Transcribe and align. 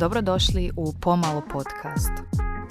Dobrodošli 0.00 0.70
u 0.76 0.92
Pomalo 1.00 1.42
podcast. 1.52 2.12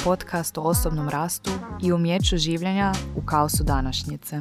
Podcast 0.03 0.57
o 0.57 0.61
osobnom 0.61 1.09
rastu 1.09 1.51
i 1.83 1.93
umjeću 1.93 2.37
življenja 2.37 2.91
u 3.15 3.25
kaosu 3.25 3.63
današnjice. 3.63 4.39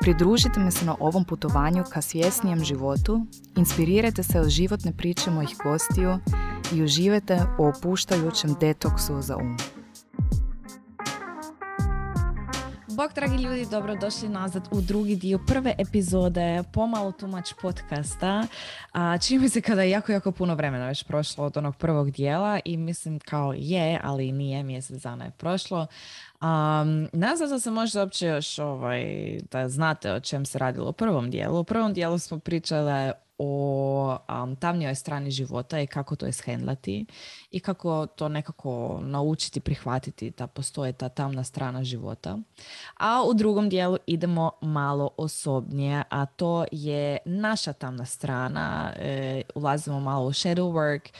Pridružite 0.00 0.60
mi 0.60 0.70
se 0.70 0.84
na 0.84 0.96
ovom 1.00 1.24
putovanju 1.24 1.84
ka 1.92 2.02
svjesnijem 2.02 2.64
životu, 2.64 3.26
inspirirajte 3.56 4.22
se 4.22 4.40
od 4.40 4.48
životne 4.48 4.92
priče 4.96 5.30
mojih 5.30 5.56
gostiju 5.64 6.18
i 6.72 6.82
uživajte 6.82 7.40
u 7.58 7.66
opuštajućem 7.66 8.54
detoksu 8.60 9.22
za 9.22 9.36
um. 9.36 9.75
Bog, 12.96 13.12
dragi 13.14 13.36
ljudi, 13.42 13.66
dobrodošli 13.70 14.28
nazad 14.28 14.68
u 14.72 14.80
drugi 14.80 15.16
dio 15.16 15.38
prve 15.46 15.74
epizode 15.78 16.62
Pomalo 16.72 17.12
tumač 17.12 17.52
podcasta. 17.62 18.46
A, 18.92 19.18
čini 19.18 19.40
mi 19.40 19.48
se 19.48 19.60
kada 19.60 19.82
je 19.82 19.90
jako, 19.90 20.12
jako 20.12 20.32
puno 20.32 20.54
vremena 20.54 20.86
već 20.86 21.04
prošlo 21.04 21.44
od 21.44 21.56
onog 21.56 21.76
prvog 21.76 22.10
dijela 22.10 22.60
i 22.64 22.76
mislim 22.76 23.18
kao 23.18 23.54
je, 23.56 24.00
ali 24.04 24.32
nije, 24.32 24.62
mjesec 24.62 25.02
dana 25.02 25.24
je 25.24 25.30
prošlo. 25.30 25.86
Um, 26.40 27.08
nazad 27.12 27.50
da 27.50 27.60
se 27.60 27.70
možda 27.70 28.00
uopće 28.00 28.26
još 28.26 28.58
ovaj, 28.58 29.04
da 29.50 29.68
znate 29.68 30.12
o 30.12 30.20
čem 30.20 30.46
se 30.46 30.58
radilo 30.58 30.90
u 30.90 30.92
prvom 30.92 31.30
dijelu. 31.30 31.60
U 31.60 31.64
prvom 31.64 31.92
dijelu 31.92 32.18
smo 32.18 32.38
pričale 32.38 33.12
o 33.38 34.18
um, 34.42 34.56
tamnijoj 34.56 34.94
strani 34.94 35.30
života 35.30 35.80
i 35.80 35.86
kako 35.86 36.16
to 36.16 36.26
ishendlati 36.26 37.06
i 37.50 37.60
kako 37.60 38.06
to 38.06 38.28
nekako 38.28 39.00
naučiti 39.02 39.60
prihvatiti 39.60 40.30
da 40.30 40.46
postoje 40.46 40.92
ta 40.92 41.08
tamna 41.08 41.44
strana 41.44 41.84
života. 41.84 42.38
A 42.96 43.22
u 43.24 43.34
drugom 43.34 43.68
dijelu 43.68 43.96
idemo 44.06 44.50
malo 44.60 45.10
osobnije, 45.16 46.02
a 46.10 46.26
to 46.26 46.64
je 46.72 47.18
naša 47.24 47.72
tamna 47.72 48.04
strana. 48.04 48.92
E, 48.96 49.42
ulazimo 49.54 50.00
malo 50.00 50.26
u 50.26 50.32
shadow 50.32 50.72
work. 50.72 51.12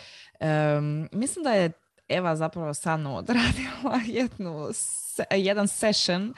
mislim 1.13 1.43
da 1.45 1.51
je 1.51 1.73
Eva 2.09 2.37
zapravo 2.37 2.75
sa 2.75 2.97
mnom 2.97 3.15
odradila 3.15 4.01
jednu, 4.21 4.69
jedan 5.31 5.69
session, 5.69 6.35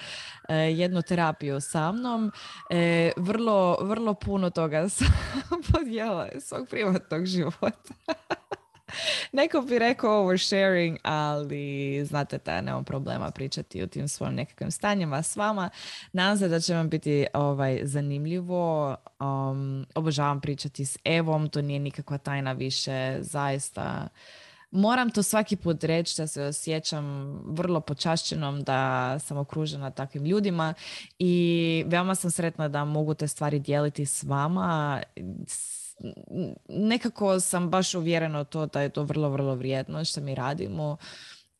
e, 0.48 0.54
jednu 0.54 1.02
terapiju 1.02 1.60
sa 1.60 1.92
mnom. 1.92 2.32
E, 2.70 3.12
vrlo, 3.16 3.78
vrlo 3.80 4.14
puno 4.14 4.50
toga 4.50 4.88
sam 4.96 5.08
podijela 5.72 6.28
svog 6.40 6.68
privatnog 6.68 7.26
života. 7.26 7.94
Neko 9.32 9.60
bi 9.60 9.78
rekao 9.78 10.20
oversharing, 10.20 10.98
ali 11.02 12.04
znate 12.04 12.38
da 12.44 12.60
nemam 12.60 12.84
problema 12.84 13.30
pričati 13.30 13.82
o 13.82 13.86
tim 13.86 14.08
svojim 14.08 14.34
nekakvim 14.34 14.70
stanjima 14.70 15.22
s 15.22 15.36
vama. 15.36 15.70
Nadam 16.12 16.38
se 16.38 16.48
da 16.48 16.60
će 16.60 16.74
vam 16.74 16.88
biti 16.88 17.26
ovaj, 17.34 17.80
zanimljivo. 17.82 18.96
Um, 19.20 19.86
obožavam 19.94 20.40
pričati 20.40 20.84
s 20.84 20.98
Evom, 21.04 21.48
to 21.48 21.62
nije 21.62 21.80
nikakva 21.80 22.18
tajna 22.18 22.52
više, 22.52 23.16
zaista 23.20 24.08
moram 24.70 25.10
to 25.10 25.22
svaki 25.22 25.56
put 25.56 25.84
reći 25.84 26.22
da 26.22 26.26
se 26.26 26.44
osjećam 26.44 27.38
vrlo 27.46 27.80
počašćenom 27.80 28.62
da 28.62 29.18
sam 29.18 29.36
okružena 29.36 29.90
takvim 29.90 30.24
ljudima 30.24 30.74
i 31.18 31.84
veoma 31.86 32.14
sam 32.14 32.30
sretna 32.30 32.68
da 32.68 32.84
mogu 32.84 33.14
te 33.14 33.28
stvari 33.28 33.58
dijeliti 33.58 34.06
s 34.06 34.22
vama. 34.22 35.02
Nekako 36.68 37.40
sam 37.40 37.70
baš 37.70 37.94
uvjerena 37.94 38.44
to 38.44 38.66
da 38.66 38.80
je 38.80 38.88
to 38.88 39.02
vrlo, 39.02 39.28
vrlo 39.28 39.54
vrijedno 39.54 40.04
što 40.04 40.20
mi 40.20 40.34
radimo. 40.34 40.96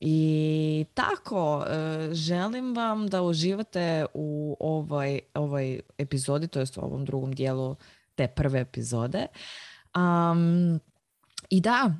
I 0.01 0.87
tako, 0.95 1.65
e, 1.69 2.09
želim 2.15 2.75
vam 2.75 3.09
da 3.09 3.23
uživate 3.23 4.07
u 4.15 4.57
ovoj, 4.61 5.21
ovoj 5.35 5.81
epizodi, 5.99 6.49
to 6.49 6.61
jest 6.61 6.77
u 6.77 6.81
ovom 6.81 7.05
drugom 7.05 7.33
dijelu 7.33 7.77
te 8.15 8.29
prve 8.29 8.61
epizode. 8.61 9.27
Um, 9.97 10.81
I 11.51 11.61
da, 11.61 11.95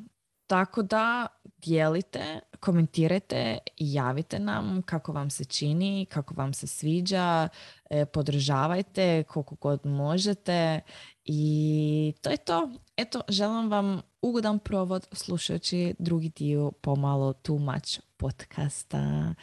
tako 0.49 0.83
da 0.83 1.27
dijelite, 1.63 2.41
komentirajte 2.61 3.59
i 3.77 3.93
javite 3.93 4.39
nam 4.39 4.83
kako 4.83 5.13
vam 5.13 5.31
se 5.31 5.45
čini, 5.45 6.07
kako 6.11 6.35
vam 6.35 6.53
se 6.55 6.67
sviđa, 6.67 7.49
e, 7.91 8.07
podržavajte 8.07 9.23
koliko 9.23 9.55
god 9.55 9.87
možete 9.87 10.81
i 11.25 12.15
to 12.21 12.31
je 12.31 12.37
to. 12.37 12.71
Eto, 12.97 13.21
želim 13.29 13.71
vam 13.71 14.01
ugodan 14.23 14.59
provod 14.59 15.09
slušajući 15.13 15.95
drugi 15.99 16.29
dio 16.29 16.71
pomalo 16.71 17.33
too 17.33 17.59
much 17.59 18.01
podcasta. 18.17 19.35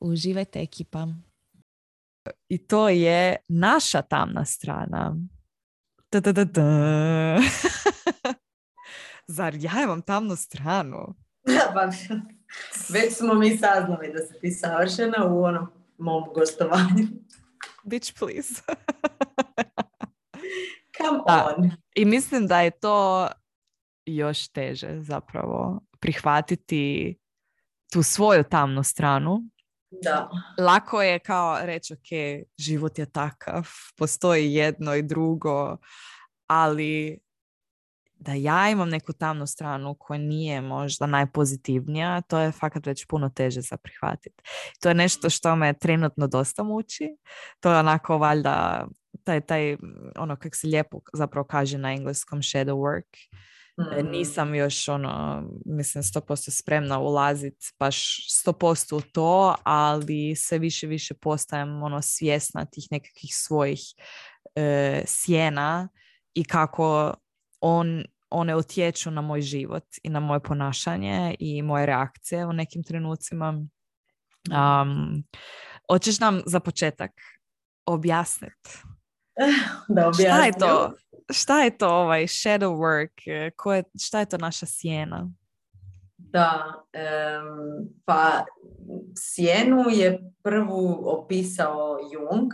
Uživajte 0.00 0.60
ekipa. 0.60 1.08
I 2.48 2.58
to 2.58 2.88
je 2.88 3.36
naša 3.48 4.02
tamna 4.02 4.44
strana. 4.44 5.16
Da, 6.12 6.20
da, 6.20 6.32
da, 6.32 6.44
da. 6.44 7.40
Zar 9.26 9.54
ja 9.54 9.82
imam 9.82 10.02
tamnu 10.02 10.36
stranu? 10.36 11.14
pa, 11.74 11.90
već 12.94 13.16
smo 13.16 13.34
mi 13.34 13.58
saznali 13.58 14.12
da 14.12 14.18
si 14.18 14.40
ti 14.40 14.50
savršena 14.50 15.26
u 15.26 15.44
onom 15.44 15.66
mom 15.98 16.24
gostovanju. 16.34 17.06
Bitch, 17.84 18.18
please. 18.18 18.62
Come 20.98 21.20
on. 21.26 21.70
I 21.94 22.04
mislim 22.04 22.46
da 22.46 22.60
je 22.60 22.70
to 22.70 23.28
još 24.06 24.48
teže 24.48 25.00
zapravo 25.00 25.80
prihvatiti 26.00 27.16
tu 27.92 28.02
svoju 28.02 28.44
tamnu 28.44 28.82
stranu. 28.82 29.42
Da. 30.02 30.30
Lako 30.58 31.02
je 31.02 31.18
kao 31.18 31.58
reći, 31.62 31.92
ok, 31.92 32.08
život 32.58 32.98
je 32.98 33.06
takav, 33.06 33.68
postoji 33.98 34.54
jedno 34.54 34.94
i 34.94 35.02
drugo, 35.02 35.76
ali 36.46 37.20
da 38.24 38.32
ja 38.32 38.70
imam 38.70 38.88
neku 38.88 39.12
tamnu 39.12 39.46
stranu 39.46 39.96
koja 39.98 40.18
nije 40.18 40.60
možda 40.60 41.06
najpozitivnija, 41.06 42.20
to 42.20 42.38
je 42.38 42.52
fakat 42.52 42.86
već 42.86 43.06
puno 43.06 43.28
teže 43.28 43.60
za 43.60 43.76
prihvatiti. 43.76 44.42
To 44.80 44.88
je 44.88 44.94
nešto 44.94 45.30
što 45.30 45.56
me 45.56 45.72
trenutno 45.78 46.26
dosta 46.26 46.62
muči. 46.62 47.16
To 47.60 47.72
je 47.72 47.78
onako 47.78 48.18
valjda 48.18 48.86
taj, 49.24 49.40
taj 49.40 49.76
ono 50.16 50.36
kak 50.36 50.56
se 50.56 50.66
lijepo 50.66 51.00
zapravo 51.12 51.46
kaže 51.46 51.78
na 51.78 51.92
engleskom 51.92 52.38
shadow 52.42 52.74
work. 52.74 53.28
Mm. 53.78 54.10
Nisam 54.10 54.54
još 54.54 54.88
ono, 54.88 55.42
mislim, 55.66 56.02
100% 56.02 56.50
spremna 56.50 56.98
ulaziti 56.98 57.66
baš 57.78 58.18
100% 58.46 58.94
u 58.94 59.00
to, 59.00 59.54
ali 59.62 60.36
sve 60.36 60.58
više 60.58 60.86
više 60.86 61.14
postajem 61.14 61.82
ono 61.82 62.02
svjesna 62.02 62.64
tih 62.64 62.84
nekakvih 62.90 63.30
svojih 63.32 63.80
e, 64.54 65.02
sjena 65.06 65.88
i 66.34 66.44
kako 66.44 67.14
on 67.60 68.04
one 68.34 68.56
utječu 68.56 69.10
na 69.10 69.20
moj 69.20 69.40
život 69.40 69.84
i 70.02 70.10
na 70.10 70.20
moje 70.20 70.40
ponašanje 70.40 71.34
i 71.38 71.62
moje 71.62 71.86
reakcije 71.86 72.46
u 72.46 72.52
nekim 72.52 72.82
trenucima. 72.82 73.48
Um, 74.50 75.24
hoćeš 75.90 76.20
nam 76.20 76.40
za 76.46 76.60
početak 76.60 77.10
objasniti? 77.86 78.70
Da 79.88 80.12
Šta 80.12 80.44
je 80.44 80.52
to? 80.52 80.92
Šta 81.32 81.62
je 81.62 81.78
to 81.78 81.88
ovaj 81.88 82.22
shadow 82.22 82.76
work? 82.76 83.50
Ko 83.56 83.74
je, 83.74 83.82
šta 84.00 84.20
je 84.20 84.26
to 84.26 84.38
naša 84.38 84.66
sjena? 84.66 85.30
Da, 86.16 86.74
um, 86.94 87.88
pa 88.04 88.44
sjenu 89.18 89.84
je 89.90 90.32
prvu 90.42 91.02
opisao 91.04 91.98
Jung 92.12 92.52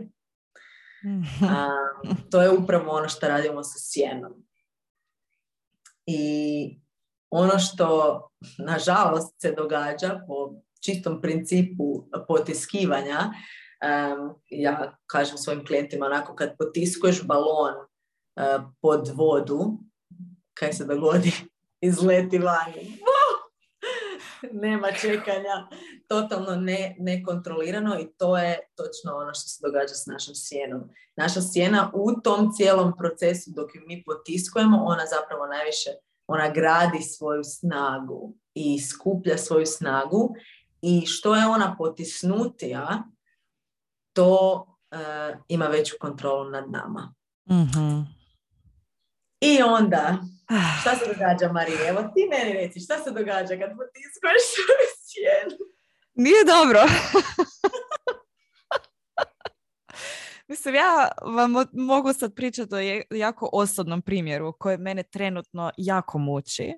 Um, 1.04 2.16
to 2.30 2.42
je 2.42 2.50
upravo 2.50 2.90
ono 2.90 3.08
što 3.08 3.28
radimo 3.28 3.62
sa 3.62 3.78
sjenom. 3.78 4.44
I 6.06 6.80
ono 7.30 7.58
što, 7.58 8.20
nažalost, 8.58 9.40
se 9.40 9.52
događa 9.52 10.20
po 10.28 10.54
čistom 10.84 11.20
principu 11.20 12.08
potiskivanja, 12.28 13.32
ja 14.50 14.98
kažem 15.06 15.38
svojim 15.38 15.66
klijentima 15.66 16.06
onako, 16.06 16.34
kad 16.34 16.56
potiskuješ 16.58 17.22
balon 17.26 17.74
uh, 17.74 18.70
pod 18.80 19.10
vodu, 19.14 19.78
kaj 20.54 20.72
se 20.72 20.84
dogodi? 20.84 21.32
Izleti 21.88 22.38
vani. 22.38 22.98
Nema 24.62 24.92
čekanja, 24.92 25.68
totalno 26.08 26.56
ne, 26.56 26.96
nekontrolirano 26.98 28.00
i 28.00 28.12
to 28.16 28.38
je 28.38 28.58
točno 28.76 29.16
ono 29.16 29.34
što 29.34 29.48
se 29.48 29.58
događa 29.66 29.94
s 29.94 30.06
našom 30.06 30.34
sjenom. 30.34 30.80
Naša 31.16 31.40
sjena 31.40 31.90
u 31.94 32.20
tom 32.20 32.52
cijelom 32.52 32.92
procesu 32.98 33.50
dok 33.56 33.74
ju 33.74 33.80
mi 33.86 34.04
potiskujemo, 34.04 34.84
ona 34.84 35.04
zapravo 35.06 35.46
najviše 35.46 35.90
ona 36.28 36.50
gradi 36.50 37.02
svoju 37.02 37.44
snagu 37.44 38.34
i 38.54 38.80
skuplja 38.80 39.38
svoju 39.38 39.66
snagu 39.66 40.34
i 40.82 41.06
što 41.06 41.34
je 41.34 41.46
ona 41.46 41.74
potisnutija, 41.78 43.02
to 44.12 44.66
uh, 44.90 44.98
ima 45.48 45.66
veću 45.66 45.94
kontrolu 46.00 46.50
nad 46.50 46.70
nama. 46.70 47.14
mm 47.50 48.18
I 49.40 49.62
onda, 49.62 50.18
šta 50.80 50.96
se 50.96 51.12
događa, 51.12 51.52
Marija? 51.52 51.88
Evo 51.88 52.02
ti 52.14 52.28
meni 52.30 52.52
reci, 52.52 52.80
šta 52.80 52.98
se 52.98 53.10
događa 53.10 53.48
kad 53.48 53.70
potiskuješ 53.70 54.42
sjenu? 55.08 55.56
Nije 56.14 56.44
dobro. 56.44 56.80
Mislim, 60.48 60.74
ja 60.74 61.08
vam 61.22 61.54
mogu 61.72 62.12
sad 62.12 62.34
pričati 62.34 62.74
o 62.74 62.78
jako 63.16 63.50
osobnom 63.52 64.02
primjeru 64.02 64.52
koji 64.58 64.78
mene 64.78 65.02
trenutno 65.02 65.70
jako 65.76 66.18
muči. 66.18 66.72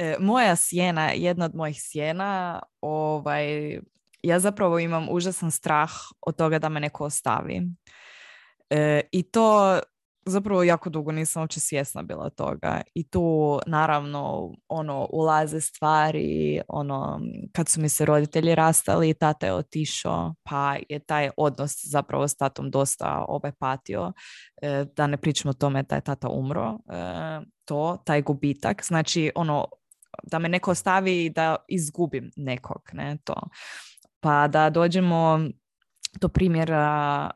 E, 0.00 0.16
moja 0.20 0.56
sjena, 0.56 1.10
jedna 1.10 1.44
od 1.44 1.54
mojih 1.54 1.76
sjena, 1.82 2.60
ovaj, 2.80 3.78
ja 4.22 4.38
zapravo 4.38 4.78
imam 4.78 5.08
užasan 5.10 5.50
strah 5.50 5.90
od 6.20 6.36
toga 6.36 6.58
da 6.58 6.68
me 6.68 6.80
neko 6.80 7.04
ostavi. 7.04 7.62
E, 8.70 9.00
I 9.12 9.22
to 9.22 9.78
zapravo 10.26 10.62
jako 10.62 10.90
dugo 10.90 11.12
nisam 11.12 11.42
uopće 11.42 11.60
svjesna 11.60 12.02
bila 12.02 12.30
toga. 12.30 12.80
I 12.94 13.08
tu 13.10 13.58
naravno 13.66 14.52
ono 14.68 15.08
ulaze 15.12 15.60
stvari 15.60 16.60
ono 16.68 17.20
kad 17.52 17.68
su 17.68 17.80
mi 17.80 17.88
se 17.88 18.04
roditelji 18.04 18.54
rastali 18.54 19.14
tata 19.14 19.46
je 19.46 19.54
otišao 19.54 20.34
pa 20.42 20.76
je 20.88 20.98
taj 20.98 21.30
odnos 21.36 21.72
zapravo 21.84 22.28
s 22.28 22.36
tatom 22.36 22.70
dosta 22.70 23.24
ovaj 23.28 23.52
patio. 23.58 24.12
E, 24.62 24.84
da 24.96 25.06
ne 25.06 25.16
pričamo 25.16 25.50
o 25.50 25.54
tome 25.54 25.82
da 25.82 25.94
je 25.94 26.00
tata 26.00 26.28
umro. 26.28 26.78
E, 26.92 27.40
to 27.64 27.96
taj 28.04 28.22
gubitak. 28.22 28.84
Znači 28.84 29.32
ono 29.34 29.66
da 30.22 30.38
me 30.38 30.48
neko 30.48 30.70
ostavi 30.70 31.24
i 31.24 31.30
da 31.30 31.56
izgubim 31.68 32.30
nekog 32.36 32.82
ne 32.92 33.18
to 33.24 33.34
pa 34.20 34.48
da 34.48 34.70
dođemo 34.70 35.40
do 36.20 36.28
primjera 36.28 37.30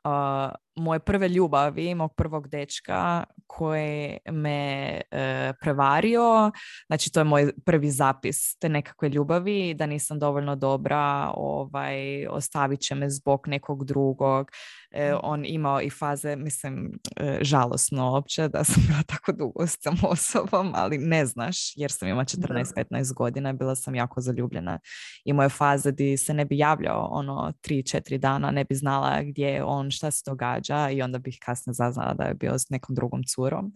moje 0.76 1.00
prve 1.00 1.28
ljubavi, 1.28 1.94
mog 1.94 2.14
prvog 2.16 2.48
dečka 2.48 3.24
koji 3.46 4.18
me 4.30 5.00
e, 5.10 5.52
prevario. 5.60 6.50
Znači 6.86 7.12
to 7.12 7.20
je 7.20 7.24
moj 7.24 7.52
prvi 7.64 7.90
zapis 7.90 8.58
te 8.58 8.68
nekakve 8.68 9.08
ljubavi, 9.08 9.74
da 9.74 9.86
nisam 9.86 10.18
dovoljno 10.18 10.56
dobra, 10.56 11.30
ovaj, 11.34 12.26
ostavit 12.26 12.80
će 12.80 12.94
me 12.94 13.10
zbog 13.10 13.48
nekog 13.48 13.84
drugog. 13.84 14.50
E, 14.96 15.12
mm. 15.12 15.18
on 15.22 15.44
imao 15.44 15.80
i 15.80 15.90
faze, 15.90 16.36
mislim, 16.36 16.98
e, 17.16 17.38
žalosno 17.40 18.12
uopće 18.12 18.48
da 18.48 18.64
sam 18.64 18.82
bila 18.88 19.02
tako 19.02 19.32
dugo 19.32 19.66
s 19.66 19.78
tom 19.78 19.96
osobom, 20.02 20.72
ali 20.74 20.98
ne 20.98 21.26
znaš, 21.26 21.76
jer 21.76 21.92
sam 21.92 22.08
imala 22.08 22.24
14-15 22.24 23.14
godina, 23.14 23.52
bila 23.52 23.74
sam 23.74 23.94
jako 23.94 24.20
zaljubljena. 24.20 24.78
Imao 25.24 25.44
je 25.44 25.48
faze 25.48 25.92
gdje 25.92 26.18
se 26.18 26.34
ne 26.34 26.44
bi 26.44 26.58
javljao, 26.58 27.08
ono, 27.10 27.52
3-4 27.62 28.18
dana, 28.18 28.50
ne 28.50 28.64
bi 28.64 28.74
znala 28.74 29.22
gdje 29.22 29.46
je 29.46 29.64
on, 29.64 29.90
šta 29.90 30.10
se 30.10 30.22
događa 30.26 30.90
i 30.90 31.02
onda 31.02 31.18
bih 31.18 31.38
kasnije 31.44 31.74
zaznala 31.74 32.14
da 32.14 32.24
je 32.24 32.34
bio 32.34 32.58
s 32.58 32.70
nekom 32.70 32.94
drugom 32.94 33.22
curom. 33.34 33.72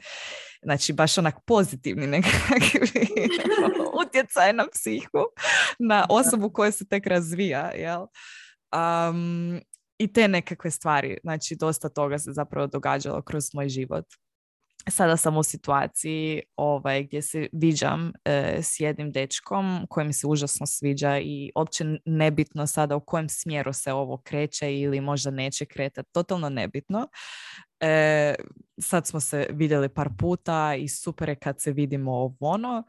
Znači, 0.62 0.92
baš 0.92 1.18
onak 1.18 1.34
pozitivni 1.46 2.06
nekakvi 2.06 3.08
utjecaj 4.06 4.52
na 4.52 4.66
psihu, 4.72 5.24
na 5.78 6.06
osobu 6.08 6.50
koja 6.50 6.70
se 6.70 6.88
tek 6.88 7.06
razvija, 7.06 7.70
jel? 7.74 8.06
Um, 8.72 9.60
i 9.98 10.12
te 10.12 10.28
nekakve 10.28 10.70
stvari. 10.70 11.18
Znači, 11.22 11.56
dosta 11.56 11.88
toga 11.88 12.18
se 12.18 12.32
zapravo 12.32 12.66
događalo 12.66 13.22
kroz 13.22 13.54
moj 13.54 13.68
život. 13.68 14.04
Sada 14.90 15.16
sam 15.16 15.36
u 15.36 15.42
situaciji 15.42 16.42
ovaj, 16.56 17.04
gdje 17.04 17.22
se 17.22 17.46
viđam 17.52 18.12
e, 18.24 18.58
s 18.62 18.80
jednim 18.80 19.12
dečkom 19.12 19.86
koji 19.90 20.06
mi 20.06 20.12
se 20.12 20.26
užasno 20.26 20.66
sviđa 20.66 21.18
i 21.18 21.52
uopće 21.56 21.84
nebitno 22.04 22.66
sada 22.66 22.96
u 22.96 23.00
kojem 23.00 23.28
smjeru 23.28 23.72
se 23.72 23.92
ovo 23.92 24.22
kreće 24.24 24.78
ili 24.78 25.00
možda 25.00 25.30
neće 25.30 25.64
kretati. 25.64 26.08
Totalno 26.12 26.48
nebitno. 26.48 27.08
E, 27.80 28.34
sad 28.80 29.06
smo 29.06 29.20
se 29.20 29.46
vidjeli 29.50 29.88
par 29.88 30.08
puta 30.18 30.74
i 30.74 30.88
super 30.88 31.28
je 31.28 31.34
kad 31.34 31.60
se 31.60 31.72
vidimo 31.72 32.12
ovo 32.12 32.36
ono. 32.40 32.84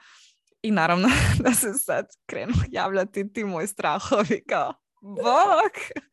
I 0.62 0.72
naravno 0.72 1.08
da 1.44 1.52
se 1.52 1.74
sad 1.74 2.06
krenu 2.26 2.54
javljati 2.72 3.34
ti 3.34 3.44
moji 3.44 3.68
strahovi 3.68 4.44
kao 4.50 4.74
bok 5.16 6.06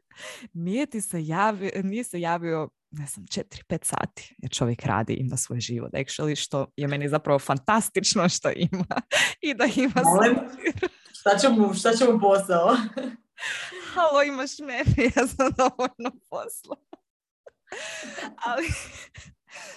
nije 0.53 0.87
ti 0.87 1.01
se 1.01 1.27
javio, 1.27 1.71
nije 1.83 2.05
se 2.05 2.21
javio 2.21 2.69
ne 2.91 3.07
znam, 3.07 3.27
4-5 3.27 3.85
sati, 3.85 4.35
jer 4.39 4.51
čovjek 4.51 4.87
radi, 4.87 5.15
ima 5.15 5.37
svoj 5.37 5.61
život, 5.61 5.93
actually, 5.93 6.37
što 6.37 6.67
je 6.77 6.89
meni 6.89 7.09
zapravo 7.09 7.39
fantastično 7.39 8.29
što 8.29 8.51
ima 8.57 9.01
i 9.49 9.55
da 9.55 9.65
ima 9.77 10.03
Molim, 10.05 10.37
šta 11.13 11.39
će 11.39 11.49
mu, 11.49 11.75
šta 11.75 11.93
će 11.93 12.05
mu 12.05 12.21
posao? 12.21 12.77
Halo, 13.95 14.23
imaš 14.23 14.59
mene, 14.59 15.11
ja 15.17 15.27
sam 15.27 15.51
dovoljno 15.57 16.21
posla. 16.31 16.77
Ali, 18.47 18.67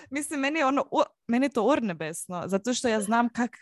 mislim, 0.10 0.39
meni 0.39 0.60
je 0.60 0.65
ono, 0.65 0.86
meni 1.27 1.46
je 1.46 1.50
to 1.50 1.63
urnebesno, 1.63 2.43
zato 2.46 2.74
što 2.74 2.88
ja 2.88 3.01
znam 3.01 3.29
kak 3.29 3.58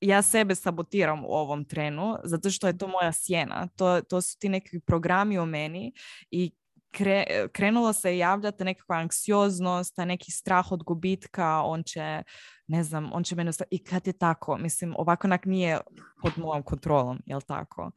ja 0.00 0.22
sebe 0.22 0.54
sabotiram 0.54 1.24
u 1.24 1.28
ovom 1.28 1.64
trenu, 1.64 2.16
zato 2.24 2.50
što 2.50 2.66
je 2.66 2.78
to 2.78 2.86
moja 2.86 3.12
sjena. 3.12 3.68
To, 3.76 4.00
to 4.00 4.20
su 4.20 4.38
ti 4.38 4.48
neki 4.48 4.80
programi 4.80 5.38
u 5.38 5.46
meni 5.46 5.92
i 6.30 6.52
kre, 6.90 7.24
krenulo 7.52 7.92
se 7.92 8.18
javljati 8.18 8.64
nekakva 8.64 8.96
anksioznost, 8.96 9.96
neki 9.96 10.30
strah 10.30 10.72
od 10.72 10.82
gubitka, 10.82 11.62
on 11.62 11.82
će, 11.82 12.22
ne 12.66 12.84
znam, 12.84 13.10
on 13.12 13.24
će 13.24 13.36
mene... 13.36 13.50
I 13.70 13.84
kad 13.84 14.06
je 14.06 14.12
tako, 14.12 14.56
mislim, 14.56 14.94
ovako 14.98 15.28
nak 15.28 15.44
nije 15.44 15.80
pod 16.22 16.32
mojom 16.36 16.62
kontrolom, 16.62 17.20
jel 17.26 17.40
tako? 17.40 17.90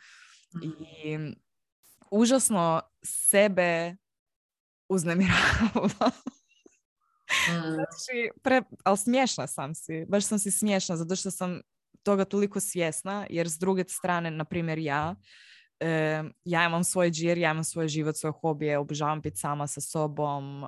I 0.64 1.18
užasno 2.12 2.82
sebe 3.04 3.96
uznemiravala. 4.90 6.12
Mm. 7.50 7.74
Znači, 7.74 8.30
pre, 8.44 8.62
ali 8.84 8.98
smiješna 8.98 9.48
sam 9.48 9.76
si, 9.76 10.06
baš 10.10 10.26
sam 10.26 10.40
si 10.40 10.52
smiješna 10.52 10.98
zato 10.98 11.16
što 11.16 11.32
sam 11.32 11.62
toga 12.04 12.26
toliko 12.26 12.60
svjesna, 12.60 13.28
jer 13.30 13.50
s 13.50 13.58
druge 13.58 13.84
strane, 13.88 14.32
na 14.32 14.46
primjer 14.46 14.80
ja, 14.80 15.16
e, 15.80 16.24
ja 16.46 16.66
imam 16.66 16.84
svoj 16.84 17.12
džir, 17.12 17.38
ja 17.38 17.52
imam 17.52 17.64
svoj 17.64 17.88
život, 17.88 18.18
svoje 18.18 18.34
hobije, 18.42 18.78
obožavam 18.78 19.22
biti 19.22 19.38
sama 19.38 19.68
sa 19.68 19.82
sobom, 19.82 20.66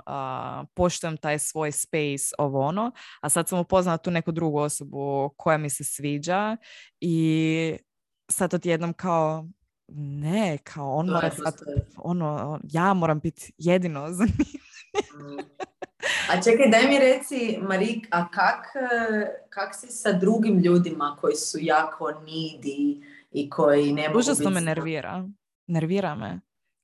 poštujem 0.74 1.18
taj 1.18 1.40
svoj 1.40 1.72
space, 1.72 2.36
ovo 2.38 2.60
ono, 2.62 2.92
a 3.22 3.30
sad 3.30 3.50
sam 3.50 3.60
upoznala 3.60 3.98
tu 3.98 4.12
neku 4.12 4.32
drugu 4.32 4.60
osobu 4.60 5.30
koja 5.38 5.58
mi 5.58 5.70
se 5.70 5.84
sviđa 5.84 6.58
i 7.02 7.78
sad 8.32 8.54
odjednom 8.54 8.94
kao 8.94 9.48
ne, 9.96 10.58
kao 10.64 10.94
on 10.94 11.10
mora 11.10 11.32
sad, 11.32 11.56
ono, 11.98 12.60
ja 12.64 12.94
moram 12.94 13.20
biti 13.20 13.54
jedino 13.58 14.12
za 14.18 14.24
mm. 14.24 14.30
A 16.30 16.42
čekaj, 16.42 16.70
daj 16.72 16.88
mi 16.88 17.00
reci, 17.00 17.58
Marik, 17.62 18.08
a 18.12 18.30
kak, 18.32 18.66
kak 19.50 19.76
si 19.76 19.88
sa 19.88 20.12
drugim 20.12 20.60
ljudima 20.60 21.18
koji 21.22 21.36
su 21.36 21.58
jako 21.62 22.12
nidi 22.26 23.04
i 23.32 23.50
koji 23.50 23.94
ne 23.94 24.08
mogu 24.08 24.20
Užasno 24.20 24.50
me 24.50 24.62
nervira. 24.62 25.30
Nervira 25.68 26.16
me. 26.16 26.40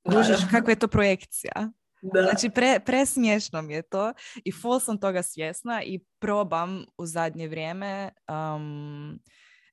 Kužiš 0.06 0.40
kakva 0.50 0.70
je 0.72 0.78
to 0.78 0.88
projekcija. 0.88 1.70
Da. 2.02 2.22
Znači, 2.22 2.50
pre, 2.50 2.80
presmiješno 2.86 3.62
mi 3.62 3.74
je 3.74 3.82
to 3.82 4.12
i 4.44 4.52
full 4.52 4.80
sam 4.80 4.98
toga 4.98 5.22
svjesna 5.22 5.82
i 5.82 6.00
probam 6.18 6.84
u 6.98 7.06
zadnje 7.06 7.48
vrijeme 7.48 8.10
um, 8.28 9.20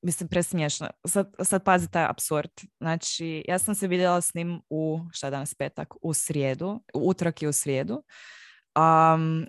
mislim, 0.01 0.29
presmiješno. 0.29 0.87
Sad, 1.07 1.33
sad 1.43 1.63
pazi 1.63 1.91
taj 1.91 2.05
absurd. 2.05 2.51
Znači, 2.79 3.43
ja 3.47 3.59
sam 3.59 3.75
se 3.75 3.87
vidjela 3.87 4.21
s 4.21 4.33
njim 4.33 4.61
u, 4.69 4.99
šta 5.11 5.27
je 5.27 5.31
danas 5.31 5.55
petak, 5.55 5.93
u 6.01 6.13
srijedu, 6.13 6.83
u 6.93 7.09
utrak 7.09 7.41
i 7.41 7.47
u 7.47 7.53
srijedu. 7.53 8.03
Um, 8.75 9.47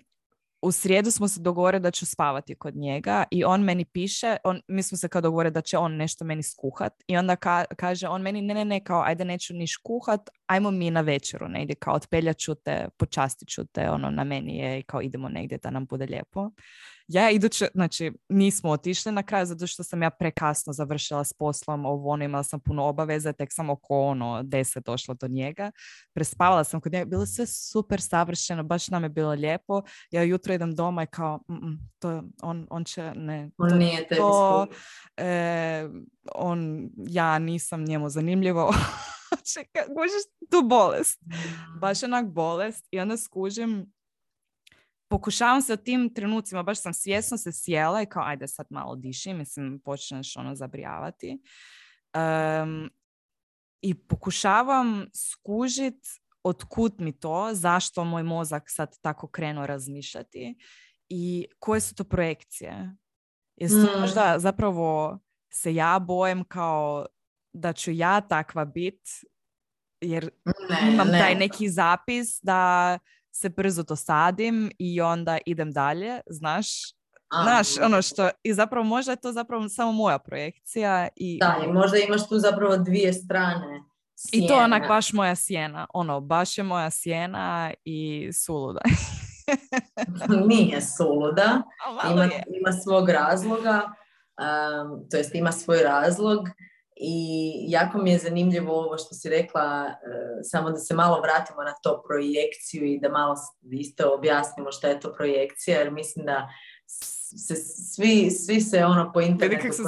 u 0.62 0.73
srijedu 0.73 1.11
smo 1.11 1.29
se 1.29 1.41
dogovorili 1.41 1.81
da 1.81 1.91
ću 1.91 2.07
spavati 2.07 2.55
kod 2.55 2.77
njega 2.77 3.25
i 3.31 3.45
on 3.45 3.62
meni 3.62 3.85
piše, 3.85 4.37
on, 4.45 4.61
mi 4.69 4.83
smo 4.83 4.99
se 4.99 5.09
kao 5.09 5.21
dogovorili 5.21 5.53
da 5.53 5.61
će 5.61 5.79
on 5.79 5.97
nešto 5.97 6.25
meni 6.25 6.43
skuhat 6.43 6.93
i 7.07 7.17
onda 7.17 7.37
kaže 7.77 8.09
on 8.09 8.23
meni 8.23 8.43
ne, 8.43 8.55
ne, 8.55 8.65
ne, 8.65 8.85
kao 8.85 9.03
ajde 9.03 9.25
neću 9.25 9.55
niš 9.55 9.77
kuhat, 9.77 10.21
ajmo 10.47 10.71
mi 10.71 10.91
na 10.91 11.00
večeru 11.00 11.49
negdje, 11.49 11.75
kao 11.75 11.95
otpeljat 11.95 12.38
ću 12.38 12.55
te, 12.55 12.88
počastit 12.97 13.49
ću 13.49 13.65
te, 13.65 13.91
ono 13.91 14.11
na 14.11 14.25
meni 14.25 14.57
je 14.57 14.79
i 14.79 14.83
kao 14.83 15.03
idemo 15.03 15.29
negdje 15.29 15.59
da 15.59 15.71
nam 15.71 15.87
bude 15.87 16.07
lijepo. 16.07 16.50
Ja 17.09 17.31
iduće, 17.31 17.69
znači 17.75 18.12
nismo 18.29 18.71
otišli 18.71 19.12
na 19.12 19.23
kraj 19.23 19.47
zato 19.47 19.67
što 19.67 19.85
sam 19.85 20.03
ja 20.03 20.11
prekasno 20.11 20.73
završila 20.73 21.25
s 21.25 21.33
poslom, 21.33 21.87
ovo 21.87 22.11
ono, 22.11 22.25
imala 22.25 22.45
sam 22.45 22.61
puno 22.61 22.85
obaveza, 22.85 23.33
tek 23.33 23.49
sam 23.53 23.71
oko 23.71 24.00
ono 24.00 24.43
deset 24.43 24.85
došla 24.85 25.15
do 25.15 25.29
njega. 25.29 25.71
Prespavala 26.15 26.65
sam 26.65 26.81
kod 26.81 26.93
njega, 26.93 27.05
bilo 27.05 27.27
sve 27.27 27.47
super 27.47 28.00
savršeno, 28.00 28.62
baš 28.62 28.88
nam 28.88 29.03
je 29.03 29.09
bilo 29.09 29.31
lijepo. 29.31 29.83
Ja 30.11 30.23
jutro 30.23 30.55
idem 30.55 30.75
doma 30.75 31.03
i 31.03 31.07
kao, 31.07 31.41
to, 31.99 32.23
on, 32.43 32.67
on 32.71 32.85
će, 32.85 33.12
ne, 33.17 33.50
on 33.59 33.69
to, 33.69 33.77
nije 33.77 34.09
to, 34.09 34.67
e, 35.17 35.88
on, 36.35 36.91
ja 36.97 37.38
nisam 37.38 37.85
njemu 37.85 38.09
zanimljivo. 38.09 38.75
Čekaj, 39.55 39.83
tu 40.50 40.62
bolest. 40.62 41.21
Baš 41.81 42.03
onak 42.03 42.27
bolest 42.27 42.88
i 42.91 43.00
onda 43.00 43.17
skužim 43.17 43.93
pokušavam 45.09 45.62
se 45.62 45.73
u 45.73 45.77
tim 45.77 46.15
trenucima, 46.15 46.62
baš 46.62 46.83
sam 46.83 46.95
svjesno 46.95 47.38
se 47.38 47.53
sjela 47.53 48.03
i 48.03 48.07
kao 48.07 48.23
ajde 48.27 48.49
sad 48.49 48.67
malo 48.71 48.97
diši, 48.97 49.35
mislim 49.35 49.81
počneš 49.85 50.37
ono 50.37 50.55
zabrijavati. 50.55 51.43
Um, 52.62 52.91
I 53.83 53.95
pokušavam 53.95 55.07
skužit 55.15 56.07
otkud 56.43 56.95
mi 56.99 57.19
to, 57.21 57.50
zašto 57.53 58.05
moj 58.05 58.23
mozak 58.23 58.62
sad 58.67 58.97
tako 59.00 59.29
krenuo 59.29 59.67
razmišljati 59.67 60.59
i 61.09 61.47
koje 61.59 61.81
su 61.81 61.95
to 61.95 62.05
projekcije. 62.05 62.97
Jesu 63.57 63.77
mm. 63.77 64.00
možda 64.00 64.38
zapravo 64.38 65.19
se 65.53 65.75
ja 65.75 65.99
bojem 65.99 66.45
kao 66.45 67.07
da 67.53 67.73
ću 67.73 67.91
ja 67.91 68.21
takva 68.21 68.65
bit 68.65 69.00
jer 70.00 70.31
ne, 70.71 70.93
imam 70.93 71.09
taj 71.09 71.35
neki 71.35 71.69
zapis 71.69 72.38
da 72.43 72.99
se 73.40 73.49
brzo 73.49 73.83
dosadim 73.83 74.71
i 74.78 75.00
onda 75.00 75.38
idem 75.47 75.73
dalje, 75.73 76.21
znaš. 76.26 76.68
Znaš, 77.42 77.78
ono 77.78 78.02
što, 78.02 78.30
i 78.42 78.54
zapravo 78.54 78.85
možda 78.87 79.12
je 79.12 79.21
to 79.21 79.33
zapravo 79.33 79.68
samo 79.68 79.92
moja 79.92 80.18
projekcija. 80.18 81.09
I, 81.16 81.38
da, 81.38 81.57
i 81.64 81.73
možda 81.73 81.99
imaš 81.99 82.28
tu 82.28 82.38
zapravo 82.38 82.76
dvije 82.76 83.12
strane. 83.12 83.83
I 84.33 84.47
to 84.47 84.59
je 84.59 84.64
onak 84.64 84.88
baš 84.88 85.12
moja 85.12 85.35
sjena. 85.35 85.87
Ono, 85.95 86.21
baš 86.21 86.59
je 86.59 86.64
moja 86.64 86.90
sjena 86.90 87.73
i 87.85 88.30
suluda. 88.33 88.80
Nije 90.49 90.80
suluda. 90.80 91.62
Ima, 92.12 92.25
ima 92.61 92.73
svog 92.85 93.09
razloga. 93.09 93.83
Um, 93.83 95.09
to 95.11 95.16
jest 95.16 95.35
ima 95.35 95.52
svoj 95.52 95.83
razlog 95.83 96.49
i 97.00 97.52
jako 97.69 97.99
mi 97.99 98.11
je 98.11 98.19
zanimljivo 98.19 98.73
ovo 98.73 98.99
što 98.99 99.14
si 99.14 99.28
rekla, 99.28 99.87
e, 99.87 99.95
samo 100.43 100.71
da 100.71 100.76
se 100.76 100.95
malo 100.95 101.21
vratimo 101.21 101.62
na 101.62 101.75
to 101.83 102.02
projekciju 102.09 102.85
i 102.85 103.00
da 103.00 103.09
malo 103.09 103.35
isto 103.73 104.14
objasnimo 104.14 104.73
šta 104.73 104.88
je 104.88 105.00
to 105.00 105.12
projekcija, 105.12 105.78
jer 105.78 105.90
mislim 105.90 106.26
da 106.26 106.49
se, 107.47 107.57
svi, 107.57 108.31
svi 108.31 108.61
se 108.61 108.85
ono 108.85 109.12
po 109.12 109.21
internetu 109.21 109.62
kako 109.62 109.75
se 109.75 109.83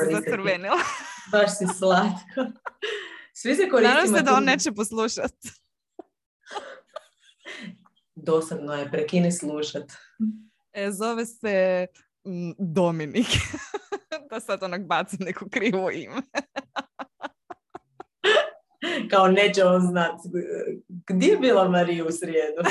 Baš 1.33 1.59
si 1.59 1.67
slatko. 1.79 2.61
Svi 3.33 3.55
se 3.55 3.69
koristimo... 3.69 3.95
Nadam 3.95 4.17
se 4.17 4.23
da 4.23 4.35
on 4.35 4.45
neće 4.45 4.73
poslušat. 4.73 5.35
Dosadno 8.15 8.75
je, 8.75 8.91
prekini 8.91 9.33
slušat. 9.33 9.93
E, 10.73 10.91
zove 10.91 11.27
se 11.27 11.87
Dominik. 12.59 13.27
da 14.31 14.41
sad 14.41 14.63
onak 14.63 14.87
bacim 14.87 15.19
neku 15.21 15.49
krivu 15.51 15.91
ime 15.91 16.23
kao 19.11 19.29
neće 19.29 19.65
on 19.65 19.81
znat. 19.81 20.21
Gdje 21.07 21.27
je 21.27 21.37
bila 21.37 21.69
Marija 21.69 22.05
u 22.05 22.11
srijedu? 22.11 22.63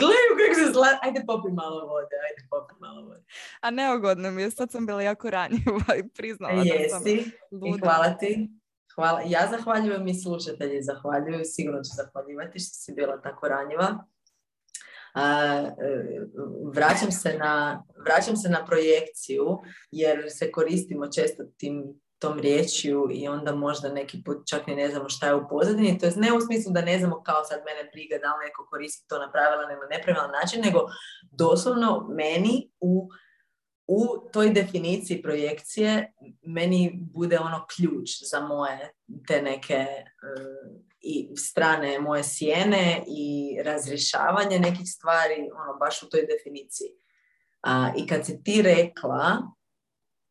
Gledaju 0.00 0.30
kako 0.38 0.54
se 0.60 0.72
zla... 0.72 0.86
Ajde 1.02 1.24
popi 1.26 1.48
malo 1.52 1.86
vode, 1.86 2.16
ajde 2.28 2.48
popi 2.50 2.74
malo 2.80 3.02
vode. 3.02 3.22
A 3.60 3.70
neugodno 3.70 4.30
mi 4.30 4.42
je, 4.42 4.50
sad 4.50 4.70
sam 4.70 4.86
bila 4.86 5.02
jako 5.02 5.30
ranjiva 5.30 5.96
i 5.98 6.08
priznala 6.08 6.62
Jesi. 6.62 6.82
da 6.82 6.88
sam 6.88 7.02
luda. 7.50 7.76
I 7.76 7.80
hvala 7.80 8.14
ti. 8.14 8.50
Hvala. 8.94 9.22
Ja 9.26 9.48
zahvaljujem 9.50 10.08
i 10.08 10.20
slušatelji 10.20 10.82
zahvaljuju. 10.82 11.40
Sigurno 11.44 11.80
ću 11.80 11.90
zahvaljivati 11.96 12.58
što 12.58 12.74
si 12.74 12.92
bila 12.92 13.20
tako 13.20 13.48
ranjiva. 13.48 14.04
Uh, 15.14 15.68
vraćam, 16.74 17.12
se 17.12 17.38
na, 17.38 17.84
vraćam 18.04 18.36
se 18.36 18.48
na 18.48 18.64
projekciju 18.64 19.58
jer 19.90 20.24
se 20.28 20.50
koristimo 20.52 21.06
često 21.12 21.42
tim 21.56 22.00
tom 22.18 22.38
riječju 22.38 23.08
i 23.10 23.28
onda 23.28 23.54
možda 23.54 23.88
neki 23.92 24.22
put 24.24 24.36
čak 24.46 24.66
ni 24.66 24.74
ne 24.74 24.88
znamo 24.90 25.08
šta 25.08 25.26
je 25.26 25.34
u 25.34 25.48
pozadini. 25.48 25.98
To 25.98 26.06
je 26.06 26.12
ne 26.16 26.32
u 26.32 26.40
smislu 26.40 26.72
da 26.72 26.82
ne 26.82 26.98
znamo 26.98 27.22
kao 27.22 27.44
sad 27.44 27.60
mene 27.66 27.90
briga 27.92 28.18
da 28.22 28.34
li 28.34 28.44
neko 28.44 28.66
koristi 28.70 29.08
to 29.08 29.18
na 29.18 29.32
pravilan 29.32 29.70
ili 29.70 29.96
nepravilan 29.96 30.30
način, 30.30 30.60
nego 30.64 30.80
doslovno 31.32 32.06
meni 32.08 32.70
u, 32.80 33.08
u 33.86 34.30
toj 34.32 34.50
definiciji 34.50 35.22
projekcije 35.22 36.12
meni 36.42 36.98
bude 37.14 37.38
ono 37.38 37.66
ključ 37.76 38.08
za 38.30 38.40
moje 38.40 38.92
te 39.28 39.42
neke 39.42 39.86
uh, 39.86 40.88
i 41.00 41.36
strane 41.36 41.98
moje 41.98 42.22
sjene 42.24 43.04
i 43.06 43.56
razrješavanje 43.62 44.58
nekih 44.58 44.86
stvari 44.86 45.50
ono 45.54 45.78
baš 45.78 46.02
u 46.02 46.08
toj 46.08 46.26
definiciji. 46.26 46.88
A, 47.62 47.92
I 47.96 48.06
kad 48.06 48.26
si 48.26 48.42
ti 48.42 48.62
rekla 48.62 49.42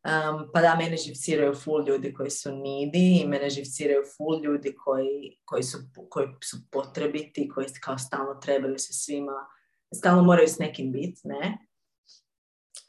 Um, 0.08 0.50
pa 0.54 0.60
da, 0.60 0.74
mene 0.76 0.96
živciraju 0.96 1.54
full 1.54 1.84
ljudi 1.88 2.14
koji 2.14 2.30
su 2.30 2.52
nidi 2.52 3.20
i 3.22 3.26
mene 3.26 3.50
živciraju 3.50 4.02
full 4.16 4.44
ljudi 4.44 4.74
koji, 4.84 5.38
koji, 5.44 5.62
su, 5.62 5.78
koji 6.10 6.28
su 6.44 6.56
potrebiti, 6.70 7.48
koji 7.48 7.66
kao 7.80 7.98
stalno 7.98 8.34
trebaju 8.34 8.78
se 8.78 8.92
svima, 8.92 9.46
stalno 9.94 10.22
moraju 10.22 10.48
s 10.48 10.58
nekim 10.58 10.92
biti, 10.92 11.20
ne? 11.24 11.58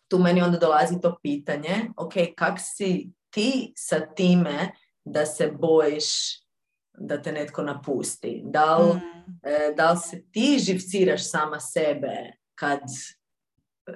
Tu 0.07 0.19
meni 0.19 0.41
onda 0.41 0.57
dolazi 0.57 1.01
to 1.01 1.19
pitanje, 1.23 1.89
ok, 1.97 2.13
kak 2.35 2.59
si 2.59 3.11
ti 3.29 3.73
sa 3.75 3.99
time 4.15 4.71
da 5.05 5.25
se 5.25 5.51
bojiš 5.51 6.05
da 6.97 7.21
te 7.21 7.31
netko 7.31 7.61
napusti? 7.61 8.41
Da 8.45 8.77
li, 8.77 8.93
mm. 8.93 9.39
e, 9.43 9.73
da 9.77 9.91
li 9.91 9.97
se 9.97 10.25
ti 10.31 10.59
živciraš 10.59 11.29
sama 11.29 11.59
sebe 11.59 12.31
kad 12.55 12.81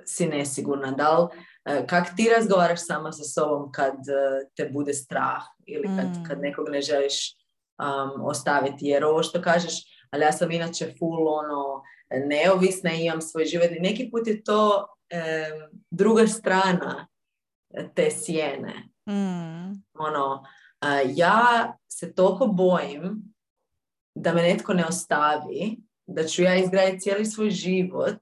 si 0.05 0.27
nesigurna? 0.27 0.91
Da 0.91 1.17
li 1.17 1.27
E, 1.65 1.87
kak 1.87 2.07
ti 2.15 2.29
razgovaraš 2.37 2.85
sama 2.85 3.11
sa 3.11 3.23
sobom 3.23 3.71
kad 3.71 3.93
e, 3.93 4.47
te 4.55 4.69
bude 4.73 4.93
strah 4.93 5.41
ili 5.65 5.83
kad, 5.83 6.05
Mm. 6.05 6.23
kad 6.27 6.41
nekog 6.41 6.69
ne 6.69 6.81
želiš 6.81 7.35
um, 7.79 8.25
ostaviti? 8.25 8.85
Jer 8.85 9.05
ovo 9.05 9.23
što 9.23 9.41
kažeš, 9.41 9.73
ali 10.11 10.23
ja 10.23 10.31
sam 10.31 10.51
inače 10.51 10.93
full 10.99 11.27
ono, 11.27 11.83
neovisna 12.27 12.93
i 12.93 13.05
imam 13.05 13.21
svoj 13.21 13.45
život 13.45 13.71
i 13.71 13.79
neki 13.79 14.09
put 14.11 14.27
je 14.27 14.43
to 14.43 14.87
em, 15.09 15.81
druga 15.91 16.27
strana 16.27 17.07
te 17.95 18.11
sjene. 18.11 18.73
Mm. 19.09 19.83
Ono, 19.93 20.43
a, 20.79 20.99
ja 21.15 21.73
se 21.91 22.13
toliko 22.15 22.47
bojim 22.47 23.33
da 24.15 24.33
me 24.33 24.41
netko 24.41 24.73
ne 24.73 24.85
ostavi, 24.85 25.77
da 26.07 26.23
ću 26.23 26.41
ja 26.41 26.55
izgraditi 26.55 26.99
cijeli 26.99 27.25
svoj 27.25 27.49
život, 27.49 28.19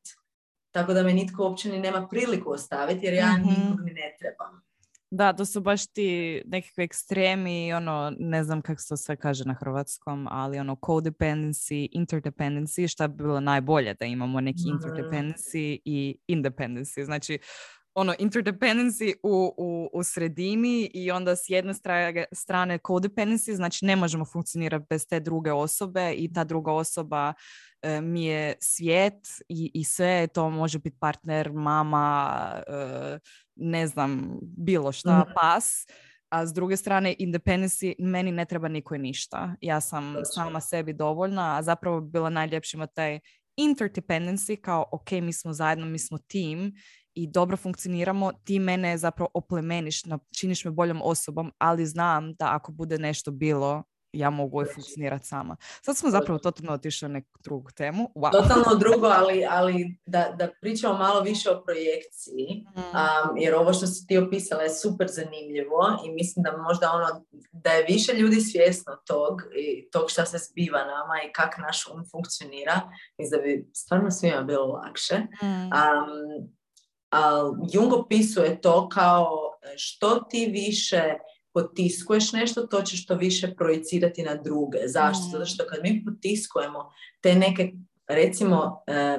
tako 0.71 0.93
da 0.93 1.03
me 1.03 1.13
nitko 1.13 1.43
uopće 1.43 1.69
ni 1.69 1.79
nema 1.79 2.07
priliku 2.07 2.51
ostaviti, 2.51 3.05
jer 3.05 3.13
ja 3.13 3.37
Mhm. 3.37 3.49
nikog 3.49 3.79
ni 3.85 3.91
ne 3.93 4.15
trebam. 4.19 4.61
Da, 5.13 5.33
to 5.33 5.45
su 5.45 5.61
baš 5.61 5.87
ti 5.87 6.41
nekakvi 6.45 6.83
ekstremi 6.83 7.73
ono, 7.73 8.13
ne 8.19 8.43
znam 8.43 8.61
kako 8.61 8.81
se 8.81 8.87
to 8.89 8.97
sve 8.97 9.15
kaže 9.15 9.45
na 9.45 9.53
hrvatskom, 9.53 10.27
ali 10.31 10.59
ono 10.59 10.75
codependency, 10.75 11.87
interdependency, 11.93 12.87
šta 12.91 13.07
bi 13.07 13.15
bilo 13.23 13.39
najbolje 13.39 13.93
da 13.93 14.05
imamo 14.05 14.41
neki 14.41 14.63
interdependency 14.65 15.79
i 15.85 16.17
independency. 16.27 17.03
Znači, 17.05 17.39
ono 17.93 18.13
interdependency 18.13 19.13
u, 19.23 19.53
u, 19.57 19.89
u 19.93 20.03
sredini 20.03 20.91
i 20.93 21.11
onda 21.11 21.35
s 21.35 21.49
jedne 21.49 21.73
strane, 21.73 22.25
strane 22.33 22.77
codependency, 22.77 23.53
znači 23.55 23.85
ne 23.85 23.95
možemo 23.95 24.25
funkcionirati 24.25 24.85
bez 24.89 25.07
te 25.07 25.19
druge 25.19 25.51
osobe 25.51 26.13
i 26.13 26.33
ta 26.33 26.43
druga 26.43 26.71
osoba 26.71 27.33
mi 28.01 28.25
je 28.25 28.55
svijet 28.59 29.27
i, 29.50 29.71
i 29.73 29.83
sve, 29.83 30.27
to 30.27 30.50
može 30.50 30.79
biti 30.79 30.97
partner, 31.00 31.51
mama, 31.53 32.38
e, 32.67 33.19
ne 33.55 33.88
znam, 33.88 34.39
bilo 34.41 34.91
šta, 34.91 35.19
Mhm. 35.19 35.31
pas. 35.41 35.85
A 36.29 36.45
s 36.45 36.53
druge 36.53 36.77
strane, 36.77 37.15
independency, 37.19 37.95
meni 38.00 38.31
ne 38.31 38.45
treba 38.45 38.67
niko 38.67 38.95
i 38.95 39.00
ništa. 39.00 39.55
Ja 39.61 39.81
sam 39.81 40.15
sama 40.23 40.61
sebi 40.61 40.93
dovoljna, 40.93 41.57
a 41.57 41.63
zapravo 41.63 42.01
bi 42.01 42.09
bilo 42.11 42.29
najljepše 42.29 42.77
imati 42.77 42.95
taj 42.95 43.19
interdependency 43.57 44.61
kao, 44.61 44.85
ok, 44.91 45.11
mi 45.11 45.33
smo 45.33 45.53
zajedno, 45.53 45.85
mi 45.85 46.00
smo 46.00 46.17
tim 46.17 46.73
i 47.13 47.27
dobro 47.31 47.57
funkcioniramo, 47.57 48.31
ti 48.43 48.59
mene 48.59 48.97
zapravo 48.97 49.29
oplemeniš, 49.33 50.01
činiš 50.39 50.65
me 50.65 50.71
boljom 50.71 51.01
osobom, 51.03 51.51
ali 51.57 51.85
znam 51.85 52.33
da 52.33 52.55
ako 52.55 52.71
bude 52.71 52.97
nešto 52.97 53.31
bilo, 53.31 53.83
ja 54.13 54.30
mogu 54.30 54.62
i 54.62 54.65
Točno. 54.65 54.74
funkcionirati 54.75 55.27
sama. 55.27 55.56
Sad 55.82 55.98
smo 55.98 56.10
zapravo 56.10 56.39
totalno 56.39 56.74
otišli 56.74 57.06
u 57.06 57.10
neku 57.10 57.39
drugu 57.44 57.72
temu. 57.72 58.12
Wow. 58.15 58.32
Totalno 58.32 58.75
drugo, 58.80 59.08
ali, 59.08 59.46
ali 59.50 60.00
da, 60.06 60.36
da 60.38 60.50
pričamo 60.62 60.98
malo 60.98 61.22
više 61.22 61.50
o 61.50 61.63
projekciji, 61.63 62.65
Mm. 62.75 62.80
Um, 62.80 63.38
jer 63.38 63.56
ovo 63.56 63.74
što 63.74 63.88
si 63.88 64.08
ti 64.08 64.18
opisala 64.18 64.63
je 64.63 64.70
super 64.70 65.08
zanimljivo 65.10 66.00
i 66.06 66.12
mislim 66.12 66.44
da 66.44 66.58
možda 66.58 66.91
ono, 66.91 67.25
da 67.51 67.72
je 67.72 67.84
više 67.84 68.13
ljudi 68.13 68.41
svjesno 68.41 68.94
tog 69.08 69.41
i 69.56 69.89
tog 69.91 70.10
šta 70.10 70.25
se 70.25 70.38
zbiva 70.38 70.80
nama 70.80 71.13
i 71.27 71.34
kak 71.34 71.58
naš 71.58 71.88
um 71.88 72.06
funkcionira, 72.12 72.82
mislim 73.18 73.39
da 73.39 73.48
bi 73.48 73.70
stvarno 73.74 74.12
svima 74.12 74.41
bilo 74.41 74.65
lakše. 74.65 75.18
Mm. 75.18 75.46
Um, 75.46 76.50
Jung 77.74 77.94
opisuje 77.94 78.62
to 78.62 78.89
kao 78.89 79.30
e, 79.62 79.74
što 79.77 80.20
ti 80.20 80.46
više 80.46 81.13
potiskuješ 81.53 82.31
nešto, 82.34 82.67
to 82.67 82.81
ćeš 82.81 83.05
to 83.05 83.15
više 83.15 83.55
projicirati 83.55 84.24
na 84.24 84.36
druge. 84.36 84.77
Zašto? 84.86 85.24
Mm. 85.27 85.31
Zato 85.31 85.46
što 85.46 85.65
kad 85.67 85.79
mi 85.84 86.05
potiskujemo 86.05 86.91
te 87.22 87.36
neke, 87.36 87.72
recimo, 88.08 88.84
e, 88.88 89.17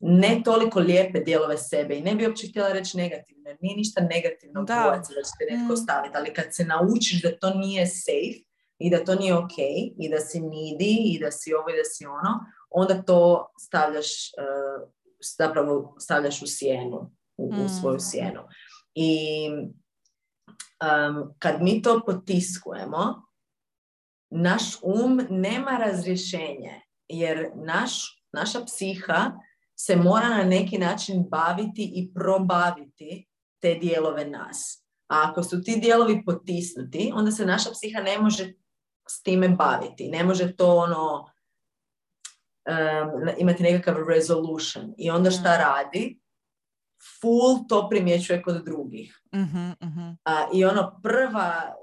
ne 0.00 0.40
toliko 0.44 0.80
lijepe 0.80 1.20
dijelove 1.20 1.58
sebe 1.58 1.96
i 1.98 2.02
ne 2.02 2.14
bi 2.14 2.26
uopće 2.26 2.46
htjela 2.48 2.72
reći 2.72 2.96
negativne, 2.96 3.50
jer 3.50 3.58
nije 3.60 3.76
ništa 3.76 4.00
negativno 4.00 4.62
Da. 4.62 4.74
bojaca 4.84 5.12
da 5.14 5.22
će 5.22 5.30
te 5.38 5.56
netko 5.56 5.72
Mm. 5.72 5.76
staviti, 5.76 6.16
ali 6.16 6.34
kad 6.34 6.44
se 6.50 6.64
naučiš 6.64 7.22
da 7.22 7.38
to 7.38 7.54
nije 7.54 7.86
safe 7.86 8.38
i 8.78 8.90
da 8.90 9.04
to 9.04 9.14
nije 9.14 9.34
ok 9.34 9.58
i 9.98 10.08
da 10.10 10.20
si 10.20 10.40
needy 10.40 11.14
i 11.14 11.18
da 11.20 11.30
si 11.30 11.54
ovo 11.54 11.68
i 11.70 11.76
da 11.76 11.84
si 11.84 12.06
ono, 12.06 12.44
onda 12.70 13.02
to 13.02 13.46
stavljaš, 13.60 14.28
e, 14.28 14.32
zapravo 15.38 15.96
stavljaš 15.98 16.42
u 16.42 16.46
sjenu, 16.46 17.10
u, 17.36 17.44
u 17.48 17.64
Mm. 17.64 17.68
svoju 17.80 17.98
sjenu. 18.00 18.40
I 18.94 19.10
um, 20.50 21.34
kad 21.38 21.62
mi 21.62 21.82
to 21.82 22.00
potiskujemo, 22.06 23.22
naš 24.30 24.62
um 24.82 25.20
nema 25.30 25.70
razrješenje, 25.70 26.80
jer 27.08 27.50
naš, 27.54 28.22
naša 28.32 28.64
psiha 28.64 29.32
se 29.76 29.96
mora 29.96 30.28
na 30.28 30.44
neki 30.44 30.78
način 30.78 31.24
baviti 31.28 31.92
i 31.94 32.14
probaviti 32.14 33.28
te 33.62 33.74
dijelove 33.74 34.24
nas. 34.24 34.84
A 35.08 35.28
ako 35.30 35.42
su 35.42 35.62
ti 35.62 35.76
dijelovi 35.76 36.24
potisnuti, 36.24 37.12
onda 37.14 37.30
se 37.30 37.46
naša 37.46 37.70
psiha 37.70 38.00
ne 38.00 38.18
može 38.18 38.52
s 39.08 39.22
time 39.22 39.48
baviti. 39.48 40.08
Ne 40.08 40.24
može 40.24 40.56
to 40.56 40.76
ono 40.76 41.30
um, 42.70 43.28
imati 43.38 43.62
nekakav 43.62 44.08
resolution. 44.08 44.94
I 44.98 45.10
onda 45.10 45.30
šta 45.30 45.54
Mm. 45.54 45.60
radi? 45.60 46.19
Full 47.20 47.66
to 47.68 47.88
primjećuje 47.88 48.42
kod 48.42 48.64
drugih. 48.64 49.20
Mhm, 49.34 49.70
mhm. 49.82 50.10
A, 50.24 50.48
I 50.54 50.64
ono 50.64 51.00
prva, 51.02 51.74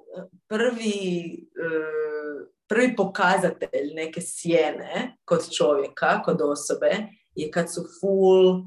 prvi, 0.47 1.34
e, 1.56 1.69
prvi 2.67 2.95
pokazatelj 2.95 3.93
neke 3.93 4.21
sjene 4.21 5.17
kod 5.25 5.56
čovjeka, 5.58 6.21
kod 6.25 6.41
osobe, 6.41 6.91
je 7.36 7.51
kad 7.51 7.73
su 7.73 7.82
full 7.99 8.63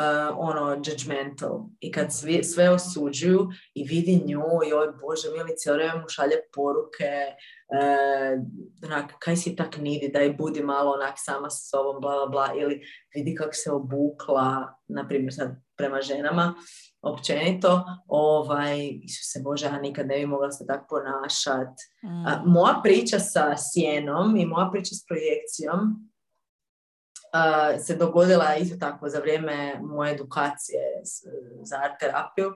e, 0.00 0.28
ono 0.36 0.82
judgmental 0.86 1.66
i 1.80 1.92
kad 1.92 2.12
svi, 2.12 2.44
sve 2.44 2.70
osuđuju 2.70 3.48
i 3.74 3.84
vidi 3.84 4.22
nju 4.26 4.44
i 4.68 4.72
oj 4.72 4.86
bože 5.00 5.28
mili 5.36 5.56
cijelo 5.56 5.76
vrijeme 5.76 6.00
mu 6.00 6.08
šalje 6.08 6.36
poruke 6.54 7.04
e, 7.04 7.86
onak, 8.84 9.12
kaj 9.18 9.36
si 9.36 9.56
tak 9.56 9.76
nidi, 9.78 10.08
daj 10.08 10.32
budi 10.32 10.62
malo 10.62 10.92
onak 10.92 11.14
sama 11.16 11.50
sa 11.50 11.68
sobom, 11.70 12.00
bla 12.00 12.14
bla 12.16 12.26
bla, 12.26 12.54
ili 12.54 12.80
vidi 13.14 13.34
kako 13.34 13.52
se 13.52 13.70
obukla, 13.70 14.74
na 14.88 15.08
primjer 15.08 15.34
sad 15.34 15.56
prema 15.76 16.00
ženama, 16.00 16.54
općenito, 17.02 17.84
ovaj, 18.06 18.88
Isuse 19.02 19.40
Bože, 19.44 19.66
ja 19.66 19.80
nikad 19.80 20.06
ne 20.06 20.18
bi 20.18 20.26
mogla 20.26 20.50
se 20.50 20.66
tako 20.66 20.86
ponašat. 20.88 21.74
Mm. 22.04 22.26
A, 22.26 22.42
moja 22.46 22.80
priča 22.82 23.18
sa 23.18 23.54
sjenom 23.56 24.36
i 24.36 24.46
moja 24.46 24.68
priča 24.72 24.94
s 24.94 25.06
projekcijom 25.06 26.09
se 27.84 27.96
dogodila 27.96 28.56
isto 28.56 28.76
tako 28.76 29.08
za 29.08 29.18
vrijeme 29.18 29.78
moje 29.82 30.12
edukacije 30.12 30.80
za 31.62 31.76
art 31.76 32.00
terapiju. 32.00 32.52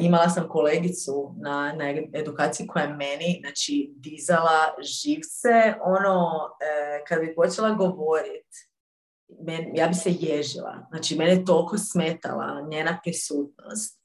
Imala 0.00 0.28
sam 0.28 0.48
kolegicu 0.48 1.34
na, 1.40 1.72
na 1.72 1.84
edukaciji 2.14 2.66
koja 2.66 2.84
je 2.84 2.94
meni 2.94 3.38
znači, 3.40 3.92
dizala 3.96 4.74
živce, 4.80 5.74
ono, 5.82 6.30
e, 6.60 7.04
kad 7.08 7.20
bi 7.20 7.34
počela 7.34 7.70
govoriti, 7.70 8.68
ja 9.74 9.88
bi 9.88 9.94
se 9.94 10.10
ježila. 10.20 10.86
Znači, 10.90 11.16
mene 11.16 11.30
je 11.30 11.44
toliko 11.44 11.78
smetala 11.78 12.66
njena 12.70 12.98
prisutnost. 13.02 13.98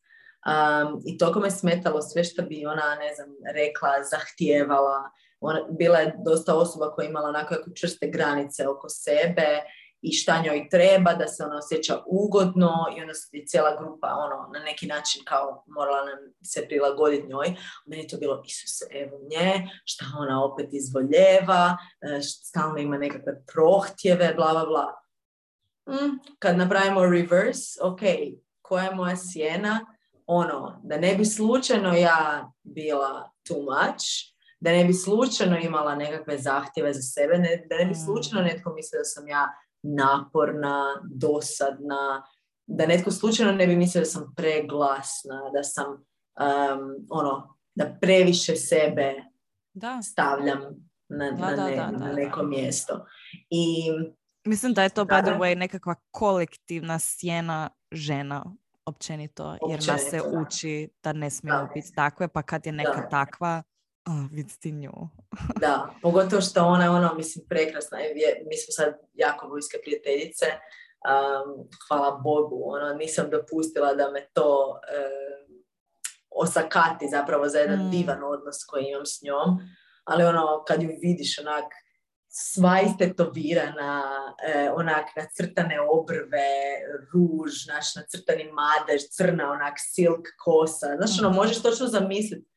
Um, 0.45 1.01
I 1.05 1.17
toliko 1.17 1.39
me 1.39 1.51
smetalo 1.51 2.01
sve 2.01 2.23
što 2.23 2.41
bi 2.43 2.65
ona, 2.65 2.95
ne 2.95 3.15
znam, 3.15 3.27
rekla, 3.53 3.89
zahtijevala. 4.11 5.11
Ona, 5.43 5.61
bila 5.69 5.97
je 5.97 6.15
dosta 6.25 6.55
osoba 6.55 6.91
koja 6.91 7.03
je 7.03 7.09
imala 7.09 7.29
onako 7.29 7.55
čvrste 7.75 8.07
granice 8.07 8.67
oko 8.67 8.89
sebe 8.89 9.61
i 10.03 10.11
šta 10.11 10.41
njoj 10.45 10.67
treba, 10.69 11.13
da 11.13 11.27
se 11.27 11.43
ona 11.43 11.57
osjeća 11.57 12.03
ugodno 12.05 12.73
i 12.97 13.01
onda 13.01 13.13
se 13.13 13.37
je 13.37 13.45
cijela 13.45 13.77
grupa 13.79 14.07
ono, 14.07 14.49
na 14.53 14.65
neki 14.65 14.87
način 14.87 15.21
kao 15.25 15.63
morala 15.67 16.05
nam 16.05 16.17
se 16.43 16.65
prilagoditi 16.67 17.27
njoj. 17.27 17.55
Meni 17.85 18.03
je 18.03 18.07
to 18.07 18.17
bilo, 18.17 18.43
Isuse, 18.45 18.85
evo 18.91 19.19
nje, 19.31 19.69
šta 19.85 20.05
ona 20.19 20.43
opet 20.43 20.69
izvoljeva, 20.71 21.77
e, 22.01 22.21
stalno 22.21 22.77
ima 22.77 22.97
nekakve 22.97 23.43
prohtjeve, 23.53 24.33
bla, 24.35 24.51
bla, 24.51 24.65
bla. 24.65 25.03
Mm, 25.89 26.19
kad 26.39 26.57
napravimo 26.57 27.05
reverse, 27.05 27.79
ok, 27.83 27.99
koja 28.61 28.83
je 28.83 28.95
moja 28.95 29.15
sjena? 29.15 29.85
Ono, 30.25 30.81
da 30.83 30.97
ne 30.97 31.15
bi 31.15 31.25
slučajno 31.25 31.93
ja 31.93 32.51
bila 32.63 33.31
too 33.47 33.57
much, 33.57 34.32
da 34.63 34.71
ne 34.71 34.85
bi 34.85 34.93
slučajno 34.93 35.57
imala 35.59 35.95
nekakve 35.95 36.37
zahtjeve 36.37 36.93
za 36.93 37.01
sebe, 37.01 37.37
ne, 37.37 37.65
da 37.69 37.77
ne 37.77 37.85
bi 37.85 37.91
Mm. 37.91 38.05
slučajno 38.05 38.41
netko 38.43 38.73
mislio 38.73 38.99
da 38.99 39.05
sam 39.05 39.27
ja 39.27 39.51
naporna, 39.83 40.85
dosadna, 41.11 42.23
da 42.67 42.85
netko 42.85 43.11
slučajno 43.11 43.51
ne 43.51 43.67
bi 43.67 43.75
mislio 43.75 44.01
da 44.01 44.05
sam 44.05 44.33
preglasna, 44.35 45.41
da 45.53 45.63
sam 45.63 45.87
um, 45.87 46.79
ono, 47.09 47.33
da 47.75 47.97
previše 48.01 48.55
sebe 48.55 49.13
Da. 49.73 50.01
stavljam 50.01 50.59
na, 51.09 51.31
Da, 51.31 51.55
na, 51.55 51.65
ne- 51.65 51.75
da, 51.75 51.91
na 51.91 52.11
neko 52.11 52.41
da. 52.41 52.47
mjesto. 52.47 53.05
I 53.49 53.83
Mislim 54.45 54.73
da 54.73 54.83
je 54.83 54.89
to, 54.89 55.05
by 55.05 55.23
the 55.23 55.31
way, 55.33 55.55
nekakva 55.55 55.95
kolektivna 56.11 56.99
sjena 56.99 57.69
žena 57.91 58.45
općenito, 58.85 59.57
jer 59.69 59.79
nas 59.79 60.01
se 60.01 60.17
Općenito, 60.17 60.41
uči 60.41 60.89
da 61.03 61.13
ne 61.13 61.29
smijemo 61.29 61.69
biti 61.75 61.93
takve, 61.95 62.27
pa 62.27 62.41
kad 62.41 62.65
je 62.65 62.71
neka 62.71 63.09
takva, 63.09 63.63
a, 64.05 64.27
vidi 64.31 64.53
ti 64.59 64.71
nju. 64.71 64.91
Da, 65.61 65.89
pogotovo 66.01 66.41
što 66.41 66.65
ona 66.65 66.83
je 66.83 66.89
ono, 66.89 67.13
mislim, 67.15 67.45
prekrasna. 67.49 67.97
Mi 68.49 68.57
smo 68.57 68.71
sad 68.71 68.93
jako 69.13 69.47
bliske 69.47 69.77
prijateljice 69.83 70.45
um, 70.45 71.69
hvala 71.87 72.21
Bogu, 72.23 72.63
ono, 72.65 72.93
nisam 72.93 73.29
dopustila 73.29 73.93
da 73.93 74.11
me 74.11 74.27
to 74.33 74.79
osakati 76.35 77.07
zapravo 77.11 77.49
za 77.49 77.59
jedan 77.59 77.87
mm. 77.87 77.91
divan 77.91 78.23
odnos 78.23 78.65
koji 78.67 78.85
imam 78.85 79.05
s 79.05 79.21
njom, 79.21 79.59
ali 80.03 80.23
ono, 80.23 80.63
kad 80.67 80.83
ju 80.83 80.89
vidiš 81.01 81.39
onak 81.39 81.65
sva 82.35 82.81
istetovirana, 82.81 84.03
eh, 84.47 84.71
onak 84.75 85.05
nacrtane 85.15 85.77
obrve, 85.81 86.49
ruž, 87.13 87.67
naš 87.67 87.95
nacrtani 87.95 88.51
madež, 88.51 89.01
crna 89.11 89.51
onak 89.51 89.73
silk 89.77 90.27
kosa. 90.43 90.87
Znaš, 90.97 91.19
ono, 91.19 91.29
mhm. 91.29 91.37
možeš 91.37 91.61
točno 91.61 91.87
zamisliti 91.87 92.52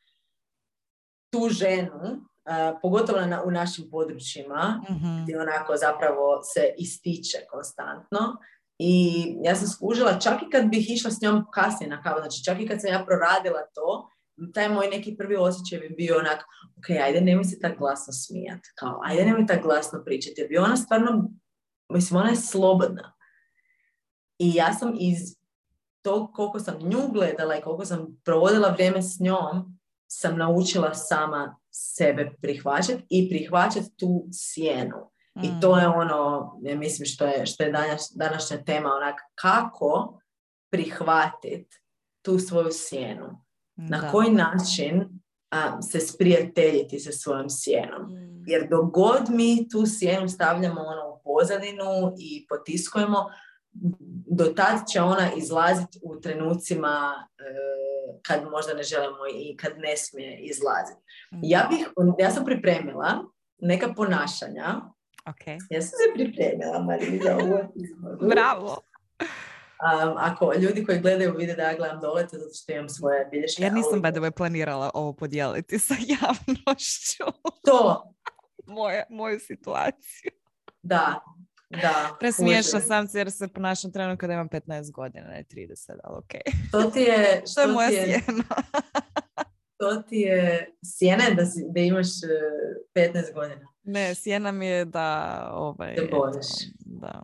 tu 1.37 1.49
ženu, 1.49 2.21
eh, 2.45 2.75
pogotovo 2.83 3.21
na, 3.21 3.43
u 3.43 3.51
našim 3.51 3.91
područjima, 3.91 4.83
mm 4.91 5.23
gdje 5.23 5.41
onako 5.41 5.77
zapravo 5.77 6.43
se 6.43 6.75
ističe 6.79 7.39
konstantno. 7.51 8.37
I 8.79 9.25
ja 9.43 9.55
sam 9.55 9.69
skužila, 9.69 10.19
čak 10.19 10.43
i 10.43 10.51
kad 10.51 10.67
bih 10.67 10.91
išla 10.91 11.11
s 11.11 11.21
njom 11.21 11.45
kasnije 11.53 11.91
na 11.91 12.03
kavu, 12.03 12.21
znači 12.21 12.45
čak 12.45 12.61
i 12.61 12.69
kad 12.69 12.81
sam 12.81 12.91
ja 12.91 13.05
proradila 13.07 13.61
to, 13.75 14.11
taj 14.55 14.69
moj 14.69 14.89
neki 14.89 15.17
prvi 15.17 15.37
osjećaj 15.37 15.79
bi 15.79 15.95
bio 15.97 16.19
onak, 16.19 16.45
ok, 16.79 16.91
ajde 16.91 17.21
nemoj 17.21 17.45
se 17.45 17.59
tako 17.61 17.79
glasno 17.79 18.13
smijat, 18.13 18.61
kao, 18.75 19.01
ajde 19.05 19.25
nemoj 19.25 19.47
tako 19.47 19.63
glasno 19.63 20.03
pričati, 20.05 20.41
jer 20.41 20.49
bi 20.49 20.59
ona 20.59 20.77
stvarno, 20.77 21.31
mislim, 21.89 22.21
ona 22.21 22.31
je 22.31 22.37
slobodna. 22.37 23.13
I 24.39 24.55
ja 24.55 24.75
sam 24.75 24.95
iz 24.99 25.19
tog 26.03 26.33
koliko 26.35 26.59
sam 26.59 26.79
nju 26.81 27.09
gledala 27.13 27.57
i 27.57 27.61
koliko 27.61 27.85
sam 27.85 28.21
provodila 28.25 28.69
vrijeme 28.69 29.03
s 29.03 29.21
njom, 29.21 29.76
sam 30.09 30.39
naučila 30.39 30.95
sama 30.95 31.57
sebe 31.71 32.31
prihvaćati 32.43 33.07
i 33.09 33.29
prihvaćati 33.29 33.97
tu 33.97 34.27
sjenu. 34.33 35.11
I 35.43 35.61
to 35.61 35.79
je 35.79 35.89
mm. 35.89 35.93
ono, 35.93 36.53
ja 36.63 36.77
mislim 36.77 37.07
što 37.07 37.27
je, 37.27 37.47
što 37.47 37.63
je 37.63 37.73
današnja 38.15 38.65
tema, 38.67 38.91
onak 38.97 39.15
kako 39.35 40.21
prihvatiti 40.71 41.81
tu 42.23 42.39
svoju 42.39 42.69
sjenu. 42.73 43.45
Na 43.77 44.11
koji 44.11 44.31
način 44.31 45.21
a, 45.51 45.83
se 45.83 46.01
sprijateljiti 46.01 46.99
sa 46.99 47.13
svojom 47.13 47.51
sjenom. 47.51 48.03
Mm. 48.03 48.45
Jer 48.47 48.69
dok 48.71 48.93
god 48.93 49.23
mi 49.31 49.69
tu 49.69 49.85
sjenu 49.87 50.29
stavljamo 50.29 50.81
ono 50.81 51.15
u 51.15 51.21
pozadinu 51.25 52.15
i 52.19 52.47
potiskujemo, 52.49 53.27
do 54.27 54.45
tad 54.45 54.79
će 54.93 55.01
ona 55.01 55.33
izlaziti 55.37 55.99
u 56.03 56.21
trenucima 56.21 57.29
e, 57.39 57.43
kad 58.23 58.51
možda 58.51 58.75
ne 58.75 58.83
želimo 58.83 59.27
i 59.35 59.57
kad 59.57 59.73
ne 59.79 59.97
smije 59.97 60.39
izlaziti. 60.39 61.01
Mm. 61.33 61.41
Ja, 61.43 61.69
bih, 61.71 61.89
ja 62.19 62.31
sam 62.31 62.45
pripremila 62.45 63.25
neka 63.59 63.95
ponašanja 63.97 64.81
Okay. 65.27 65.59
Ja 65.71 65.83
sam 65.83 65.91
se 65.91 66.15
pripremila, 66.15 66.79
Marija, 66.79 67.39
Bravo. 68.29 68.79
Um, 69.21 70.15
ako 70.17 70.53
ljudi 70.55 70.85
koji 70.85 71.01
gledaju 71.01 71.35
vide 71.37 71.55
da 71.55 71.63
ja 71.63 71.77
gledam 71.77 72.01
dole, 72.01 72.29
to 72.29 72.37
zato 72.37 72.55
što 72.55 72.73
imam 72.73 72.89
svoje 72.89 73.29
bilješke. 73.31 73.63
Ja 73.63 73.71
nisam 73.71 74.03
by 74.03 74.13
the 74.13 74.31
planirala 74.31 74.91
ovo 74.95 75.13
podijeliti 75.13 75.79
sa 75.79 75.95
javnošću. 75.95 77.25
To. 77.65 78.13
Moje, 78.67 79.05
moju 79.11 79.41
situaciju. 79.41 80.31
Da, 80.83 81.21
da. 81.71 82.17
Presmiješna 82.21 82.81
sam 82.81 83.09
se 83.09 83.19
jer 83.19 83.31
se 83.31 83.49
ponašam 83.49 83.93
trenutno 83.93 84.17
kada 84.17 84.33
imam 84.33 84.49
15 84.49 84.93
godina, 84.93 85.27
ne 85.27 85.45
30, 85.51 85.91
ali 86.05 86.19
ok. 86.19 86.31
To 86.71 86.83
ti 86.91 87.01
je... 87.01 87.43
Što 87.53 87.61
je 87.61 87.67
moja 87.67 87.89
je, 87.89 88.05
sjena? 88.05 88.45
to 89.81 90.03
ti 90.09 90.17
je 90.17 90.71
sjena 90.85 91.25
da, 91.37 91.47
si, 91.47 91.65
da 91.69 91.81
imaš 91.81 92.07
15 92.95 93.19
e, 93.31 93.33
godina. 93.35 93.69
Ne, 93.83 94.15
sjena 94.15 94.53
mi 94.53 94.67
je 94.67 94.85
da... 94.85 95.51
Ovaj, 95.55 95.95
da 95.95 96.17
bojiš. 96.17 96.47
Da. 96.79 97.23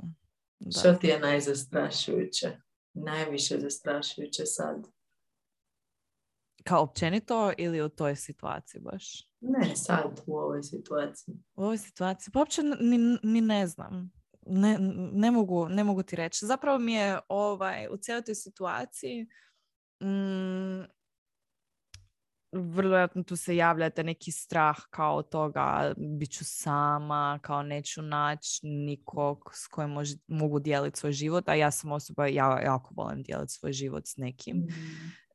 Da. 0.58 0.80
Što 0.80 0.92
ti 0.92 1.06
je 1.06 1.20
najzastrašujuće? 1.20 2.50
Najviše 2.94 3.58
zastrašujuće 3.58 4.46
sad? 4.46 4.86
Kao 6.64 6.82
općenito 6.82 7.52
ili 7.58 7.82
u 7.82 7.88
toj 7.88 8.16
situaciji 8.16 8.80
baš? 8.80 9.28
Ne, 9.40 9.76
sad 9.76 10.20
u 10.26 10.38
ovoj 10.38 10.62
situaciji. 10.62 11.34
U 11.54 11.62
ovoj 11.62 11.78
situaciji? 11.78 12.32
Pa 12.32 12.38
uopće 12.38 12.62
ni, 12.62 13.18
ni 13.22 13.40
ne 13.40 13.66
znam. 13.66 14.12
Ne, 14.46 14.78
ne, 15.12 15.30
mogu, 15.30 15.68
ne 15.68 15.84
mogu 15.84 16.02
ti 16.02 16.16
reći. 16.16 16.46
Zapravo 16.46 16.78
mi 16.78 16.92
je 16.92 17.18
ovaj, 17.28 17.88
u 17.90 17.96
cijeloj 17.96 18.24
toj 18.24 18.34
situaciji 18.34 19.26
mm, 20.02 20.82
vrlo 22.52 23.08
tu 23.26 23.36
se 23.36 23.56
javljate 23.56 24.04
neki 24.04 24.32
strah 24.32 24.76
kao 24.90 25.22
toga 25.22 25.94
bit 26.18 26.30
ću 26.30 26.44
sama, 26.44 27.38
kao 27.42 27.62
neću 27.62 28.02
naći 28.02 28.66
nikog 28.66 29.50
s 29.54 29.66
kojim 29.66 29.90
mogu 30.26 30.58
dijeliti 30.58 30.98
svoj 30.98 31.12
život, 31.12 31.48
a 31.48 31.54
ja 31.54 31.70
sam 31.70 31.92
osoba, 31.92 32.26
ja 32.26 32.60
jako 32.60 32.94
volim 32.94 33.22
dijeliti 33.22 33.52
svoj 33.52 33.72
život 33.72 34.06
s 34.06 34.16
nekim. 34.16 34.56
Mm. 34.56 34.68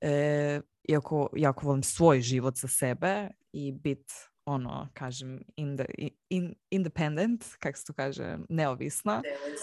E, 0.02 0.62
iako 0.84 1.30
jako 1.36 1.66
volim 1.66 1.84
svoj 1.84 2.22
život 2.22 2.58
sa 2.58 2.68
sebe 2.68 3.30
i 3.54 3.72
bit 3.72 4.12
ono, 4.48 4.90
kažem, 4.94 5.40
in 5.56 5.78
the, 5.78 5.86
in, 6.30 6.54
independent, 6.70 7.46
kako 7.60 7.78
se 7.78 7.86
to 7.86 7.94
kaže, 7.94 8.38
neovisna. 8.50 9.22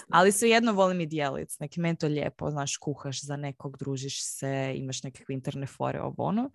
Ali 0.09 0.31
jedno 0.41 0.73
volim 0.73 1.01
i 1.01 1.05
dijeliti. 1.05 1.55
Neki 1.59 1.79
meni 1.79 1.97
to 1.97 2.07
lijepo, 2.07 2.51
znaš, 2.51 2.77
kuhaš 2.77 3.21
za 3.21 3.37
nekog, 3.37 3.77
družiš 3.77 4.23
se, 4.23 4.73
imaš 4.75 5.03
nekakve 5.03 5.35
interne 5.35 5.67
fore, 5.67 6.01
ovo 6.01 6.23
ono. 6.23 6.49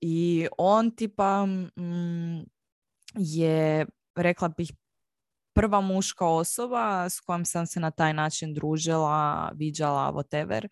I 0.00 0.48
on 0.58 0.90
tipa 0.90 1.46
mm, 1.46 2.40
je, 3.14 3.86
rekla 4.16 4.48
bih, 4.48 4.72
prva 5.52 5.80
muška 5.80 6.26
osoba 6.26 7.08
s 7.08 7.20
kojom 7.20 7.44
sam 7.44 7.66
se 7.66 7.80
na 7.80 7.90
taj 7.90 8.14
način 8.14 8.54
družila, 8.54 9.50
viđala, 9.54 10.12
whatever, 10.12 10.68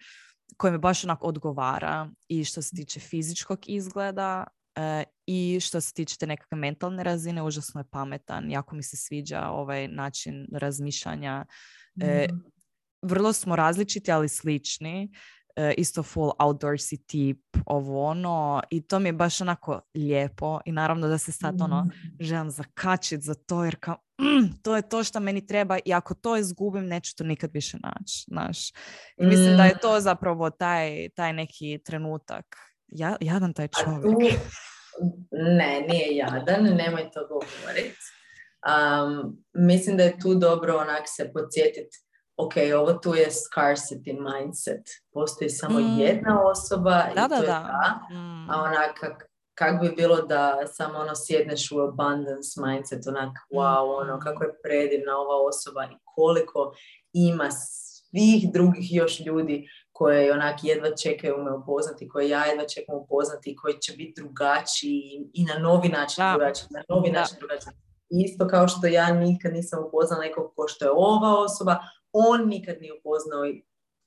koja 0.56 0.72
mi 0.72 0.78
baš 0.78 1.04
onako 1.04 1.26
odgovara 1.26 2.10
i 2.28 2.44
što 2.44 2.62
se 2.62 2.76
tiče 2.76 3.00
fizičkog 3.00 3.58
izgleda 3.66 4.44
i 5.26 5.60
što 5.60 5.80
se 5.80 5.92
tiče 5.92 6.16
te 6.16 6.26
nekakve 6.26 6.58
mentalne 6.58 7.04
razine, 7.04 7.42
užasno 7.42 7.80
je 7.80 7.84
pametan, 7.90 8.50
jako 8.50 8.76
mi 8.76 8.82
se 8.82 8.96
sviđa 8.96 9.48
ovaj 9.48 9.88
način 9.88 10.46
razmišljanja. 10.52 11.44
E, 12.00 12.26
mhm. 12.30 12.38
vrlo 13.02 13.32
smo 13.32 13.56
različiti, 13.56 14.12
ali 14.12 14.28
slični. 14.28 15.10
E, 15.58 15.74
isto 15.76 16.02
full 16.02 16.30
outdoorsy 16.38 17.06
tip, 17.06 17.40
ovo 17.66 18.04
ono 18.04 18.62
i 18.70 18.82
to 18.82 18.98
mi 18.98 19.08
je 19.08 19.12
baš 19.12 19.40
onako 19.40 19.80
lijepo 19.94 20.60
i 20.64 20.72
naravno 20.72 21.08
da 21.08 21.18
se 21.18 21.32
sad 21.32 21.60
ono 21.60 21.84
mm. 21.84 21.90
želim 22.20 22.50
zakačiti 22.50 23.22
za 23.22 23.34
to 23.34 23.64
jer 23.64 23.76
kao 23.80 23.96
mm, 24.20 24.54
to 24.62 24.76
je 24.76 24.88
to 24.88 25.04
što 25.04 25.20
meni 25.20 25.46
treba 25.46 25.78
i 25.84 25.92
ako 25.92 26.14
to 26.14 26.36
izgubim 26.36 26.86
neću 26.86 27.16
to 27.16 27.24
nikad 27.24 27.50
više 27.54 27.78
naći, 27.82 28.24
znaš. 28.28 28.70
I 29.16 29.26
mislim 29.26 29.56
da 29.56 29.64
je 29.64 29.74
mm. 29.74 29.78
to 29.82 30.00
zapravo 30.00 30.50
taj, 30.50 31.08
taj 31.08 31.32
neki 31.32 31.80
trenutak. 31.84 32.56
Ja, 32.88 33.16
jadan 33.20 33.52
taj 33.52 33.68
čovjek. 33.68 34.40
ne, 35.30 35.80
nije 35.88 36.16
jadan, 36.16 36.64
nemoj 36.64 37.10
to 37.10 37.26
govoriti. 37.28 37.98
Um, 38.68 39.36
mislim 39.52 39.96
da 39.96 40.02
je 40.02 40.18
tu 40.18 40.34
dobro 40.34 40.76
onak 40.76 41.02
se 41.06 41.32
podsjetiti 41.32 41.98
ok, 42.38 42.52
ovo 42.76 42.92
tu 42.92 43.14
je 43.14 43.26
scarcity 43.30 44.12
mindset. 44.28 44.82
Postoji 45.12 45.50
samo 45.50 45.78
mm. 45.78 46.00
jedna 46.00 46.42
osoba 46.50 46.90
da, 46.90 47.10
i 47.10 47.14
to 47.14 47.28
da, 47.28 47.34
je 47.36 47.46
ta. 47.46 48.00
Mm. 48.10 48.50
A 48.50 48.62
onak, 48.62 48.98
kak, 49.54 49.80
bi 49.80 49.92
bilo 49.96 50.22
da 50.22 50.56
samo 50.66 50.98
ono 50.98 51.12
sjedneš 51.14 51.72
u 51.72 51.80
abundance 51.80 52.60
mindset, 52.66 53.06
onak, 53.06 53.32
wow, 53.52 54.00
ono, 54.00 54.16
mm. 54.16 54.20
kako 54.20 54.44
je 54.44 54.60
predivna 54.62 55.16
ova 55.16 55.48
osoba 55.48 55.84
i 55.84 55.96
koliko 56.04 56.72
ima 57.12 57.48
svih 57.50 58.52
drugih 58.52 58.94
još 58.94 59.20
ljudi 59.20 59.68
koje 59.98 60.32
onak 60.32 60.64
jedva 60.64 60.96
čekaju 61.02 61.36
me 61.44 61.52
upoznati, 61.52 62.08
koje 62.08 62.28
ja 62.28 62.44
jedva 62.44 62.66
čekam 62.66 62.94
upoznati, 62.94 63.56
koji 63.56 63.74
će 63.78 63.92
biti 63.92 64.22
drugačiji 64.22 65.30
i 65.32 65.44
na 65.44 65.58
novi 65.58 65.88
način 65.88 66.24
drugačiji, 66.32 66.66
na 66.70 66.82
novi 66.88 67.10
način 67.10 67.36
drugačiji. 67.38 67.72
Isto 68.10 68.48
kao 68.48 68.68
što 68.68 68.86
ja 68.86 69.12
nikad 69.12 69.52
nisam 69.52 69.84
upoznala 69.88 70.22
nekog 70.22 70.52
ko 70.56 70.68
što 70.68 70.84
je 70.84 70.90
ova 70.90 71.44
osoba, 71.44 71.78
on 72.12 72.48
nikad 72.48 72.76
nije 72.80 72.92
upoznao 72.92 73.42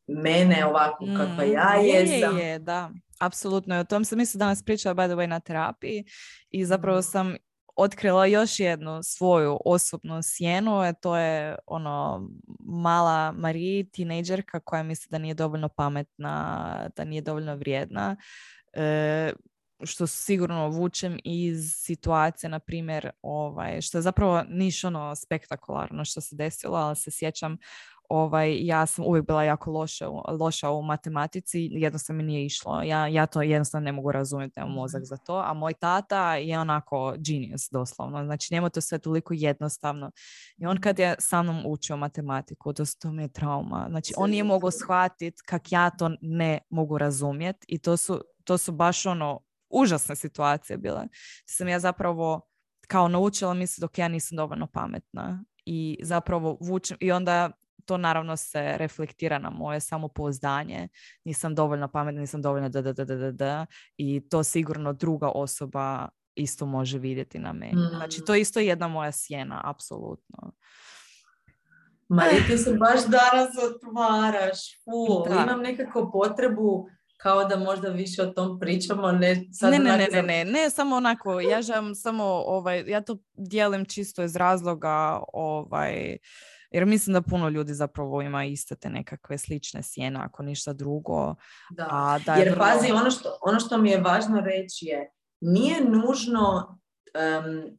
mene 0.07 0.65
ovako 0.65 1.05
mm, 1.05 1.15
kakva 1.17 1.43
ja 1.43 1.73
jesam. 1.75 2.37
Je, 2.37 2.45
je, 2.45 2.59
da. 2.59 2.89
Apsolutno. 3.19 3.79
O 3.79 3.83
tom 3.83 4.05
sam 4.05 4.17
mislim 4.17 4.39
danas 4.39 4.63
pričala 4.63 4.95
by 4.95 5.07
the 5.07 5.15
way 5.15 5.27
na 5.27 5.39
terapiji 5.39 6.05
i 6.49 6.65
zapravo 6.65 6.99
mm. 6.99 7.03
sam 7.03 7.35
otkrila 7.81 8.25
još 8.25 8.59
jednu 8.59 9.03
svoju 9.03 9.57
osobnu 9.65 10.19
sjenu, 10.23 10.79
a 10.79 10.93
to 10.93 11.17
je 11.17 11.55
ono 11.65 12.27
mala 12.59 13.31
Marija, 13.31 13.85
tinejdžerka 13.91 14.59
koja 14.59 14.83
misli 14.83 15.07
da 15.11 15.17
nije 15.17 15.33
dovoljno 15.33 15.69
pametna, 15.69 16.89
da 16.95 17.05
nije 17.05 17.21
dovoljno 17.21 17.55
vrijedna. 17.55 18.15
E, 18.73 19.33
što 19.83 20.07
sigurno 20.07 20.67
vučem 20.67 21.19
iz 21.23 21.73
situacije, 21.75 22.49
na 22.49 22.59
primjer, 22.59 23.09
ovaj, 23.21 23.81
što 23.81 23.97
je 23.97 24.01
zapravo 24.01 24.43
niš 24.49 24.83
ono 24.83 25.15
spektakularno 25.15 26.05
što 26.05 26.21
se 26.21 26.35
desilo, 26.35 26.77
ali 26.77 26.95
se 26.95 27.11
sjećam 27.11 27.57
ovaj, 28.11 28.65
ja 28.65 28.85
sam 28.85 29.05
uvijek 29.05 29.25
bila 29.25 29.43
jako 29.43 29.71
loša, 29.71 30.09
loša 30.39 30.69
u 30.69 30.81
matematici, 30.81 31.69
jednostavno 31.71 32.17
mi 32.17 32.23
nije 32.23 32.45
išlo. 32.45 32.81
Ja, 32.81 33.07
ja 33.07 33.25
to 33.25 33.41
jednostavno 33.41 33.85
ne 33.85 33.91
mogu 33.91 34.11
razumjeti, 34.11 34.59
nemam 34.59 34.73
mozak 34.73 35.03
za 35.05 35.17
to, 35.17 35.43
a 35.45 35.53
moj 35.53 35.73
tata 35.73 36.35
je 36.35 36.59
onako 36.59 37.15
genius 37.17 37.69
doslovno, 37.71 38.25
znači 38.25 38.53
njemu 38.53 38.69
to 38.69 38.81
sve 38.81 38.99
toliko 38.99 39.33
jednostavno. 39.37 40.11
I 40.57 40.65
on 40.65 40.81
kad 40.81 40.99
je 40.99 41.15
sa 41.19 41.43
mnom 41.43 41.63
učio 41.65 41.97
matematiku, 41.97 42.73
to, 42.73 42.83
to 43.01 43.11
mi 43.11 43.23
je 43.23 43.33
trauma. 43.33 43.87
Znači 43.89 44.13
on 44.17 44.29
nije 44.29 44.43
mogao 44.43 44.71
shvatiti 44.71 45.41
kak 45.45 45.71
ja 45.71 45.89
to 45.89 46.11
ne 46.21 46.59
mogu 46.69 46.97
razumjeti 46.97 47.65
i 47.69 47.77
to 47.77 47.97
su, 47.97 48.21
to 48.43 48.57
su 48.57 48.71
baš 48.71 49.05
ono 49.05 49.39
užasne 49.69 50.15
situacije 50.15 50.77
bile. 50.77 51.07
Sam 51.45 51.67
ja 51.67 51.79
zapravo 51.79 52.41
kao 52.87 53.07
naučila 53.07 53.53
misli 53.53 53.81
dok 53.81 53.97
ja 53.97 54.07
nisam 54.07 54.35
dovoljno 54.35 54.67
pametna 54.67 55.43
i 55.65 55.97
zapravo 56.01 56.57
vučem 56.61 56.97
i 56.99 57.11
onda 57.11 57.51
to 57.85 57.97
naravno 57.97 58.37
se 58.37 58.77
reflektira 58.77 59.39
na 59.39 59.49
moje 59.49 59.79
samopouzdanje. 59.79 60.87
Nisam 61.23 61.55
dovoljno 61.55 61.87
pametna, 61.87 62.21
nisam 62.21 62.41
dovoljno 62.41 62.69
da, 62.69 62.81
da, 62.81 62.93
da, 62.93 63.05
da, 63.05 63.31
da, 63.31 63.65
i 63.97 64.29
to 64.29 64.43
sigurno 64.43 64.93
druga 64.93 65.29
osoba 65.29 66.09
isto 66.35 66.65
može 66.65 66.99
vidjeti 66.99 67.39
na 67.39 67.53
meni. 67.53 67.81
Znači, 67.89 68.21
to 68.25 68.33
je 68.33 68.41
isto 68.41 68.59
jedna 68.59 68.87
moja 68.87 69.11
sjena, 69.11 69.61
apsolutno. 69.63 70.51
Ma 72.07 72.23
ti 72.47 72.57
se 72.57 72.73
baš 72.73 73.05
danas 73.07 73.49
otvaraš. 73.75 74.83
Fu, 74.83 75.25
imam 75.43 75.61
nekako 75.61 76.11
potrebu 76.11 76.87
kao 77.21 77.45
da 77.45 77.57
možda 77.57 77.89
više 77.89 78.23
o 78.23 78.25
tom 78.25 78.59
pričamo, 78.59 79.11
ne 79.11 79.45
sad 79.53 79.71
ne, 79.71 79.79
ne, 79.79 79.97
ne, 79.97 80.07
ne, 80.11 80.21
ne, 80.23 80.45
ne, 80.45 80.69
samo 80.69 80.95
onako, 80.95 81.39
ja 81.39 81.61
želim 81.61 81.95
samo, 81.95 82.23
ovaj, 82.23 82.83
ja 82.87 83.01
to 83.01 83.17
dijelim 83.33 83.85
čisto 83.85 84.23
iz 84.23 84.35
razloga, 84.35 85.23
ovaj, 85.33 86.17
jer 86.71 86.85
mislim 86.85 87.13
da 87.13 87.21
puno 87.21 87.49
ljudi 87.49 87.73
zapravo 87.73 88.21
ima 88.21 88.45
iste 88.45 88.75
te 88.75 88.89
nekakve 88.89 89.37
slične 89.37 89.83
sjene, 89.83 90.19
ako 90.23 90.43
ništa 90.43 90.73
drugo. 90.73 91.35
Da, 91.69 91.87
A, 91.91 92.19
da 92.25 92.33
jer 92.33 92.49
vrlo... 92.49 92.65
pazi, 92.65 92.91
ono 92.91 93.11
što, 93.11 93.37
ono 93.41 93.59
što 93.59 93.77
mi 93.77 93.89
je 93.89 94.01
važno 94.01 94.39
reći 94.39 94.85
je, 94.85 95.11
nije 95.41 95.85
nužno, 95.85 96.77
um, 97.45 97.77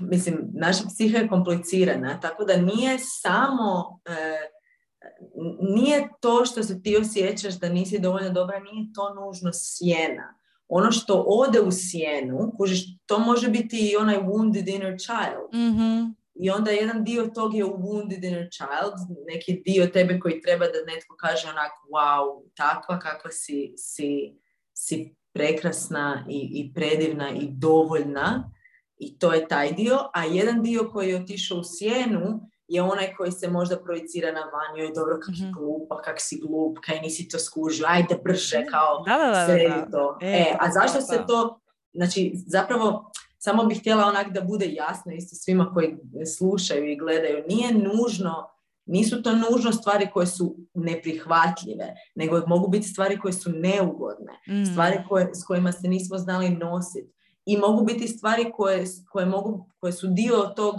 mislim, 0.00 0.38
naša 0.54 0.84
psiha 0.94 1.18
je 1.18 1.28
komplicirana, 1.28 2.20
tako 2.20 2.44
da 2.44 2.56
nije 2.56 2.98
samo... 2.98 4.00
Uh, 4.08 4.54
nije 5.60 6.08
to 6.20 6.44
što 6.44 6.62
se 6.62 6.82
ti 6.82 6.96
osjećaš 6.96 7.54
da 7.54 7.68
nisi 7.68 7.98
dovoljno 7.98 8.30
dobra, 8.30 8.60
nije 8.60 8.92
to 8.94 9.14
nužno 9.14 9.50
sjena. 9.52 10.34
Ono 10.68 10.92
što 10.92 11.24
ode 11.26 11.60
u 11.60 11.70
sjenu, 11.72 12.52
kužiš, 12.56 12.84
to 13.06 13.18
može 13.18 13.48
biti 13.48 13.90
i 13.90 13.96
onaj 13.96 14.16
wounded 14.16 14.74
inner 14.74 14.96
child. 14.98 15.54
Mm-hmm. 15.54 16.16
I 16.34 16.50
onda 16.50 16.70
jedan 16.70 17.04
dio 17.04 17.30
tog 17.34 17.54
je 17.54 17.64
wounded 17.64 18.24
inner 18.24 18.48
child, 18.50 18.94
neki 19.26 19.62
dio 19.64 19.86
tebe 19.86 20.20
koji 20.20 20.40
treba 20.40 20.66
da 20.66 20.92
netko 20.92 21.16
kaže 21.16 21.48
onako, 21.48 21.88
wow, 21.92 22.50
takva 22.56 22.98
kakva 22.98 23.30
si, 23.30 23.74
si, 23.76 24.34
si 24.74 25.14
prekrasna 25.32 26.26
i, 26.28 26.50
i 26.54 26.74
predivna 26.74 27.30
i 27.30 27.48
dovoljna. 27.50 28.50
I 28.98 29.18
to 29.18 29.32
je 29.32 29.48
taj 29.48 29.72
dio. 29.72 29.98
A 30.14 30.24
jedan 30.24 30.62
dio 30.62 30.90
koji 30.92 31.08
je 31.08 31.16
otišao 31.16 31.58
u 31.58 31.64
sjenu 31.64 32.40
je 32.68 32.82
onaj 32.82 33.14
koji 33.14 33.32
se 33.32 33.48
možda 33.48 33.82
projicira 33.82 34.32
na 34.32 34.40
van, 34.40 34.76
joj 34.76 34.92
dobro 34.94 35.18
kak 35.20 35.34
mm 35.34 35.52
glupa, 35.52 36.02
kak 36.02 36.16
si 36.18 36.40
glup, 36.40 36.78
kaj 36.78 37.00
nisi 37.00 37.28
to 37.28 37.38
skužio, 37.38 37.86
ajde 37.88 38.18
brže, 38.24 38.64
kao 38.70 39.02
da, 39.06 39.18
da, 39.18 39.56
da, 39.68 39.90
to. 39.90 40.18
E, 40.22 40.26
e 40.26 40.56
a 40.60 40.70
zašto 40.72 41.00
se 41.00 41.24
to, 41.26 41.60
znači 41.92 42.32
zapravo 42.46 43.10
samo 43.44 43.64
bih 43.64 43.80
htjela 43.80 44.06
onak 44.06 44.32
da 44.32 44.40
bude 44.40 44.66
jasno 44.66 45.12
isto 45.12 45.36
svima 45.36 45.70
koji 45.74 45.96
slušaju 46.38 46.90
i 46.90 46.96
gledaju, 46.96 47.44
nije 47.48 47.74
nužno 47.74 48.50
nisu 48.86 49.22
to 49.22 49.32
nužno 49.32 49.72
stvari 49.72 50.08
koje 50.12 50.26
su 50.26 50.56
neprihvatljive, 50.74 51.94
nego 52.14 52.42
mogu 52.46 52.68
biti 52.68 52.88
stvari 52.88 53.18
koje 53.18 53.32
su 53.32 53.50
neugodne, 53.50 54.32
mm. 54.48 54.64
stvari 54.72 54.98
koje, 55.08 55.34
s 55.34 55.44
kojima 55.44 55.72
se 55.72 55.88
nismo 55.88 56.18
znali 56.18 56.50
nositi. 56.50 57.12
I 57.46 57.56
mogu 57.56 57.84
biti 57.84 58.08
stvari 58.08 58.52
koje, 58.54 58.84
koje, 59.10 59.26
mogu, 59.26 59.70
koje 59.80 59.92
su 59.92 60.06
dio 60.06 60.52
tog 60.56 60.74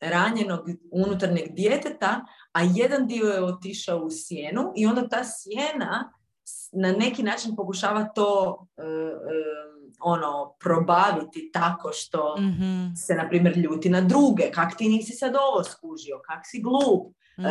ranjenog 0.00 0.70
unutarnjeg 0.92 1.54
djeteta, 1.54 2.24
a 2.52 2.62
jedan 2.74 3.06
dio 3.06 3.24
je 3.24 3.44
otišao 3.44 3.98
u 3.98 4.10
sjenu 4.10 4.72
i 4.76 4.86
onda 4.86 5.08
ta 5.08 5.22
sjena 5.24 6.12
na 6.72 6.92
neki 6.92 7.22
način 7.22 7.56
pokušava 7.56 8.04
to 8.04 8.58
uh, 8.76 9.67
ono 10.00 10.56
probaviti 10.60 11.50
tako 11.52 11.90
što 11.92 12.36
mm 12.38 12.96
se 12.96 13.14
na 13.14 13.28
primjer 13.28 13.58
ljuti 13.58 13.88
na 13.88 14.00
druge. 14.00 14.50
Kak 14.54 14.76
ti 14.76 14.88
nisi 14.88 15.12
sad 15.12 15.34
ovo 15.34 15.64
skužio? 15.64 16.20
Kak 16.26 16.40
si 16.44 16.62
glup? 16.62 17.14
Mm. 17.38 17.44
uh, 17.44 17.50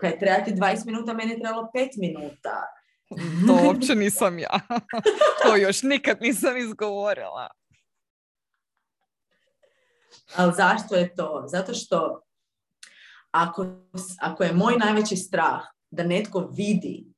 kad 0.00 0.18
treba 0.18 0.44
ti 0.44 0.52
20 0.52 0.86
minuta 0.86 1.12
meni 1.12 1.32
je 1.32 1.40
trebalo 1.40 1.70
5 1.74 1.88
minuta. 1.98 2.66
To 3.46 3.66
uopće 3.66 3.94
nisam 3.94 4.38
ja. 4.38 4.60
To 5.42 5.56
još 5.56 5.82
nikad 5.82 6.18
nisam 6.20 6.56
izgovorila. 6.56 7.48
Ali 10.36 10.52
zašto 10.56 10.94
je 10.94 11.14
to? 11.14 11.44
Zato 11.46 11.74
što 11.74 12.20
ako, 13.30 13.66
ako 14.20 14.44
je 14.44 14.52
moj 14.52 14.76
najveći 14.76 15.16
strah 15.16 15.60
da 15.90 16.02
netko 16.02 16.50
vidi 16.56 17.13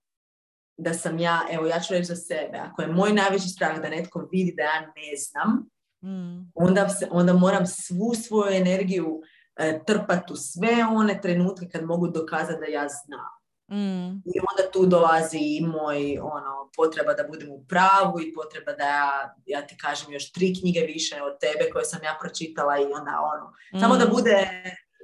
da 0.77 0.95
sam 0.95 1.19
ja, 1.19 1.41
evo 1.51 1.67
ja 1.67 1.81
ću 1.81 1.95
reći 1.95 2.05
za 2.05 2.17
sebe, 2.17 2.59
ako 2.59 2.83
je 2.83 2.89
moj 2.89 3.13
najveći 3.13 3.49
strah 3.49 3.81
da 3.81 3.89
netko 3.89 4.29
vidi 4.33 4.55
da 4.57 4.63
ja 4.63 4.81
ne 4.81 5.17
znam, 5.19 5.69
mm. 6.03 6.53
onda, 6.55 6.89
se, 6.89 7.09
onda 7.11 7.33
moram 7.33 7.67
svu 7.67 8.15
svoju 8.15 8.57
energiju 8.57 9.21
e, 9.57 9.81
trpati 9.87 10.33
u 10.33 10.37
sve 10.37 10.85
one 10.91 11.21
trenutke 11.21 11.69
kad 11.73 11.85
mogu 11.85 12.09
dokazati 12.09 12.61
da 12.61 12.67
ja 12.67 12.89
znam. 12.89 13.37
Mm. 13.71 14.17
I 14.35 14.37
onda 14.51 14.71
tu 14.73 14.87
dolazi 14.87 15.39
i 15.39 15.67
moj 15.67 16.19
ono, 16.19 16.71
potreba 16.77 17.15
da 17.15 17.29
budem 17.29 17.51
u 17.51 17.65
pravu 17.69 18.21
i 18.21 18.33
potreba 18.35 18.73
da 18.73 18.85
ja, 18.85 19.35
ja 19.47 19.67
ti 19.67 19.77
kažem 19.77 20.13
još 20.13 20.33
tri 20.33 20.55
knjige 20.61 20.81
više 20.81 21.23
od 21.23 21.39
tebe 21.41 21.71
koje 21.73 21.85
sam 21.85 22.03
ja 22.03 22.17
pročitala 22.21 22.79
i 22.79 22.85
onda 22.85 23.21
ono. 23.35 23.53
Samo 23.81 23.97
da 23.97 24.05
mm. 24.05 24.11
bude, 24.13 24.49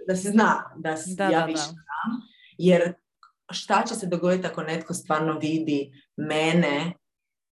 da 0.08 0.16
se 0.16 0.30
zna 0.30 0.74
da, 0.76 0.96
da 1.16 1.24
ja 1.24 1.44
više 1.44 1.62
znam. 1.62 2.10
Jer 2.58 2.94
šta 3.52 3.84
će 3.88 3.94
se 3.94 4.06
dogoditi 4.06 4.46
ako 4.46 4.62
netko 4.62 4.94
stvarno 4.94 5.38
vidi 5.38 5.92
mene, 6.16 6.92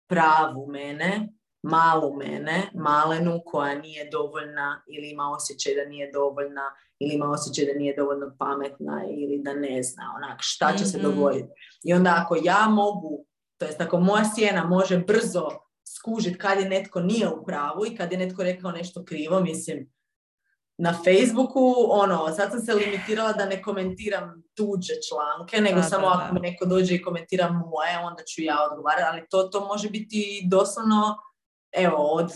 pravu 0.09 0.67
mene, 0.67 1.29
malu 1.63 2.17
mene, 2.17 2.71
malenu 2.75 3.43
koja 3.47 3.75
nije 3.75 4.11
dovoljna 4.11 4.83
ili 4.87 5.11
ima 5.11 5.31
osjećaj 5.31 5.75
da 5.75 5.85
nije 5.85 6.13
dovoljna 6.13 6.63
ili 6.99 7.15
ima 7.15 7.31
osjećaj 7.31 7.65
da 7.65 7.79
nije 7.79 7.97
dovoljno 7.97 8.37
pametna 8.39 9.05
ili 9.11 9.43
da 9.43 9.55
ne 9.55 9.83
zna 9.83 10.03
onak 10.17 10.39
šta 10.41 10.77
će 10.77 10.85
se 10.85 10.99
mhm. 10.99 11.07
dogoditi. 11.07 11.49
I 11.85 11.95
onda 11.95 12.23
ako 12.25 12.37
ja 12.43 12.69
mogu, 12.69 13.27
to 13.59 13.67
jest 13.67 13.81
ako 13.81 14.01
moja 14.01 14.25
sjena 14.35 14.65
može 14.65 14.99
brzo 14.99 15.49
skužiti 15.99 16.39
kad 16.39 16.61
je 16.61 16.69
netko 16.69 17.01
nije 17.01 17.29
u 17.29 17.45
pravu 17.45 17.87
i 17.87 17.97
kad 17.97 18.13
je 18.13 18.19
netko 18.19 18.43
rekao 18.43 18.73
nešto 18.73 19.05
krivo, 19.05 19.41
mislim, 19.41 19.93
na 20.79 20.93
Facebooku, 21.05 21.75
ono, 21.91 22.33
sad 22.37 22.51
sam 22.51 22.61
se 22.61 22.75
limitirala 22.75 23.33
da 23.33 23.47
ne 23.47 23.63
komentiram 23.63 24.43
tuđe 24.55 24.95
članke, 25.09 25.61
nego 25.61 25.83
samo 25.83 26.07
ako 26.07 26.35
mi 26.35 26.41
neko 26.41 26.65
dođe 26.67 26.95
i 26.95 27.03
komentira 27.03 27.49
moje, 27.49 27.99
onda 28.03 28.23
ću 28.23 28.43
ja 28.43 28.57
odgovarati, 28.71 29.05
ali 29.09 29.27
to, 29.31 29.43
to 29.43 29.67
može 29.67 29.91
biti 29.91 30.43
doslovno, 30.51 31.17
evo, 31.73 31.97
od 31.97 32.33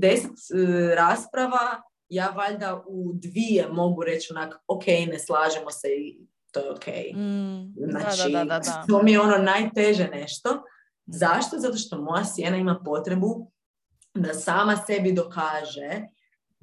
deset 0.00 0.30
e, 0.30 0.94
rasprava 0.94 1.82
ja 2.08 2.28
valjda 2.28 2.84
u 2.86 3.12
dvije 3.14 3.68
mogu 3.72 4.04
reći 4.04 4.32
onak, 4.32 4.54
ok, 4.66 4.86
ne 4.86 5.18
slažemo 5.18 5.70
se 5.70 5.88
i 5.88 6.26
to 6.52 6.60
je 6.60 6.70
ok. 6.70 6.86
Mm, 7.14 7.90
znači, 7.90 8.32
da, 8.32 8.38
da, 8.38 8.58
da, 8.58 8.84
to 8.88 9.02
mi 9.02 9.12
je 9.12 9.20
ono 9.20 9.38
najteže 9.38 10.08
nešto. 10.08 10.62
Zašto? 11.06 11.58
Zato 11.58 11.76
što 11.76 12.02
moja 12.02 12.24
sjena 12.24 12.56
ima 12.56 12.80
potrebu 12.84 13.52
da 14.14 14.34
sama 14.34 14.76
sebi 14.76 15.12
dokaže 15.12 16.02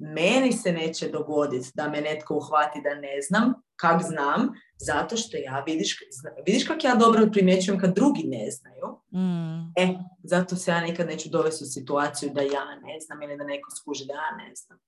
meni 0.02 0.52
se 0.52 0.72
neće 0.72 1.08
dogoditi 1.08 1.70
da 1.74 1.88
me 1.88 2.00
netko 2.00 2.36
uhvati 2.36 2.80
da 2.84 2.94
ne 2.94 3.20
znam, 3.28 3.52
kak 3.76 4.02
znam, 4.02 4.52
zato 4.76 5.16
što 5.16 5.36
ja 5.36 5.62
vidiš, 5.66 5.98
vidiš 6.46 6.66
kak 6.66 6.84
ja 6.84 6.94
dobro 6.94 7.28
primjećujem 7.32 7.80
kad 7.80 7.94
drugi 7.94 8.22
ne 8.24 8.50
znaju. 8.50 8.86
Mm. 9.14 9.72
E, 9.76 9.98
zato 10.22 10.56
se 10.56 10.70
ja 10.70 10.80
nikad 10.80 11.06
neću 11.06 11.28
dovesti 11.28 11.64
u 11.64 11.66
situaciju 11.66 12.30
da 12.34 12.40
ja 12.42 12.64
ne 12.82 13.00
znam 13.00 13.22
ili 13.22 13.36
da 13.36 13.44
neko 13.44 13.70
skuži 13.70 14.06
da 14.06 14.12
ja 14.12 14.46
ne 14.46 14.54
znam. 14.54 14.78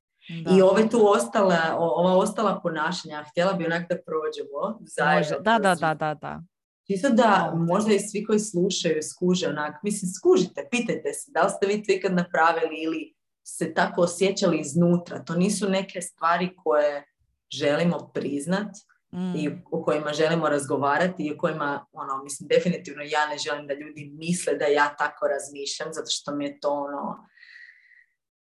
I 0.57 0.63
ove 0.63 0.89
tu 0.89 1.07
ostala, 1.07 1.77
ova 1.79 2.17
ostala 2.17 2.61
ponašanja, 2.63 3.25
htjela 3.31 3.53
bi 3.53 3.67
onak 3.67 3.89
da 3.89 3.97
prođemo 4.07 4.79
zajedno. 4.81 5.39
Da, 5.41 5.59
da, 5.59 5.75
da, 5.75 5.95
da, 5.95 6.15
da. 6.15 6.43
Čisto 6.87 7.11
da 7.11 7.53
možda 7.57 7.95
i 7.95 7.99
svi 7.99 8.25
koji 8.25 8.39
slušaju 8.39 9.03
skuže 9.03 9.49
onak, 9.49 9.83
mislim 9.83 10.11
skužite, 10.19 10.69
pitajte 10.71 11.13
se 11.13 11.31
da 11.35 11.43
li 11.43 11.51
ste 11.51 11.67
vi 11.67 11.83
to 11.83 11.93
ikad 11.93 12.15
napravili 12.15 12.83
ili 12.83 13.14
se 13.45 13.75
tako 13.75 14.01
osjećali 14.01 14.59
iznutra. 14.59 15.25
To 15.25 15.35
nisu 15.35 15.69
neke 15.69 16.01
stvari 16.01 16.51
koje 16.57 17.05
želimo 17.51 18.11
priznat 18.15 18.69
mm. 19.13 19.37
i 19.37 19.63
o 19.71 19.83
kojima 19.83 20.13
želimo 20.13 20.49
razgovarati 20.49 21.27
i 21.27 21.33
o 21.33 21.39
kojima, 21.39 21.87
ono, 21.93 22.23
mislim, 22.23 22.49
definitivno 22.49 23.03
ja 23.03 23.27
ne 23.27 23.39
želim 23.39 23.67
da 23.67 23.75
ljudi 23.75 24.13
misle 24.19 24.55
da 24.55 24.65
ja 24.65 24.95
tako 24.99 25.29
razmišljam, 25.29 25.89
zato 25.93 26.11
što 26.11 26.35
mi 26.35 26.45
je 26.45 26.61
to 26.61 26.71
ono, 26.71 27.27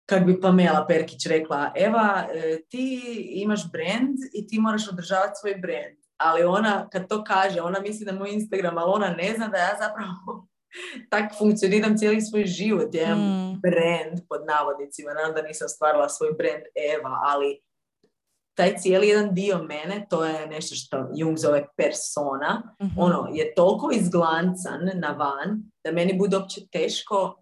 kak 0.07 0.25
bi 0.25 0.41
Pamela 0.41 0.87
Perkić 0.87 1.27
rekla, 1.27 1.73
Eva, 1.77 2.27
e, 2.35 2.59
ti 2.69 3.01
imaš 3.35 3.73
brand 3.73 4.19
i 4.33 4.47
ti 4.47 4.59
moraš 4.59 4.89
održavati 4.89 5.39
svoj 5.41 5.55
brand. 5.55 6.01
ali 6.17 6.43
ona 6.45 6.89
kad 6.89 7.09
to 7.09 7.25
kaže, 7.25 7.61
ona 7.61 7.81
misli 7.81 8.05
da 8.05 8.13
je 8.13 8.19
moj 8.19 8.31
Instagram, 8.31 8.79
ali 8.79 8.91
ona 8.95 9.09
ne 9.09 9.35
zna 9.37 9.49
da 9.49 9.59
ja 9.59 9.77
zapravo 9.81 10.50
tak 11.11 11.39
funkcioniram 11.39 11.99
cijeli 11.99 12.21
svoj 12.21 12.45
život. 12.45 12.95
Ja 12.95 13.05
imam 13.07 13.19
Mm. 13.19 13.61
brand 13.61 14.21
pod 14.29 14.41
navodnicima, 14.47 15.13
naravno 15.13 15.35
da 15.35 15.43
nisam 15.43 15.69
stvarila 15.69 16.09
svoj 16.09 16.33
brand 16.33 16.63
Eva, 16.95 17.19
ali 17.23 17.61
taj 18.55 18.77
cijeli 18.77 19.09
jedan 19.09 19.35
dio 19.35 19.59
mene, 19.59 20.07
to 20.11 20.25
je 20.25 20.47
nešto 20.47 20.75
što 20.75 21.09
Jung 21.15 21.37
zove 21.39 21.67
persona, 21.77 22.75
Mhm. 22.83 22.99
ono, 22.99 23.29
je 23.33 23.55
toliko 23.55 23.91
izglancan 23.93 24.91
na 24.95 25.09
van, 25.11 25.63
da 25.85 25.93
meni 25.93 26.19
bude 26.19 26.37
uopće 26.37 26.61
teško 26.73 27.37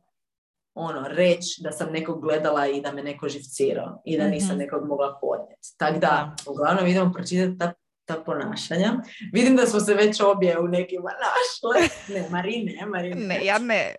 ono, 0.74 1.04
reći 1.08 1.62
da 1.62 1.72
sam 1.72 1.92
nekog 1.92 2.20
gledala 2.22 2.66
i 2.66 2.80
da 2.80 2.92
me 2.92 3.02
neko 3.02 3.28
živcirao 3.28 4.02
i 4.04 4.18
da 4.18 4.28
nisam 4.28 4.48
Mhm. 4.50 4.58
nekog 4.58 4.88
mogla 4.88 5.18
podnijeti. 5.20 5.68
Tako 5.76 5.98
da, 5.98 6.36
uglavnom 6.46 6.86
idemo 6.86 7.12
pročitati 7.12 7.58
ta, 7.58 7.72
ta 8.08 8.22
ponašanja. 8.26 8.92
Vidim 9.32 9.56
da 9.56 9.66
smo 9.66 9.80
se 9.80 9.94
već 9.94 10.20
obje 10.20 10.58
u 10.58 10.68
nekima 10.68 11.10
našle. 11.10 11.88
Ne, 12.14 12.28
Marine, 12.30 12.86
Marine. 12.86 13.26
Ne, 13.26 13.44
ja 13.44 13.58
ne. 13.58 13.94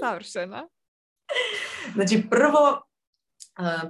Savršena. 0.00 0.68
Znači, 1.94 2.22
prvo, 2.30 2.82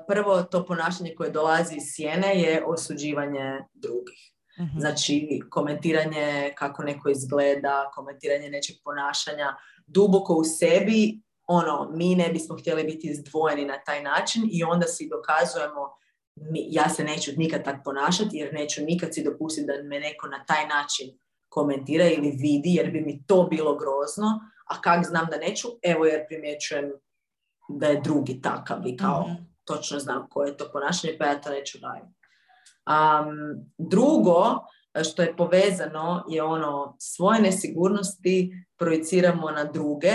prvo 0.09 0.43
to 0.43 0.67
ponašanje 0.67 1.15
koje 1.17 1.31
dolazi 1.31 1.77
iz 1.77 1.83
sjene 1.87 2.41
je 2.41 2.65
osuđivanje 2.67 3.59
drugih. 3.75 4.33
Mhm. 4.61 4.81
Znači, 4.81 5.41
komentiranje 5.51 6.53
kako 6.57 6.83
neko 6.83 7.11
izgleda, 7.11 7.91
komentiranje 7.95 8.51
nečeg 8.51 8.77
ponašanja, 8.85 9.57
duboko 9.87 10.35
u 10.35 10.45
sebi, 10.45 11.21
ono, 11.47 11.91
mi 11.95 12.15
ne 12.15 12.29
bismo 12.29 12.57
htjeli 12.59 12.85
biti 12.85 13.09
izdvojeni 13.11 13.65
na 13.65 13.79
taj 13.85 14.03
način 14.03 14.43
i 14.53 14.65
onda 14.65 14.87
si 14.87 15.09
dokazujemo 15.09 15.99
ja 16.53 16.89
se 16.89 17.05
neću 17.05 17.31
nikad 17.37 17.65
tak 17.65 17.77
ponašati 17.85 18.37
jer 18.37 18.55
neću 18.55 18.85
nikad 18.85 19.15
si 19.15 19.25
dopustiti 19.25 19.67
da 19.67 19.83
me 19.83 20.01
neko 20.01 20.27
na 20.27 20.45
taj 20.45 20.67
način 20.67 21.19
komentira 21.49 22.05
ili 22.05 22.31
vidi 22.31 22.75
jer 22.75 22.91
bi 22.91 23.01
mi 23.01 23.25
to 23.27 23.43
bilo 23.51 23.77
grozno, 23.77 24.41
a 24.67 24.81
kak 24.81 25.07
znam 25.07 25.27
da 25.31 25.37
neću, 25.37 25.69
evo 25.83 26.05
jer 26.07 26.27
primjećujem 26.29 26.93
da 27.69 27.87
je 27.87 28.01
drugi 28.01 28.41
takav 28.41 28.87
i 28.87 28.97
kao 28.97 29.25
Mhm. 29.27 29.43
točno 29.65 29.99
znam 29.99 30.29
koje 30.31 30.49
je 30.49 30.57
to 30.57 30.71
ponašanje 30.73 31.17
pa 31.19 31.27
ja 31.27 31.41
to 31.41 31.51
neću 31.51 31.79
raditi. 31.83 32.15
Um, 32.89 33.29
drugo, 33.79 34.67
što 35.11 35.23
je 35.23 35.37
povezano 35.37 36.25
je 36.29 36.43
ono 36.43 36.97
svoje 36.99 37.41
nesigurnosti 37.41 38.67
projiciramo 38.79 39.51
na 39.51 39.65
druge 39.65 40.13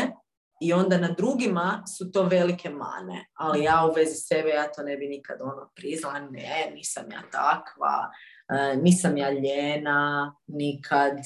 i 0.63 0.73
onda 0.73 0.97
na 0.97 1.07
drugima 1.07 1.83
su 1.97 2.11
to 2.11 2.23
velike 2.23 2.69
mane, 2.69 3.25
ali 3.33 3.63
ja 3.63 3.87
u 3.91 3.93
vezi 3.93 4.15
sebe 4.15 4.49
ja 4.49 4.71
to 4.71 4.83
ne 4.83 4.97
bi 4.97 5.07
nikad 5.07 5.41
ono 5.41 5.71
priznala, 5.75 6.19
ne, 6.19 6.71
nisam 6.73 7.05
ja 7.11 7.21
takva, 7.31 8.11
e, 8.49 8.75
nisam 8.75 9.17
ja 9.17 9.31
ljena, 9.31 10.35
nikad, 10.47 11.17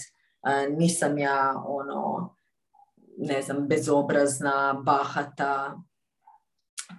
e, 0.48 0.70
nisam 0.70 1.18
ja 1.18 1.64
ono, 1.66 2.36
ne 3.18 3.42
znam, 3.42 3.68
bezobrazna, 3.68 4.82
bahata, 4.86 5.78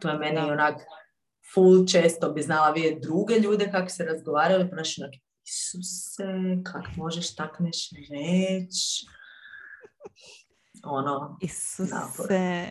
to 0.00 0.08
je 0.08 0.18
meni 0.18 0.40
onak 0.40 0.74
full 1.54 1.86
često 1.86 2.32
bi 2.32 2.42
znala 2.42 2.70
vidjeti 2.70 3.00
druge 3.00 3.34
ljude 3.34 3.70
kako 3.70 3.88
se 3.88 4.04
razgovarali, 4.04 4.70
pa 4.70 4.76
naš 4.76 4.98
onak, 4.98 5.14
Isuse, 5.48 6.24
kak 6.64 6.96
možeš 6.96 7.34
tak 7.34 7.60
neš 7.60 7.90
reći? 8.10 9.06
Ono, 10.84 11.38
Isuse. 11.40 11.94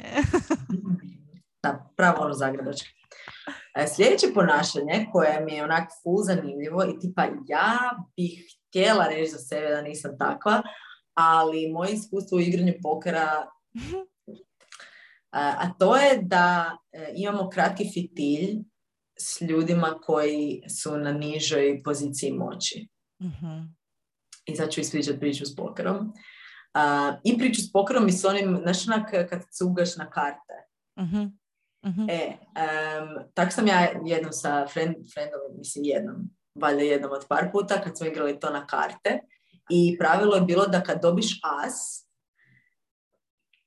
da, 1.63 1.89
pravo 1.97 2.23
ono 2.23 2.33
zagrebački. 2.33 2.89
E, 3.75 3.87
Sljedeće 3.87 4.27
ponašanje 4.33 5.07
koje 5.11 5.45
mi 5.45 5.53
je 5.53 5.63
onak 5.63 5.89
full 6.03 6.23
zanimljivo 6.23 6.83
i 6.83 6.99
tipa 6.99 7.27
ja 7.47 7.77
bih 8.15 8.57
htjela 8.67 9.07
reći 9.07 9.31
za 9.31 9.37
sebe 9.37 9.69
da 9.69 9.81
nisam 9.81 10.17
takva, 10.17 10.61
ali 11.13 11.71
moje 11.71 11.93
iskustvo 11.93 12.37
u 12.37 12.41
igranju 12.41 12.73
pokera 12.83 13.47
a, 15.31 15.53
a 15.61 15.73
to 15.79 15.95
je 15.95 16.19
da 16.21 16.77
e, 16.91 17.13
imamo 17.15 17.49
kratki 17.49 17.89
fitilj 17.93 18.57
s 19.19 19.41
ljudima 19.41 19.99
koji 20.03 20.61
su 20.81 20.97
na 20.97 21.11
nižoj 21.11 21.81
poziciji 21.83 22.31
moći. 22.31 22.87
Mhm. 23.23 23.61
I 24.45 24.55
sad 24.55 24.71
ću 24.71 24.81
ispričati 24.81 25.19
priču 25.19 25.45
s 25.45 25.55
pokerom. 25.55 26.13
A, 26.73 27.15
I 27.23 27.37
priču 27.37 27.61
s 27.61 27.71
pokerom 27.71 28.07
i 28.07 28.11
s 28.11 28.25
onim, 28.25 28.59
znaš 28.61 28.87
onak 28.87 29.09
kad 29.29 29.41
cugaš 29.57 29.95
na 29.95 30.09
karte. 30.09 30.53
Mhm. 30.99 31.23
Mhm. 31.85 32.09
E, 32.09 32.37
em, 32.55 33.07
tak 33.33 33.53
sam 33.53 33.67
ja 33.67 33.87
jednom 34.05 34.33
sa 34.33 34.67
friend, 34.67 34.95
friendom, 35.13 35.39
mislim 35.57 35.85
jednom, 35.85 36.15
valjda 36.55 36.83
jednom 36.83 37.11
od 37.11 37.25
par 37.29 37.51
puta 37.51 37.81
kad 37.81 37.97
smo 37.97 38.07
igrali 38.07 38.39
to 38.39 38.49
na 38.49 38.67
karte 38.67 39.19
i 39.69 39.97
pravilo 39.99 40.35
je 40.35 40.41
bilo 40.41 40.67
da 40.67 40.83
kad 40.83 41.01
dobiš 41.01 41.39
as, 41.43 42.07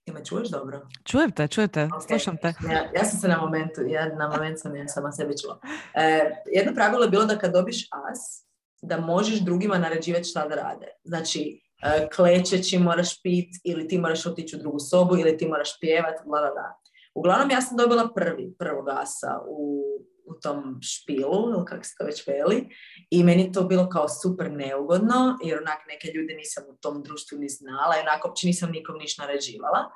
ti 0.04 0.12
me 0.12 0.24
čuješ 0.24 0.48
dobro? 0.48 0.88
Čujem 1.04 1.30
te, 1.30 1.48
čujem 1.48 1.68
te, 1.68 1.84
Ok. 1.84 2.02
slušam 2.06 2.36
te. 2.36 2.54
Ja, 2.72 2.90
ja 2.94 3.04
sam 3.04 3.20
se 3.20 3.28
na 3.28 3.40
momentu, 3.40 3.80
ja 3.88 4.16
na 4.16 4.28
moment 4.28 4.60
sam 4.60 4.76
ja 4.76 4.88
sama 4.88 5.12
sebi 5.12 5.38
čula. 5.38 5.60
E, 5.94 6.30
jedno 6.54 6.74
pravilo 6.74 7.04
je 7.04 7.10
bilo 7.10 7.24
da 7.24 7.38
kad 7.38 7.52
dobiš 7.52 7.88
as, 7.90 8.46
da 8.82 9.00
možeš 9.00 9.40
drugima 9.40 9.78
naređivati 9.78 10.24
šta 10.24 10.48
da 10.48 10.54
rade. 10.54 10.86
Znači, 11.04 11.69
klečeći 12.16 12.78
moraš 12.78 13.22
pit, 13.22 13.50
ili 13.64 13.88
ti 13.88 13.98
moraš 13.98 14.26
otići 14.26 14.56
u 14.56 14.58
drugu 14.58 14.78
sobu, 14.78 15.16
ili 15.16 15.38
ti 15.38 15.48
moraš 15.48 15.80
pjevat, 15.80 16.14
bla, 16.24 16.40
bla, 16.40 16.50
bla. 16.50 16.80
Uglavnom, 17.14 17.50
ja 17.50 17.60
sam 17.60 17.76
dobila 17.76 18.08
prvi, 18.14 18.54
prvog 18.58 18.88
asa 18.88 19.40
u, 19.48 19.82
u 20.26 20.34
tom 20.42 20.78
špilu, 20.82 21.50
ili 21.50 21.64
kako 21.66 21.84
se 21.84 21.94
to 21.98 22.04
već 22.04 22.26
veli, 22.26 22.68
i 23.10 23.24
meni 23.24 23.52
to 23.52 23.64
bilo 23.64 23.88
kao 23.88 24.08
super 24.08 24.52
neugodno, 24.52 25.38
jer 25.44 25.58
onak 25.58 25.78
neke 25.88 26.08
ljude 26.18 26.34
nisam 26.34 26.64
u 26.68 26.76
tom 26.76 27.02
društvu 27.02 27.38
ni 27.38 27.48
znala, 27.48 27.96
i 27.96 28.00
onako 28.00 28.28
uopće 28.28 28.46
nisam 28.46 28.70
nikom 28.70 28.96
niš 28.98 29.18
naređivala. 29.18 29.90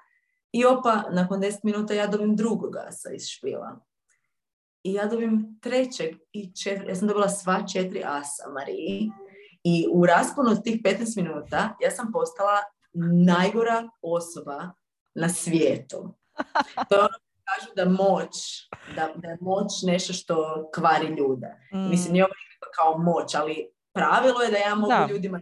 I 0.53 0.65
opa, 0.65 1.03
nakon 1.11 1.41
10 1.41 1.59
minuta 1.63 1.95
ja 1.95 2.07
dobim 2.07 2.37
drugog 2.37 2.77
asa 2.77 3.13
iz 3.13 3.27
špila. 3.29 3.81
I 4.83 4.93
ja 4.93 5.07
dobim 5.07 5.59
trećeg 5.63 6.17
i 6.33 6.53
četiri, 6.63 6.89
ja 6.89 6.95
sam 6.95 7.09
dobila 7.09 7.29
sva 7.29 7.67
četiri 7.73 8.03
asa 8.05 8.51
Mariji. 8.55 9.11
I 9.65 9.87
u 9.93 10.07
rasponu 10.07 10.51
od 10.51 10.65
tih 10.65 10.83
15 10.83 11.17
minuta 11.17 11.77
ja 11.81 11.91
sam 11.91 12.13
postala 12.13 12.59
najgora 13.27 13.89
osoba 14.03 14.71
na 15.15 15.29
svijetu. 15.29 16.15
To 16.89 16.95
je 16.95 17.01
ono 17.01 17.19
kažu 17.45 17.75
da 17.77 17.85
moć, 17.85 18.33
da, 18.97 19.09
da 19.17 19.29
je 19.29 19.39
moć 19.41 19.83
nešto 19.83 20.13
što 20.13 20.65
kvari 20.75 21.07
ljude. 21.07 21.47
Mm. 21.75 21.91
Mislim, 21.91 22.13
nije 22.13 22.25
ovo 22.25 22.33
kao 22.77 22.99
moć, 22.99 23.35
ali 23.35 23.71
pravilo 23.93 24.43
je 24.43 24.51
da 24.51 24.57
ja 24.57 24.75
mogu 24.75 24.89
Da. 24.89 25.09
ljudima 25.11 25.41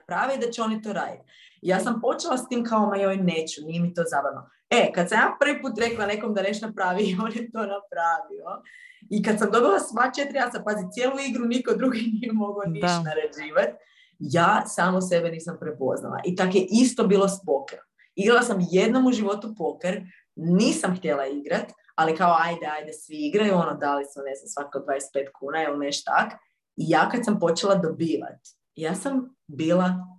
napraviti 0.00 0.46
da 0.46 0.52
će 0.52 0.62
oni 0.62 0.82
to 0.82 0.92
raditi. 0.92 1.24
Ja 1.62 1.80
sam 1.80 2.00
počela 2.00 2.38
s 2.38 2.48
tim 2.48 2.64
kao, 2.64 2.86
ma 2.86 2.96
joj, 2.96 3.16
neću, 3.16 3.60
nije 3.66 3.80
mi 3.80 3.94
to 3.94 4.02
zabavno. 4.10 4.50
E, 4.70 4.92
kad 4.94 5.08
sam 5.08 5.18
ja 5.18 5.36
prvi 5.40 5.62
put 5.62 5.78
rekla 5.78 6.06
nekom 6.06 6.34
da 6.34 6.42
nešto 6.42 6.66
napravi, 6.66 7.16
on 7.24 7.32
je 7.32 7.50
to 7.50 7.58
napravio. 7.58 8.62
I 9.10 9.22
kad 9.22 9.38
sam 9.38 9.50
dobila 9.50 9.78
sva 9.80 10.10
četiri, 10.16 10.38
ja 10.38 10.50
sam, 10.50 10.64
pazi, 10.64 10.84
cijelu 10.92 11.16
igru 11.28 11.44
niko 11.44 11.74
drugi 11.74 11.98
nije 12.20 12.32
mogao 12.32 12.64
ništa 12.66 13.02
naređivati. 13.02 13.76
Ja 14.18 14.66
samo 14.66 15.00
sebe 15.00 15.30
nisam 15.30 15.56
prepoznala. 15.60 16.20
I 16.24 16.36
tako 16.36 16.58
je 16.58 16.66
isto 16.70 17.06
bilo 17.06 17.28
s 17.28 17.44
pokerom. 17.46 17.84
Igrala 18.14 18.42
sam 18.42 18.66
jednom 18.70 19.06
u 19.06 19.12
životu 19.12 19.54
poker, 19.58 20.02
nisam 20.36 20.96
htjela 20.96 21.26
igrat, 21.26 21.72
ali 21.94 22.16
kao 22.16 22.36
ajde, 22.40 22.66
ajde, 22.66 22.92
svi 22.92 23.16
igraju, 23.16 23.54
ono, 23.54 23.74
dali 23.74 24.04
smo, 24.04 24.22
ne 24.22 24.34
znam, 24.34 24.48
svako 24.48 24.78
25 24.78 25.28
kuna 25.38 25.62
ili 25.62 25.78
nešto 25.78 26.12
tak. 26.16 26.32
I 26.76 26.84
ja 26.88 27.08
kad 27.08 27.24
sam 27.24 27.40
počela 27.40 27.74
dobivat, 27.74 28.40
ja 28.74 28.94
sam 28.94 29.36
bila 29.46 30.14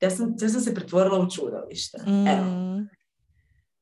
ja, 0.00 0.10
sam, 0.10 0.34
ja 0.40 0.48
sam 0.48 0.60
se 0.60 0.74
pretvorila 0.74 1.18
u 1.18 1.30
čudovište. 1.30 1.98
Evo, 2.06 2.46
Mm. 2.76 2.88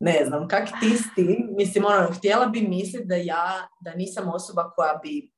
Ne 0.04 0.24
znam, 0.26 0.48
kak 0.48 0.68
ti 0.80 0.96
s 0.96 1.14
tim? 1.14 1.48
Mislim, 1.56 1.84
ono, 1.84 2.08
htjela 2.12 2.46
bi 2.46 2.60
misliti 2.68 3.04
da 3.06 3.16
ja, 3.16 3.68
da 3.80 3.94
nisam 3.94 4.28
osoba 4.28 4.70
koja 4.70 5.00
bi 5.02 5.30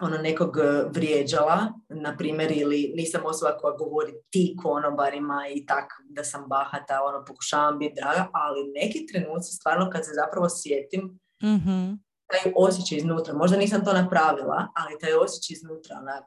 ono 0.00 0.16
nekog 0.18 0.58
eh, 0.58 0.84
vrijeđala, 0.94 1.72
na 1.88 2.16
primjer, 2.16 2.52
ili 2.52 2.92
nisam 2.96 3.20
osoba 3.24 3.56
koja 3.58 3.76
govori 3.76 4.12
ti 4.30 4.56
konobarima 4.62 5.42
i 5.54 5.66
tak 5.66 5.84
da 6.08 6.24
sam 6.24 6.44
bahata, 6.48 7.00
ono, 7.04 7.24
pokušavam 7.24 7.78
biti 7.78 7.94
draga, 8.00 8.28
ali 8.32 8.72
neki 8.74 9.06
trenuci 9.12 9.52
stvarno 9.52 9.90
kad 9.90 10.04
se 10.04 10.10
zapravo 10.14 10.48
sjetim, 10.48 11.20
Mhm. 11.42 11.92
taj 12.26 12.52
osjećaj 12.56 12.98
iznutra, 12.98 13.34
možda 13.34 13.56
nisam 13.56 13.84
to 13.84 13.92
napravila, 13.92 14.68
ali 14.74 14.98
taj 15.00 15.12
osjećaj 15.14 15.54
iznutra, 15.54 15.96
onak, 16.00 16.24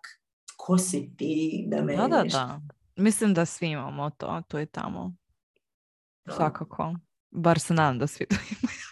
ko 0.57 0.77
si 0.77 1.15
ti 1.17 1.65
da 1.67 1.81
me 1.81 1.95
Da, 1.95 2.07
da, 2.07 2.23
da. 2.23 2.59
Mislim 2.95 3.33
da 3.33 3.45
svi 3.45 3.67
imamo 3.67 4.09
to, 4.09 4.41
tu 4.47 4.59
i 4.59 4.65
tamo. 4.65 5.15
Svakako. 6.35 6.93
Bar 7.31 7.59
se 7.59 7.73
nadam 7.73 7.99
da 7.99 8.07
svi 8.07 8.25
to 8.25 8.35
imaju. 8.51 8.87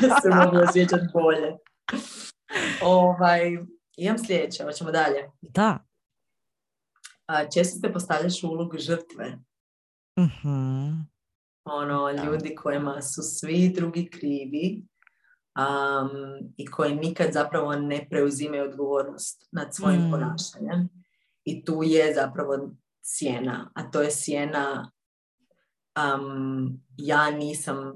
da 0.00 0.20
se 0.20 0.28
mogu 0.30 0.56
osjećati 0.58 1.04
bolje. 1.12 1.56
Ovaj, 2.82 3.40
imam 3.96 4.18
sljedeće, 4.18 4.64
hoćemo 4.64 4.90
dalje. 4.90 5.30
Da. 5.40 5.78
A, 7.26 7.44
često 7.44 7.78
se 7.80 7.92
postavljaš 7.92 8.42
u 8.42 8.48
ulogu 8.48 8.78
žrtve. 8.78 9.38
Mhm. 10.18 10.90
Ono, 11.64 12.12
Da. 12.12 12.24
ljudi 12.24 12.54
kojima 12.54 13.02
su 13.02 13.22
svi 13.22 13.68
drugi 13.68 14.10
krivi 14.10 14.82
am, 15.54 16.08
i 16.56 16.66
koji 16.66 16.94
nikad 16.94 17.32
zapravo 17.32 17.72
ne 17.74 18.06
preuzimaju 18.10 18.64
odgovornost 18.64 19.48
nad 19.52 19.74
svojim 19.74 20.00
Mm. 20.00 20.10
ponašanjem. 20.10 20.88
i 21.44 21.64
tu 21.64 21.82
je 21.82 22.14
zapravo 22.14 22.70
sjena, 23.04 23.70
a 23.74 23.90
to 23.90 24.02
je 24.02 24.10
sjena 24.10 24.90
um, 25.96 26.80
ja 26.96 27.30
nisam, 27.30 27.92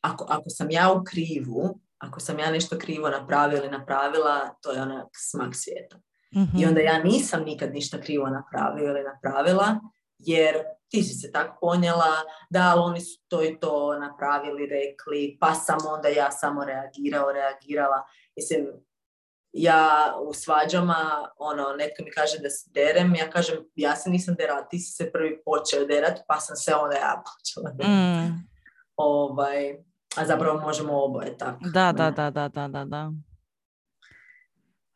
ako, 0.00 0.26
ako 0.28 0.50
sam 0.50 0.70
ja 0.70 0.92
u 0.92 1.04
krivu, 1.04 1.80
ako 1.98 2.20
sam 2.20 2.38
ja 2.38 2.50
nešto 2.50 2.78
krivo 2.78 3.10
napravila 3.10 3.60
ili 3.60 3.70
napravila, 3.70 4.54
to 4.62 4.72
je 4.72 4.82
onak 4.82 5.06
smak 5.14 5.54
svijeta. 5.54 5.96
Mhm. 6.36 6.58
I 6.58 6.66
onda 6.66 6.80
ja 6.80 7.02
nisam 7.02 7.42
nikad 7.42 7.72
ništa 7.72 8.00
krivo 8.00 8.26
napravila 8.26 8.90
ili 8.90 9.02
napravila, 9.02 9.80
jer 10.18 10.56
ti 10.88 11.02
si 11.02 11.14
se 11.14 11.32
tako 11.32 11.58
ponijela, 11.60 12.14
da, 12.50 12.72
ali 12.72 12.80
oni 12.80 13.00
su 13.00 13.20
to 13.28 13.44
i 13.44 13.58
to 13.60 13.98
napravili, 13.98 14.66
rekli, 14.66 15.36
pa 15.40 15.54
sam 15.54 15.78
onda 15.88 16.08
ja 16.08 16.30
samo 16.30 16.64
reagirao, 16.64 17.32
reagirala. 17.32 18.02
Mislim, 18.36 18.66
ja 19.52 20.14
u 20.28 20.34
svađama, 20.34 21.28
ono, 21.38 21.64
netko 21.78 22.02
mi 22.04 22.10
kaže 22.10 22.38
da 22.38 22.50
se 22.50 22.70
derem, 22.74 23.14
ja 23.14 23.30
kažem, 23.30 23.56
ja 23.74 23.96
se 23.96 24.10
nisam 24.10 24.34
derala, 24.34 24.68
ti 24.68 24.78
si 24.78 24.92
se 24.92 25.12
prvi 25.12 25.42
počeo 25.44 25.86
derat, 25.86 26.18
pa 26.28 26.40
sam 26.40 26.56
se 26.56 26.74
onda 26.74 26.96
ja 26.96 27.22
počela 27.26 27.70
derat. 27.70 27.90
Mm, 27.90 28.50
Ovaj, 28.96 29.76
a 30.16 30.26
zapravo 30.26 30.60
možemo 30.60 31.04
oboje 31.04 31.38
tako. 31.38 31.58
da, 31.60 31.92
da, 31.92 32.04
ne? 32.04 32.10
da, 32.10 32.30
da, 32.30 32.48
da, 32.48 32.68
da, 32.68 32.84
da. 32.84 33.12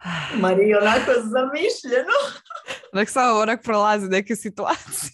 Marija, 0.43 0.79
onako 0.79 1.13
zamišljeno. 1.13 2.19
Nek 2.95 3.11
samo 3.11 3.41
onak 3.41 3.63
prolazi 3.63 4.09
neke 4.09 4.37
situacije. 4.37 5.11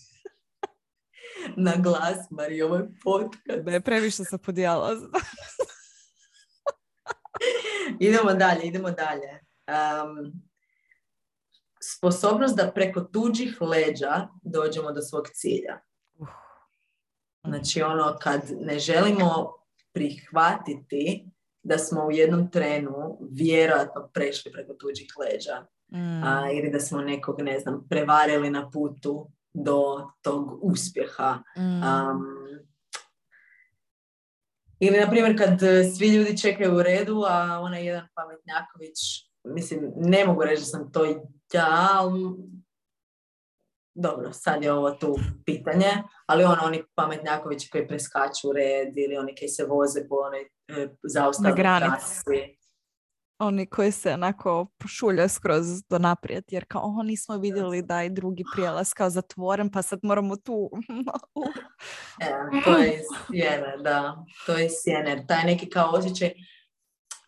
Na 1.57 1.72
glas, 1.76 2.30
Marija, 2.30 2.66
ovo 2.66 2.76
je 2.76 2.88
podcast. 3.05 3.68
Je 3.68 3.80
previše 3.80 4.24
se 4.24 4.38
podijela. 4.38 4.97
Idemo 7.99 8.32
dalje, 8.32 8.66
idemo 8.66 8.91
dalje. 8.91 9.41
Um, 9.68 10.32
sposobnost 11.82 12.57
da 12.57 12.72
preko 12.74 13.01
tuđih 13.01 13.62
leđa 13.62 14.28
dođemo 14.43 14.93
do 14.93 15.03
svog 15.03 15.28
cilja. 15.34 15.80
Uh. 16.18 16.28
Znači 17.45 17.82
ono 17.82 18.16
kad 18.22 18.41
ne 18.61 18.78
želimo 18.78 19.53
prihvatiti 19.93 21.30
da 21.62 21.78
smo 21.78 22.05
u 22.05 22.11
jednom 22.11 22.51
trenu 22.51 23.18
vjerojatno 23.30 24.09
prešli 24.12 24.53
preko 24.53 24.74
tuđih 24.74 25.09
leđa 25.18 25.66
Mm. 25.93 26.24
a, 26.24 26.51
ili 26.53 26.70
da 26.70 26.80
smo 26.80 27.01
nekog, 27.01 27.41
ne 27.41 27.59
znam, 27.59 27.86
prevarili 27.88 28.51
na 28.51 28.70
putu 28.70 29.30
do 29.53 30.11
tog 30.22 30.59
uspjeha. 30.62 31.38
Mm. 31.57 31.61
Um, 31.61 32.26
ili, 34.81 35.01
na 35.01 35.11
primjer, 35.11 35.39
kad 35.39 35.62
e, 35.62 35.85
svi 35.85 36.09
ljudi 36.09 36.39
čekaju 36.39 36.76
u 36.76 36.83
redu, 36.83 37.24
a 37.28 37.61
onaj 37.61 37.87
jedan 37.87 38.09
pametnjaković, 38.14 38.99
mislim, 39.45 39.93
ne 39.97 40.24
mogu 40.24 40.43
reći 40.43 40.62
da 40.62 40.66
sam 40.66 40.93
to 40.93 41.05
ja, 41.53 41.89
ali 41.93 42.20
dobro, 43.95 44.33
sad 44.33 44.62
je 44.62 44.72
ovo 44.72 44.91
tu 44.91 45.18
pitanje, 45.45 45.91
ali 46.26 46.45
ono, 46.45 46.62
oni 46.62 46.83
pametnjakovići 46.95 47.70
koji 47.70 47.89
preskaču 47.89 48.49
u 48.49 48.53
red 48.53 48.97
ili 48.97 49.16
oni 49.16 49.35
koji 49.39 49.49
se 49.49 49.64
voze 49.64 50.09
po 50.09 50.14
onoj 50.16 50.43
e, 50.43 50.89
zaustavnoj 51.03 51.57
trasi. 51.57 52.60
Oni 53.43 53.66
koji 53.66 53.93
se 53.93 54.12
onako 54.12 54.66
pošulja 54.78 55.28
skroz 55.28 55.82
do 55.88 55.99
naprijed, 55.99 56.45
jer 56.49 56.64
kao 56.68 56.82
"O, 56.84 57.03
nismo 57.03 57.36
vidjeli 57.36 57.82
da 57.82 58.01
je 58.01 58.09
drugi 58.11 58.45
prijelaz 58.55 58.93
kao 58.93 59.11
zatvoren, 59.11 59.70
pa 59.70 59.82
sad 59.82 59.99
moramo 60.03 60.36
tu. 60.36 60.70
E, 62.20 62.62
to 62.64 62.76
je 62.76 63.03
sjene, 63.26 63.76
da. 63.84 64.24
To 64.47 64.53
je 64.53 64.68
sjene. 64.70 65.24
Taj 65.28 65.45
neki 65.45 65.70
kao 65.70 65.91
osjećaj, 65.91 66.32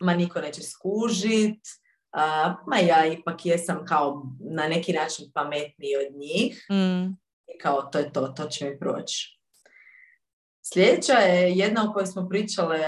ma 0.01 0.15
niko 0.15 0.41
neće 0.41 0.63
skužit, 0.63 1.61
a, 2.13 2.55
ma 2.67 2.77
ja 2.79 3.07
ipak 3.07 3.47
jesam 3.47 3.85
kao 3.87 4.23
na 4.55 4.69
neki 4.69 4.93
način 4.93 5.31
pametniji 5.35 5.97
od 5.97 6.17
njih 6.19 6.67
Mm. 6.71 7.05
i 7.55 7.59
kao 7.63 7.83
to 7.83 7.99
je 7.99 8.13
to, 8.13 8.29
to 8.29 8.47
će 8.47 8.71
mi 8.71 8.79
proći. 8.79 9.39
Sljedeća 10.65 11.13
je 11.13 11.53
jedna 11.53 11.91
o 11.91 11.93
kojoj 11.93 12.07
smo 12.07 12.29
pričale 12.29 12.79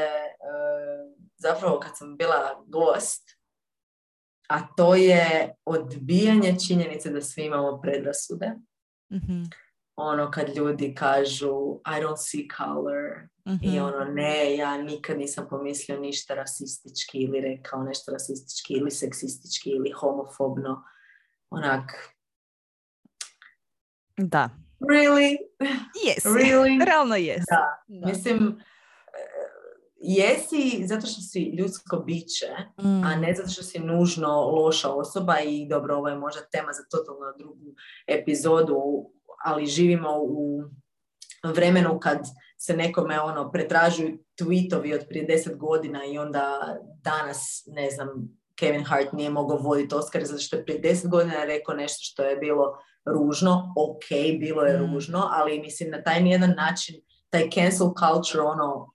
zapravo 1.44 1.80
kad 1.80 1.98
sam 1.98 2.16
bila 2.16 2.64
gost, 2.66 3.22
a 4.48 4.66
to 4.76 4.94
je 4.94 5.54
odbijanje 5.64 6.56
činjenice 6.68 7.10
da 7.10 7.20
svi 7.20 7.44
imamo 7.44 7.80
predrasude. 7.82 8.52
Mhm. 9.12 9.42
Ono 9.96 10.30
kad 10.30 10.56
ljudi 10.56 10.94
kažu 10.94 11.50
I 11.86 12.00
don't 12.02 12.16
see 12.16 12.46
color, 12.56 13.28
i 13.62 13.68
Mhm. 13.68 13.78
ono, 13.84 14.04
ne, 14.04 14.56
ja 14.56 14.78
nikad 14.78 15.18
nisam 15.18 15.46
pomislio 15.50 16.00
ništa 16.00 16.34
rasistički 16.34 17.18
ili 17.18 17.40
rekao 17.40 17.82
nešto 17.82 18.12
rasistički 18.12 18.74
ili 18.74 18.90
seksistički 18.90 19.70
ili 19.70 19.90
homofobno. 19.90 20.84
Onak, 21.50 21.92
Da. 24.16 24.50
really? 24.80 25.36
Jesi. 26.06 26.28
Really? 26.28 26.84
Realno 26.90 27.16
jesi. 27.16 27.44
Da. 27.50 27.84
Da. 27.88 28.06
Mislim, 28.06 28.60
jesi 30.06 30.86
zato 30.86 31.06
što 31.06 31.20
si 31.20 31.54
ljudsko 31.58 31.96
biće, 31.96 32.46
Mm. 32.82 33.04
a 33.04 33.16
ne 33.16 33.34
zato 33.34 33.48
što 33.48 33.62
si 33.62 33.78
nužno 33.78 34.28
loša 34.40 34.90
osoba 34.90 35.40
i 35.40 35.68
dobro, 35.68 35.96
ovo 35.96 36.08
je 36.08 36.18
možda 36.18 36.40
tema 36.52 36.72
za 36.72 36.82
totalno 36.90 37.32
drugu 37.38 37.74
epizodu, 38.06 38.76
ali 39.44 39.66
živimo 39.66 40.08
u 40.22 40.62
vremenu 41.44 41.98
kad 42.00 42.18
se 42.58 42.76
nekome 42.76 43.20
ono 43.20 43.50
pretražuju 43.52 44.18
tweetovi 44.40 44.94
od 44.94 45.04
prije 45.08 45.24
deset 45.24 45.56
godina 45.58 46.04
i 46.04 46.18
onda 46.18 46.76
danas, 47.02 47.62
ne 47.66 47.90
znam, 47.90 48.08
Kevin 48.58 48.84
Hart 48.84 49.12
nije 49.12 49.30
mogao 49.30 49.58
voditi 49.58 49.94
Oscar 49.94 50.24
zato 50.24 50.40
što 50.40 50.56
je 50.56 50.64
prije 50.64 50.78
deset 50.78 51.10
godina 51.10 51.44
rekao 51.44 51.74
nešto 51.74 51.98
što 52.00 52.22
je 52.22 52.36
bilo 52.36 52.78
ružno, 53.04 53.74
ok, 53.76 54.08
bilo 54.40 54.62
je 54.62 54.78
Mm. 54.80 54.92
ružno, 54.92 55.28
ali 55.32 55.60
mislim 55.60 55.90
na 55.90 56.02
taj 56.02 56.22
nijedan 56.22 56.54
način, 56.56 56.96
taj 57.30 57.50
cancel 57.50 57.86
culture, 57.86 58.42
ono, 58.42 58.93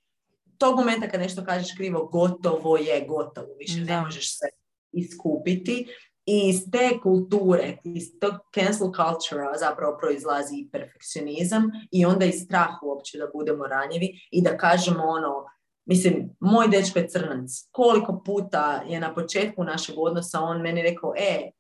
tog 0.60 0.76
momenta 0.76 1.10
kad 1.10 1.20
nešto 1.20 1.44
kažeš 1.46 1.76
krivo, 1.78 2.06
gotovo 2.06 2.78
je 2.78 3.06
gotovo, 3.08 3.48
više 3.60 3.80
ne 3.80 4.02
možeš 4.02 4.38
se 4.38 4.46
iskupiti. 4.92 5.88
I 6.26 6.50
iz 6.50 6.72
te 6.72 7.00
kulture, 7.04 7.78
iz 7.84 8.04
tog 8.20 8.34
cancel 8.56 8.88
culture 8.88 9.46
zapravo 9.60 9.98
proizlazi 9.98 10.56
i 10.56 10.70
perfekcionizam 10.72 11.64
i 11.92 12.06
onda 12.06 12.26
i 12.26 12.32
strah 12.32 12.84
uopće 12.84 13.18
da 13.18 13.28
budemo 13.34 13.68
ranjivi 13.68 14.20
i 14.32 14.42
da 14.42 14.58
kažemo 14.58 15.04
ono, 15.04 15.46
mislim, 15.86 16.36
moj 16.40 16.68
dečko 16.68 17.00
je 17.00 17.08
crnac, 17.08 17.50
koliko 17.72 18.22
puta 18.26 18.84
je 18.88 19.00
na 19.00 19.14
početku 19.14 19.64
našeg 19.64 19.96
odnosa 19.98 20.40
on 20.40 20.62
meni 20.62 20.82
rekao, 20.82 21.14
e, 21.18 21.52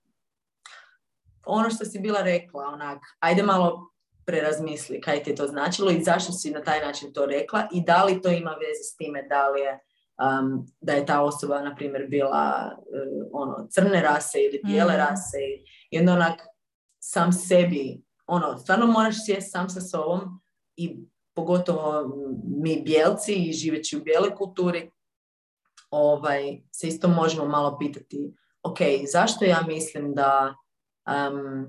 ono 1.46 1.70
što 1.70 1.86
si 1.86 2.00
bila 2.00 2.22
rekla, 2.22 2.64
onak, 2.64 3.00
ajde 3.20 3.44
malo 3.44 3.90
prerazmisli 4.30 5.02
kaj 5.02 5.24
ti 5.24 5.30
je 5.30 5.36
to 5.36 5.48
značilo 5.48 5.92
i 5.92 6.04
zašto 6.04 6.32
si 6.32 6.52
na 6.52 6.62
taj 6.64 6.80
način 6.86 7.14
to 7.14 7.26
rekla 7.26 7.68
i 7.74 7.84
da 7.84 8.04
li 8.04 8.22
to 8.22 8.30
ima 8.30 8.52
veze 8.52 8.84
s 8.84 8.96
time 8.96 9.24
da 9.30 9.50
li 9.50 9.62
je 9.62 9.80
um, 10.20 10.68
da 10.82 10.94
je 10.94 11.06
ta 11.06 11.22
osoba, 11.22 11.62
na 11.62 11.76
primjer, 11.76 12.08
bila 12.08 12.72
uh, 12.78 13.28
ono, 13.32 13.68
crne 13.70 14.02
rase 14.02 14.40
ili 14.42 14.62
bijele 14.66 14.94
Mm. 14.94 14.98
rase 14.98 15.38
i, 15.38 15.64
i 15.92 16.00
onda 16.00 16.14
onak 16.14 16.42
sam 17.00 17.32
sebi, 17.32 18.02
ono, 18.28 18.58
stvarno 18.58 18.88
moraš 18.88 19.16
sjesti 19.26 19.52
sam 19.52 19.70
sa 19.70 19.82
sobom 19.82 20.42
i 20.76 20.98
pogotovo 21.36 22.14
mi 22.62 22.82
bijelci 22.82 23.34
i 23.34 23.54
živeći 23.54 23.98
u 23.98 24.04
bijeloj 24.04 24.36
kulturi, 24.36 24.92
ovaj, 25.90 26.62
se 26.72 26.88
isto 26.88 27.08
možemo 27.08 27.46
malo 27.46 27.78
pitati, 27.80 28.34
ok, 28.64 28.78
zašto 29.12 29.46
ja 29.46 29.62
mislim 29.68 30.14
da 30.14 30.56
um, 31.08 31.66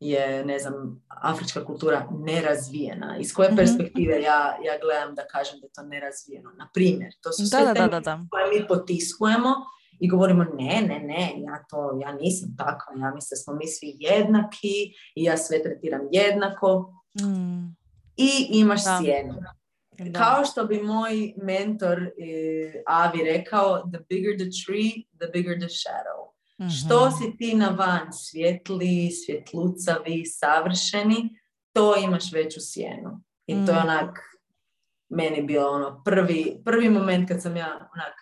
je, 0.00 0.44
ne 0.44 0.58
znam, 0.58 0.74
afrička 1.08 1.64
kultura 1.64 2.08
nerazvijena? 2.12 3.16
Iz 3.18 3.34
koje 3.34 3.48
Mhm. 3.48 3.56
perspektive 3.56 4.14
ja, 4.14 4.40
ja 4.62 4.78
gledam 4.82 5.14
da 5.14 5.26
kažem 5.26 5.60
da 5.60 5.66
je 5.66 5.72
to 5.72 5.82
nerazvijeno? 5.84 6.50
Na 6.52 6.68
primjer, 6.74 7.12
to 7.20 7.32
su 7.32 7.46
sve 7.46 7.60
Da, 7.60 7.72
da, 7.74 7.86
da, 7.88 8.00
da. 8.00 8.20
koje 8.30 8.44
mi 8.50 8.68
potiskujemo 8.68 9.54
i 10.00 10.08
govorimo 10.08 10.44
ne, 10.44 10.82
ne, 10.82 10.98
ne, 11.00 11.32
ja 11.38 11.64
to, 11.70 11.98
ja 12.02 12.12
nisam 12.12 12.48
takva, 12.58 12.92
ja 12.98 13.14
mislim 13.14 13.28
da 13.30 13.36
smo 13.36 13.54
mi 13.54 13.66
svi 13.66 13.96
jednaki 13.98 14.74
i 15.14 15.22
ja 15.22 15.36
sve 15.36 15.62
tretiram 15.62 16.00
jednako 16.12 16.92
Mm. 17.16 17.76
i 18.16 18.30
imaš 18.50 18.84
Da. 18.84 18.98
sjenu. 18.98 19.34
Da. 20.00 20.18
Kao 20.20 20.44
što 20.44 20.64
bi 20.64 20.82
moj 20.82 21.32
mentor 21.36 22.02
eh, 22.02 22.82
Avi 22.86 23.24
rekao, 23.24 23.82
the 23.82 24.00
bigger 24.08 24.36
the 24.36 24.48
tree, 24.58 24.90
the 25.14 25.28
bigger 25.32 25.58
the 25.58 25.68
shadow. 25.70 26.25
Mhm. 26.60 26.68
Što 26.70 27.10
si 27.10 27.36
ti 27.36 27.54
na 27.54 27.68
van 27.68 28.12
svjetli, 28.12 29.10
svjetlucavi, 29.12 30.24
savršeni, 30.26 31.38
to 31.72 31.96
imaš 31.96 32.32
veću 32.32 32.60
sjenu. 32.62 33.20
I 33.46 33.54
to 33.56 33.72
je 33.72 33.76
Mm. 33.76 33.82
onak, 33.82 34.18
meni 35.08 35.42
bilo 35.42 35.68
ono 35.68 36.02
prvi, 36.04 36.62
prvi 36.64 36.90
moment 36.90 37.28
kad 37.28 37.42
sam 37.42 37.56
ja 37.56 37.66
onak, 37.94 38.14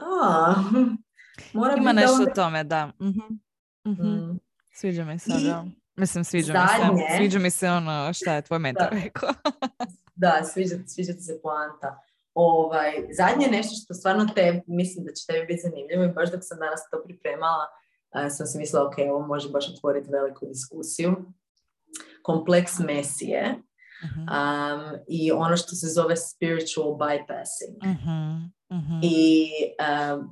a, 0.00 0.54
mora 1.52 1.74
Ima 1.76 1.92
nešto 1.92 2.12
onda- 2.14 2.30
o 2.32 2.34
tome, 2.34 2.64
da. 2.64 2.86
Mhm. 3.00 3.20
Mhm. 3.86 4.02
Mm, 4.04 4.38
Sviđa 4.72 5.04
mi 5.04 5.18
se, 5.18 5.32
I 5.32 5.44
da. 5.44 5.64
Mislim, 5.96 6.24
sviđa 6.24 6.52
mi 6.52 6.58
se. 6.68 6.82
zadnje- 6.82 7.16
Sviđa 7.16 7.38
mi 7.38 7.50
se 7.50 7.70
ono 7.70 8.12
šta 8.12 8.34
je 8.34 8.42
tvoj 8.42 8.58
mentor 8.58 8.88
rekao. 8.92 9.28
Da, 10.14 10.40
sviđa, 10.44 10.76
sviđa 10.86 11.12
ti 11.12 11.20
se 11.20 11.40
poanta. 11.42 11.98
Ovaj, 12.34 12.92
zadnje 13.16 13.46
nešto 13.46 13.74
što 13.84 13.94
stvarno 13.94 14.26
te, 14.34 14.62
mislim 14.66 15.04
da 15.04 15.12
će 15.12 15.26
tebi 15.26 15.46
biti 15.46 15.62
zanimljivo 15.62 16.04
i 16.04 16.12
baš 16.12 16.30
dok 16.30 16.40
sam 16.42 16.58
danas 16.58 16.80
to 16.90 17.02
pripremala, 17.04 17.66
sam 18.30 18.46
si 18.46 18.58
mislila, 18.58 18.86
ok, 18.86 18.94
ovo 19.10 19.26
može 19.26 19.48
baš 19.48 19.68
otvoriti 19.68 20.10
veliku 20.10 20.46
diskusiju. 20.46 21.16
Kompleks 22.22 22.78
mesije 22.78 23.54
um, 24.04 24.98
i 25.08 25.32
ono 25.32 25.56
što 25.56 25.74
se 25.74 25.86
zove 25.86 26.16
spiritual 26.16 26.88
bypassing. 26.88 27.76
uh 27.82 28.42
I 29.02 29.48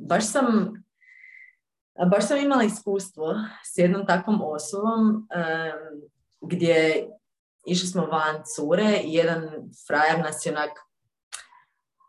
baš 0.01 0.26
sam 0.26 0.72
baš 2.11 2.28
sam 2.28 2.38
imala 2.38 2.64
iskustvo 2.64 3.34
s 3.74 3.78
jednom 3.78 4.07
takvom 4.07 4.40
osobom 4.42 5.01
um, 5.01 5.26
gdje 6.40 7.09
išli 7.66 7.88
smo 7.88 8.07
van 8.07 8.42
cure 8.57 9.01
i 9.05 9.14
jedan 9.14 9.51
frajer 9.86 10.18
nas 10.18 10.46
je 10.46 10.53
onak 10.53 10.70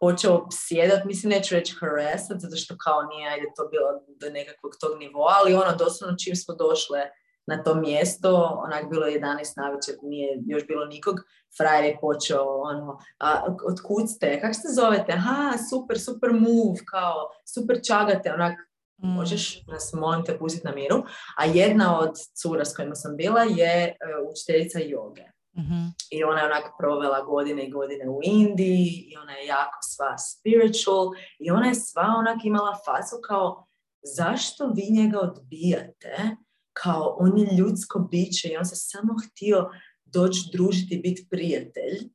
počeo 0.01 0.47
sjedat, 0.51 1.05
mislim 1.05 1.29
neću 1.29 1.55
reći 1.55 1.75
harassat, 1.79 2.37
zato 2.39 2.55
što 2.55 2.77
kao 2.77 3.01
nije 3.03 3.29
ajde 3.29 3.47
to 3.55 3.67
bilo 3.71 3.89
do 4.21 4.29
nekakvog 4.29 4.73
tog 4.79 4.99
nivoa, 4.99 5.33
ali 5.39 5.53
ono 5.53 5.75
doslovno 5.75 6.17
čim 6.23 6.35
smo 6.35 6.55
došle 6.55 7.01
na 7.47 7.63
to 7.63 7.75
mjesto, 7.75 8.61
onak 8.65 8.89
bilo 8.89 9.05
je 9.05 9.21
11 9.21 9.57
navečer, 9.57 9.95
nije 10.01 10.39
još 10.45 10.67
bilo 10.67 10.85
nikog, 10.85 11.15
frajer 11.57 11.85
je 11.85 11.97
počeo 12.01 12.43
ono, 12.43 12.99
a, 13.19 13.55
od 13.69 13.81
kud 13.87 14.09
ste, 14.09 14.41
kako 14.41 14.53
se 14.53 14.67
zovete, 14.75 15.11
aha, 15.13 15.57
super, 15.69 15.99
super 15.99 16.29
move, 16.33 16.79
kao, 16.91 17.29
super 17.53 17.79
čagate, 17.87 18.33
onak, 18.33 18.59
mm. 18.97 19.07
možeš 19.07 19.67
nas 19.67 19.93
molim 19.93 20.25
te 20.25 20.37
pustiti 20.37 20.67
na 20.67 20.73
miru, 20.75 21.03
a 21.37 21.45
jedna 21.45 21.99
od 21.99 22.13
cura 22.41 22.65
s 22.65 22.75
kojima 22.75 22.95
sam 22.95 23.17
bila 23.17 23.41
je 23.41 23.87
uh, 23.87 24.31
učiteljica 24.31 24.79
joge. 24.79 25.23
Mm 25.57 25.91
I 26.11 26.23
ona 26.23 26.39
je 26.39 26.45
onak 26.45 26.63
provela 26.79 27.21
godine 27.21 27.67
i 27.67 27.71
godine 27.71 28.09
u 28.09 28.19
Indiji 28.23 28.87
i 29.07 29.17
ona 29.17 29.33
je 29.33 29.45
jako 29.45 29.79
sva 29.81 30.17
spiritual 30.17 31.11
i 31.39 31.51
ona 31.51 31.67
je 31.67 31.75
sva 31.75 32.15
onak 32.17 32.45
imala 32.45 32.77
fasu 32.85 33.15
kao 33.27 33.65
zašto 34.03 34.67
vi 34.75 34.87
njega 34.91 35.19
odbijate 35.19 36.35
kao 36.73 37.15
on 37.19 37.37
je 37.37 37.57
ljudsko 37.57 37.99
biće 37.99 38.47
i 38.47 38.57
on 38.57 38.65
se 38.65 38.75
samo 38.75 39.13
htio 39.27 39.69
doći 40.05 40.49
družiti 40.53 40.95
i 40.95 41.01
biti 41.01 41.27
prijatelj. 41.29 42.09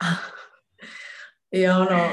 I 1.58 1.66
ono, 1.66 2.10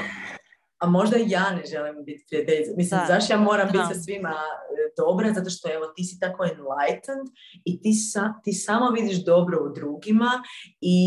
a 0.78 0.86
možda 0.86 1.16
ja 1.26 1.50
ne 1.50 1.62
želim 1.70 2.04
biti 2.04 2.24
prijateljica. 2.28 2.72
Mislim, 2.76 3.00
da. 3.00 3.06
zašto 3.06 3.32
ja 3.32 3.40
moram 3.40 3.68
biti 3.72 3.84
sa 3.94 4.00
svima 4.00 4.30
e, 4.30 4.92
dobra? 4.96 5.32
Zato 5.32 5.50
što 5.50 5.72
evo, 5.72 5.86
ti 5.96 6.04
si 6.04 6.20
tako 6.20 6.44
enlightened 6.44 7.26
i 7.64 7.80
ti, 7.80 7.92
sa, 7.92 8.34
ti 8.44 8.52
samo 8.52 8.90
vidiš 8.90 9.24
dobro 9.24 9.58
u 9.64 9.72
drugima 9.74 10.30
i 10.80 10.98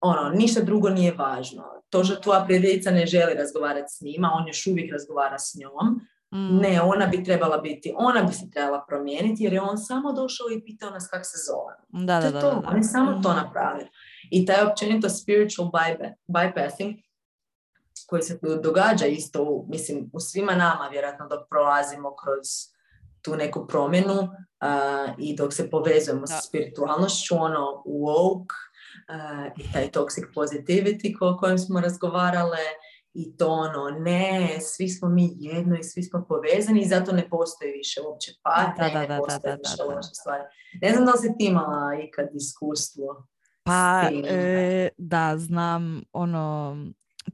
ono, 0.00 0.30
ništa 0.30 0.60
drugo 0.60 0.88
nije 0.88 1.14
važno. 1.14 1.64
To 1.90 2.04
što 2.04 2.16
tvoja 2.16 2.44
prijateljica 2.44 2.90
ne 2.90 3.06
želi 3.06 3.34
razgovarati 3.34 3.92
s 3.92 4.00
njima, 4.00 4.30
on 4.34 4.48
još 4.48 4.66
uvijek 4.66 4.92
razgovara 4.92 5.38
s 5.38 5.54
njom, 5.54 6.00
Mm. 6.34 6.58
Ne, 6.58 6.80
ona 6.80 7.06
bi 7.06 7.24
trebala 7.24 7.58
biti, 7.58 7.94
ona 7.96 8.22
bi 8.22 8.32
se 8.32 8.50
trebala 8.50 8.84
promijeniti 8.88 9.44
jer 9.44 9.52
je 9.52 9.60
on 9.60 9.78
samo 9.78 10.12
došao 10.12 10.46
i 10.50 10.64
pitao 10.64 10.90
nas 10.90 11.08
kako 11.10 11.24
se 11.24 11.38
zove. 11.46 12.04
Da, 12.06 12.20
da, 12.20 12.30
da, 12.30 12.40
to, 12.40 12.62
on 12.66 12.76
je 12.76 12.82
samo 12.82 13.20
to 13.22 13.32
mm. 13.32 13.36
napravio. 13.36 13.86
I 14.30 14.46
taj 14.46 14.64
općenito 14.64 15.08
spiritual 15.08 15.70
bypassing 16.28 17.02
koji 18.10 18.22
se 18.22 18.38
događa 18.62 19.06
isto, 19.06 19.42
u, 19.42 19.66
mislim, 19.68 20.10
u 20.12 20.20
svima 20.20 20.54
nama, 20.54 20.88
vjerojatno 20.88 21.28
dok 21.28 21.48
prolazimo 21.50 22.14
kroz 22.16 22.46
tu 23.22 23.36
neku 23.36 23.66
promjenu 23.66 24.14
uh, 24.14 25.14
i 25.18 25.36
dok 25.36 25.52
se 25.52 25.70
povezujemo 25.70 26.26
sa 26.26 26.40
spiritualnošću, 26.40 27.34
ono 27.38 27.82
woke 27.86 28.54
uh, 28.54 29.52
i 29.56 29.72
taj 29.72 29.90
toxic 29.90 30.24
positivity 30.34 31.16
o 31.20 31.36
kojem 31.36 31.58
smo 31.58 31.80
razgovarale, 31.80 32.58
i 33.14 33.36
to 33.36 33.48
ono, 33.48 33.98
ne, 33.98 34.58
svi 34.60 34.88
smo 34.88 35.08
mi 35.08 35.30
jedno 35.38 35.76
i 35.78 35.82
svi 35.82 36.02
smo 36.02 36.24
povezani 36.28 36.80
i 36.80 36.88
zato 36.88 37.12
ne 37.12 37.28
postoji 37.28 37.72
više 37.72 38.00
uopće 38.00 38.32
da, 38.44 39.00
ne 39.00 39.18
postoji 39.18 39.54
više 39.54 39.82
loše 39.82 40.14
stvari. 40.14 40.42
Ne 40.82 40.92
znam 40.92 41.04
da 41.04 41.12
li 41.12 41.18
si 41.18 41.34
ti 41.38 41.46
imala 41.46 41.94
ikad 42.08 42.28
iskustvo 42.34 43.26
Pa, 43.62 44.02
e, 44.28 44.88
da, 44.98 45.34
znam, 45.38 46.02
ono, 46.12 46.76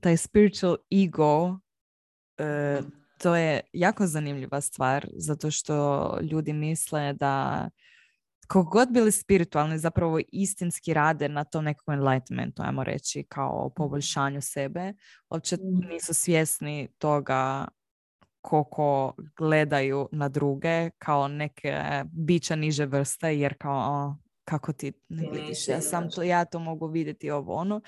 taj 0.01 0.16
spiritual 0.16 0.76
ego, 1.05 1.59
e, 2.39 2.78
mhm. 2.80 2.89
to 3.18 3.37
je 3.37 3.61
jako 3.72 4.07
zanimljiva 4.07 4.61
stvar, 4.61 5.09
zato 5.16 5.51
što 5.51 6.18
ljudi 6.22 6.53
misle 6.53 7.12
da 7.12 7.68
koliko 8.49 8.70
god 8.70 8.89
bili 8.93 9.12
spiritualni, 9.12 9.78
zapravo 9.78 10.20
istinski 10.32 10.95
rade 10.95 11.28
na 11.28 11.45
tom 11.45 11.64
nekom 11.64 11.95
enlightenmentu, 11.95 12.62
ajmo 12.62 12.84
reći, 12.84 13.24
kao 13.28 13.70
poboljšanju 13.76 14.41
sebe, 14.41 14.93
uopće 15.30 15.57
mm. 15.57 15.89
nisu 15.89 16.14
svjesni 16.14 16.89
toga 16.99 17.68
koliko 18.41 19.14
gledaju 19.37 20.09
na 20.12 20.28
druge 20.28 20.91
kao 20.99 21.28
neke 21.28 21.82
bića 22.12 22.57
niže 22.57 22.87
vrste, 22.87 23.39
jer 23.39 23.55
kao 23.59 24.16
kako 24.49 24.72
ti 24.72 24.92
ne 25.09 25.30
vidiš, 25.30 25.68
ja 25.68 25.80
sam 25.80 26.11
to, 26.11 26.22
ja 26.22 26.44
to 26.44 26.59
mogu 26.59 26.86
vidjeti 26.86 27.30
ovo 27.30 27.55
ono. 27.55 27.80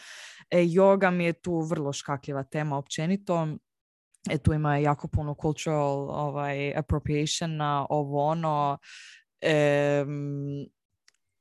E, 0.51 0.59
yoga 0.59 1.11
mi 1.11 1.25
je 1.25 1.33
tu 1.33 1.61
vrlo 1.61 1.93
škakljiva 1.93 2.43
tema 2.43 2.77
općenito. 2.77 3.49
E, 4.31 4.39
tu 4.39 4.53
ima 4.53 4.79
jako 4.79 5.09
puno 5.09 5.37
cultural 5.43 6.11
ovaj, 6.11 6.77
appropriation 6.77 7.57
na 7.57 7.87
ovo 7.91 8.25
ono 8.25 8.79
E, 9.41 10.05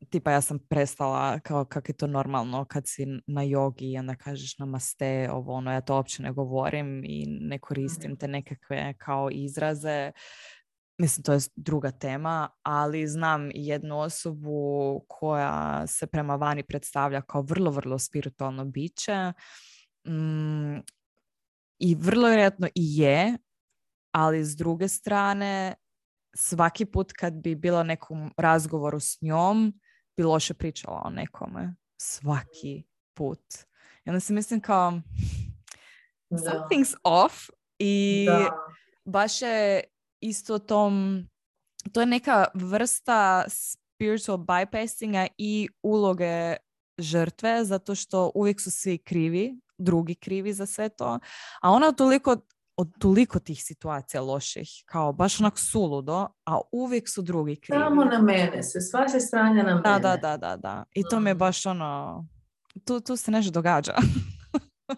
tipa 0.09 0.31
ja 0.31 0.41
sam 0.41 0.59
prestala 0.59 1.39
kao 1.39 1.65
kak 1.65 1.89
je 1.89 1.97
to 1.97 2.07
normalno 2.07 2.65
kad 2.65 2.83
si 2.85 3.05
na 3.27 3.43
jogi 3.43 3.91
i 3.91 3.97
onda 3.97 4.15
kažeš 4.15 4.57
namaste, 4.57 5.29
ovo 5.31 5.53
ono, 5.53 5.71
ja 5.71 5.81
to 5.81 5.95
uopće 5.95 6.23
ne 6.23 6.31
govorim 6.31 7.03
i 7.05 7.25
ne 7.41 7.59
koristim 7.59 8.17
te 8.17 8.27
nekakve 8.27 8.93
kao 8.97 9.29
izraze. 9.31 10.11
Mislim, 10.97 11.23
to 11.23 11.33
je 11.33 11.39
druga 11.55 11.91
tema, 11.91 12.49
ali 12.63 13.07
znam 13.07 13.49
jednu 13.53 13.99
osobu 13.99 15.01
koja 15.07 15.87
se 15.87 16.07
prema 16.07 16.35
vani 16.35 16.63
predstavlja 16.63 17.21
kao 17.21 17.41
vrlo, 17.41 17.71
vrlo 17.71 17.99
spiritualno 17.99 18.65
biće. 18.65 19.33
Mm, 20.07 20.77
I 21.79 21.95
vrlo 21.95 22.27
vjerojatno 22.27 22.67
i 22.67 22.97
je, 22.97 23.37
ali 24.11 24.45
s 24.45 24.55
druge 24.55 24.87
strane 24.87 25.75
svaki 26.35 26.85
put 26.85 27.11
kad 27.11 27.33
bi 27.33 27.55
bila 27.55 27.83
nekom 27.83 28.33
razgovoru 28.37 28.99
s 28.99 29.21
njom, 29.21 29.79
bi 30.17 30.23
loše 30.23 30.53
pričala 30.53 31.01
o 31.05 31.09
nekome. 31.09 31.75
Svaki 32.01 32.83
put. 33.13 33.43
I 34.05 34.09
onda 34.09 34.19
si 34.19 34.33
mislim 34.33 34.61
kao 34.61 35.01
something's 36.31 36.95
off 37.03 37.33
i 37.79 38.25
da. 38.29 38.51
baš 39.05 39.41
je 39.41 39.83
isto 40.21 40.59
tom 40.59 41.23
to 41.91 41.99
je 41.99 42.05
neka 42.05 42.45
vrsta 42.53 43.43
spiritual 43.47 44.37
bypassinga 44.37 45.27
i 45.37 45.69
uloge 45.83 46.55
žrtve 46.97 47.65
zato 47.65 47.95
što 47.95 48.31
uvijek 48.35 48.61
su 48.61 48.71
svi 48.71 48.97
krivi, 48.97 49.59
drugi 49.77 50.15
krivi 50.15 50.53
za 50.53 50.65
sve 50.65 50.89
to, 50.89 51.19
a 51.61 51.71
ona 51.71 51.91
toliko 51.91 52.37
od 52.77 52.97
toliko 52.99 53.39
tih 53.39 53.63
situacija 53.63 54.21
loših, 54.21 54.69
kao 54.85 55.13
baš 55.13 55.39
onak 55.39 55.59
suludo, 55.59 56.27
a 56.45 56.59
uvijek 56.71 57.09
su 57.09 57.21
drugi 57.21 57.55
krivi. 57.55 57.81
Samo 57.81 58.05
na 58.05 58.21
mene 58.21 58.63
se, 58.63 58.81
sva 58.81 59.07
se 59.07 59.19
stranja 59.19 59.63
na 59.63 59.75
mene. 59.75 59.81
Da, 59.81 60.17
da, 60.17 60.37
da, 60.37 60.57
da, 60.57 60.83
I 60.93 61.03
to 61.09 61.19
mi 61.19 61.29
je 61.29 61.35
baš 61.35 61.65
ono, 61.65 62.25
tu, 62.85 62.99
tu 62.99 63.15
se 63.15 63.31
nešto 63.31 63.51
događa. 63.51 63.93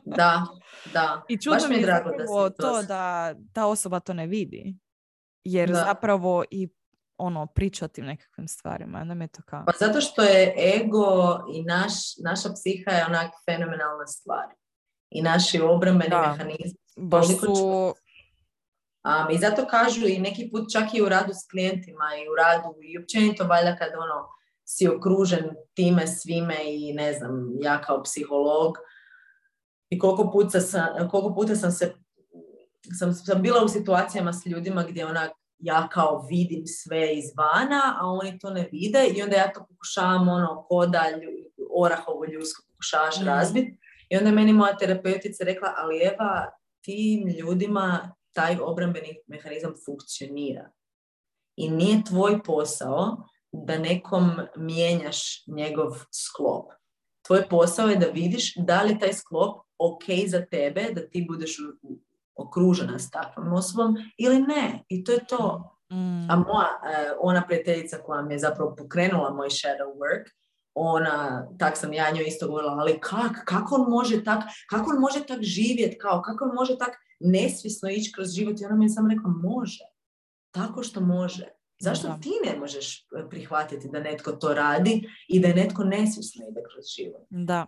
da, 0.05 0.45
da. 0.93 1.24
I 1.30 1.38
čudno 1.38 1.59
baš 1.59 1.70
mi 1.70 1.76
je 1.76 1.82
drago 1.82 2.09
da 2.09 2.26
to, 2.26 2.49
to 2.49 2.84
da 2.84 3.34
ta 3.53 3.65
osoba 3.65 3.99
to 3.99 4.13
ne 4.13 4.28
vidi. 4.28 4.76
Jer 5.43 5.73
zapravo 5.73 6.43
i 6.51 6.69
ono, 7.17 7.47
priča 7.47 7.85
o 7.85 7.87
tim 7.87 8.05
nekakvim 8.05 8.47
stvarima. 8.47 9.03
Ne 9.03 9.27
to 9.27 9.41
kao... 9.45 9.63
Pa 9.65 9.71
zato 9.79 10.01
što 10.01 10.23
je 10.23 10.55
ego 10.75 11.39
i 11.53 11.63
naš, 11.63 11.93
naša 12.23 12.49
psiha 12.53 12.91
je 12.91 13.05
onak 13.05 13.31
fenomenalna 13.45 14.07
stvar. 14.07 14.45
I 15.09 15.21
naši 15.21 15.61
obrambeni 15.61 16.15
mehanizmi 16.15 16.79
baš 16.99 17.27
su... 17.27 17.93
Um, 19.03 19.31
I 19.31 19.37
zato 19.37 19.65
kažu 19.65 20.07
i 20.07 20.19
neki 20.19 20.49
put 20.51 20.71
čak 20.71 20.93
i 20.93 21.01
u 21.01 21.09
radu 21.09 21.33
s 21.33 21.47
klijentima 21.51 22.05
i 22.15 22.29
u 22.29 22.35
radu 22.35 22.75
i 22.81 22.97
općenito 22.99 23.43
valjda 23.43 23.75
kad 23.75 23.89
ono 23.93 24.29
si 24.65 24.87
okružen 24.87 25.49
time 25.73 26.07
svime 26.07 26.57
i 26.65 26.93
ne 26.93 27.13
znam, 27.13 27.31
ja 27.61 27.81
kao 27.81 28.03
psiholog 28.03 28.77
i 29.89 29.99
koliko 29.99 30.31
puta 30.31 30.59
sam, 30.59 31.09
koliko 31.09 31.35
puta 31.35 31.55
sam 31.55 31.71
se 31.71 31.93
sam, 32.99 33.13
sam 33.13 33.41
bila 33.41 33.63
u 33.63 33.67
situacijama 33.67 34.34
s 34.34 34.45
ljudima 34.45 34.84
gdje 34.84 35.05
ona 35.05 35.30
ja 35.59 35.88
kao 35.88 36.25
vidim 36.30 36.63
sve 36.65 37.13
izvana, 37.13 37.97
a 38.01 38.05
oni 38.05 38.39
to 38.39 38.49
ne 38.49 38.69
vide 38.71 39.07
i 39.15 39.21
onda 39.21 39.36
ja 39.36 39.53
to 39.53 39.65
pokušavam 39.69 40.27
ono 40.27 40.65
koda 40.67 41.03
orahovo 41.75 42.25
ljusko 42.25 42.63
pokušavaš 42.67 43.21
mm. 43.21 43.25
razbiti 43.25 43.77
i 44.09 44.17
onda 44.17 44.30
je 44.30 44.36
meni 44.36 44.53
moja 44.53 44.77
terapeutica 44.77 45.43
rekla, 45.43 45.73
ali 45.77 46.01
Eva, 46.03 46.51
tim 46.82 47.27
ljudima 47.27 48.15
taj 48.34 48.57
obrambeni 48.61 49.17
mehanizam 49.27 49.73
funkcionira. 49.86 50.71
I 51.55 51.69
nije 51.69 52.03
tvoj 52.03 52.43
posao 52.43 53.17
da 53.51 53.77
nekom 53.77 54.32
mijenjaš 54.55 55.47
njegov 55.47 55.91
sklop. 56.11 56.71
Tvoj 57.27 57.49
posao 57.49 57.89
je 57.89 57.95
da 57.95 58.05
vidiš 58.05 58.55
da 58.55 58.84
li 58.84 58.99
taj 58.99 59.13
sklop 59.13 59.61
ok 59.77 60.03
za 60.27 60.45
tebe, 60.45 60.88
da 60.95 61.09
ti 61.09 61.25
budeš 61.30 61.57
okružena 62.39 62.99
s 62.99 63.09
takvom 63.09 63.53
osobom 63.53 63.95
ili 64.17 64.39
ne. 64.39 64.83
I 64.89 65.03
to 65.03 65.11
je 65.11 65.25
to. 65.25 65.75
A 66.29 66.35
moja, 66.35 66.67
e, 66.93 67.11
ona 67.19 67.43
prijateljica 67.47 67.97
koja 68.05 68.21
mi 68.21 68.33
je 68.33 68.39
zapravo 68.39 68.75
pokrenula 68.75 69.33
moj 69.33 69.49
shadow 69.49 69.89
work, 70.01 70.29
ona, 70.73 71.47
tak 71.59 71.77
sam 71.77 71.93
ja 71.93 72.11
njoj 72.11 72.25
isto 72.27 72.47
govorila, 72.47 72.71
ali 72.71 72.99
kak, 72.99 73.45
kako 73.45 73.75
on 73.75 73.89
može 73.89 74.23
tak, 74.23 74.43
kako 74.69 74.91
on 74.91 74.99
može 74.99 75.25
tak 75.27 75.41
živjeti, 75.41 75.97
kao, 75.97 76.21
kako 76.21 76.45
on 76.45 76.55
može 76.55 76.77
tak 76.77 76.97
nesvisno 77.19 77.89
ići 77.89 78.11
kroz 78.11 78.29
život 78.29 78.61
i 78.61 78.65
ona 78.65 78.75
mi 78.75 78.85
je 78.85 78.89
samo 78.89 79.09
rekla, 79.09 79.29
može, 79.29 79.83
tako 80.51 80.83
što 80.83 81.01
može. 81.01 81.59
Zašto 81.80 82.17
ti 82.21 82.32
ne 82.45 82.59
možeš 82.59 82.99
e, 82.99 83.30
prihvatiti 83.30 83.89
da 83.91 83.99
netko 83.99 84.32
to 84.32 84.53
radi 84.53 85.09
i 85.27 85.39
da 85.39 85.47
je 85.47 85.55
netko 85.55 85.84
nesvisno 85.84 86.45
ide 86.51 86.61
kroz 86.73 86.86
život? 86.97 87.27
Da. 87.30 87.65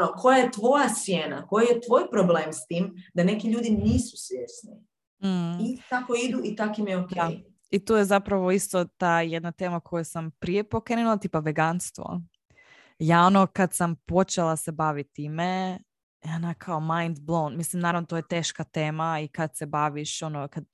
Ono, 0.00 0.12
koja 0.12 0.38
je 0.38 0.50
tvoja 0.50 0.88
sjena? 0.94 1.46
Koji 1.46 1.66
je 1.66 1.80
tvoj 1.86 2.10
problem 2.10 2.52
s 2.52 2.66
tim 2.66 2.94
da 3.14 3.24
neki 3.24 3.50
ljudi 3.50 3.70
nisu 3.70 4.16
svjesni? 4.16 4.72
Mm. 5.22 5.64
I 5.66 5.78
tako 5.90 6.14
idu 6.24 6.40
i 6.44 6.56
tako 6.56 6.80
im 6.80 6.88
je 6.88 6.98
ok. 6.98 7.12
I 7.70 7.84
tu 7.84 7.94
je 7.94 8.04
zapravo 8.04 8.50
isto 8.50 8.84
ta 8.84 9.20
jedna 9.20 9.52
tema 9.52 9.80
koju 9.80 10.04
sam 10.04 10.30
prije 10.30 10.64
pokrenula, 10.64 11.16
tipa 11.16 11.38
veganstvo. 11.38 12.20
Ja 12.98 13.22
ono 13.22 13.46
kad 13.46 13.74
sam 13.74 13.96
počela 13.96 14.56
se 14.56 14.72
baviti 14.72 15.12
time, 15.12 15.78
ona 16.24 16.54
kao 16.54 16.80
mind 16.80 17.18
blown. 17.18 17.56
Mislim, 17.56 17.82
naravno 17.82 18.06
to 18.06 18.16
je 18.16 18.28
teška 18.28 18.64
tema 18.64 19.20
i 19.20 19.28
kad 19.28 19.56
se 19.56 19.66
baviš, 19.66 20.22
ono, 20.22 20.48
kad 20.48 20.64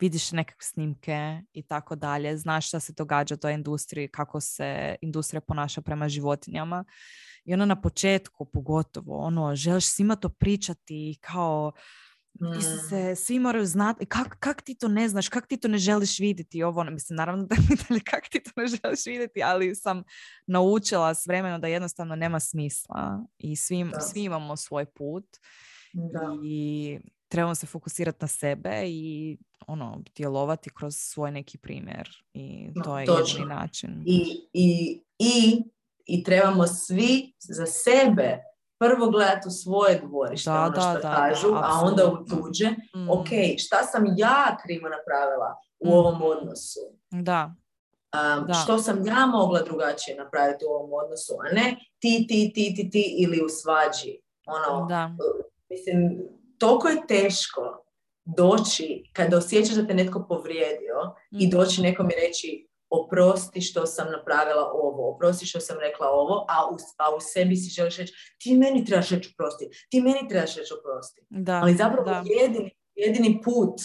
vidiš 0.00 0.32
nekakve 0.32 0.62
snimke 0.62 1.42
i 1.52 1.62
tako 1.62 1.96
dalje, 1.96 2.36
znaš 2.36 2.68
šta 2.68 2.80
se 2.80 2.92
događa 2.92 3.34
u 3.34 3.38
toj 3.38 3.54
industriji, 3.54 4.08
kako 4.08 4.40
se 4.40 4.96
industrija 5.00 5.40
ponaša 5.40 5.80
prema 5.80 6.08
životinjama. 6.08 6.84
I 7.44 7.54
ono 7.54 7.66
na 7.66 7.80
početku 7.80 8.44
pogotovo, 8.44 9.18
ono, 9.18 9.54
želiš 9.56 9.86
svima 9.86 10.16
to 10.16 10.28
pričati 10.28 11.18
kao 11.20 11.72
Mm. 12.40 12.60
se 12.88 13.14
svi 13.16 13.38
moraju 13.38 13.66
znati, 13.66 14.06
kak, 14.06 14.36
kak 14.40 14.62
ti 14.62 14.74
to 14.74 14.88
ne 14.88 15.08
znaš, 15.08 15.28
kak 15.28 15.46
ti 15.46 15.56
to 15.56 15.68
ne 15.68 15.78
želiš 15.78 16.18
vidjeti 16.18 16.62
ovo, 16.62 16.80
ono, 16.80 16.90
mislim 16.90 17.16
naravno 17.16 17.44
da 17.44 17.56
mi 17.90 18.00
kak 18.00 18.28
ti 18.28 18.42
to 18.42 18.50
ne 18.56 18.66
želiš 18.66 19.06
vidjeti, 19.06 19.42
ali 19.42 19.74
sam 19.74 20.02
naučila 20.46 21.14
s 21.14 21.26
vremenom 21.26 21.60
da 21.60 21.66
jednostavno 21.66 22.16
nema 22.16 22.40
smisla 22.40 23.24
i 23.38 23.56
svi, 23.56 23.86
svi 24.00 24.22
imamo 24.22 24.56
svoj 24.56 24.86
put 24.86 25.24
da. 25.92 26.20
i 26.44 26.98
trebamo 27.28 27.54
se 27.54 27.66
fokusirati 27.66 28.18
na 28.20 28.28
sebe 28.28 28.82
i 28.84 29.36
ono, 29.66 30.02
djelovati 30.16 30.70
kroz 30.74 30.94
svoj 30.96 31.30
neki 31.30 31.58
primjer 31.58 32.08
i 32.34 32.70
to 32.84 32.98
je 32.98 33.06
jedini 33.08 33.46
način. 33.46 34.02
I, 34.06 34.48
i, 34.52 35.00
i, 35.18 35.62
I 36.04 36.24
trebamo 36.24 36.66
svi 36.66 37.32
za 37.38 37.66
sebe 37.66 38.38
prvo 38.78 39.10
gledati 39.10 39.48
u 39.48 39.50
svoje 39.50 40.00
dvorište, 40.06 40.50
da, 40.50 40.60
ono 40.60 40.72
što 40.72 41.08
da, 41.08 41.14
kažu, 41.14 41.50
da, 41.50 41.60
a 41.64 41.80
onda 41.82 42.06
u 42.06 42.24
tuđe. 42.24 42.70
Mm. 42.70 43.10
Ok, 43.10 43.28
šta 43.58 43.82
sam 43.82 44.04
ja 44.16 44.56
krivo 44.62 44.88
napravila 44.88 45.56
u 45.78 45.88
mm. 45.88 45.92
ovom 45.92 46.22
odnosu? 46.22 46.80
Da. 47.10 47.54
Um, 48.14 48.46
da. 48.46 48.54
Što 48.54 48.78
sam 48.78 49.06
ja 49.06 49.26
mogla 49.26 49.62
drugačije 49.62 50.16
napraviti 50.16 50.64
u 50.64 50.68
ovom 50.68 50.90
odnosu, 51.04 51.32
a 51.40 51.54
ne 51.54 51.76
ti, 51.98 52.26
ti, 52.28 52.52
ti, 52.54 52.74
ti, 52.76 52.90
ti 52.90 53.16
ili 53.18 53.40
u 53.44 53.48
svađi. 53.48 54.20
Ono, 54.46 54.86
da. 54.86 55.10
Mislim, 55.70 56.22
toliko 56.58 56.88
je 56.88 57.06
teško 57.08 57.84
doći, 58.24 59.02
kada 59.12 59.36
osjećaš 59.36 59.74
da 59.74 59.86
te 59.86 59.94
netko 59.94 60.26
povrijedio 60.28 60.96
mm. 61.32 61.40
i 61.40 61.50
doći 61.50 61.82
nekom 61.82 62.10
i 62.10 62.14
reći 62.26 62.68
oprosti 62.90 63.60
što 63.60 63.86
sam 63.86 64.10
napravila 64.10 64.70
ovo, 64.72 65.14
oprosti 65.14 65.46
što 65.46 65.60
sam 65.60 65.76
rekla 65.80 66.06
ovo, 66.10 66.46
a 66.48 66.70
u, 66.70 66.76
a 66.96 67.16
u 67.16 67.20
sebi 67.20 67.56
si 67.56 67.70
želiš 67.70 67.96
reći 67.96 68.36
ti 68.42 68.56
meni 68.56 68.84
trebaš 68.84 69.08
reći 69.08 69.34
oprosti, 69.34 69.68
ti 69.90 70.00
meni 70.00 70.28
trebaš 70.28 70.56
reći 70.56 70.74
oprosti. 70.78 71.20
Da, 71.30 71.60
Ali 71.62 71.76
zapravo 71.76 72.04
da. 72.04 72.22
Jedini, 72.24 72.70
jedini 72.94 73.40
put 73.44 73.80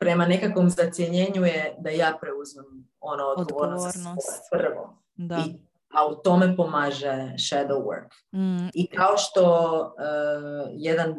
prema 0.00 0.26
nekakvom 0.26 0.70
zacjenjenju 0.70 1.44
je 1.44 1.76
da 1.78 1.90
ja 1.90 2.18
preuzmem 2.20 2.88
ono 3.00 3.24
odgovornost, 3.24 3.96
odgovornost. 3.96 4.42
prvo. 4.50 5.02
Da. 5.14 5.44
I, 5.46 5.67
a 5.94 6.06
u 6.06 6.14
tome 6.24 6.56
pomaže 6.56 7.32
shadow 7.38 7.82
work. 7.82 8.10
Mm. 8.32 8.68
I 8.74 8.90
kao 8.90 9.16
što 9.16 9.42
uh, 9.80 10.70
jedan 10.72 11.14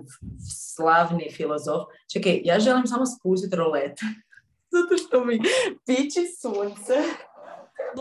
slavni 0.73 1.31
filozof, 1.31 1.81
čekaj, 2.13 2.41
ja 2.43 2.59
želim 2.59 2.87
samo 2.87 3.05
spustiti 3.05 3.55
rolet. 3.55 3.99
Zato 4.75 4.97
što 4.97 5.25
mi 5.25 5.39
piči 5.85 6.25
sunce 6.41 6.93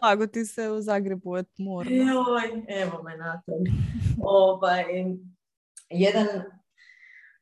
Blago 0.01 0.27
ti 0.27 0.45
se 0.45 0.71
u 0.71 0.81
Zagrebu 0.81 1.37
je 1.37 1.43
tmurno. 1.43 1.93
Joj, 1.93 2.65
evo 2.69 3.03
me 3.03 3.17
natrag. 3.17 3.61
ovaj, 4.23 4.85
jedan 5.91 6.27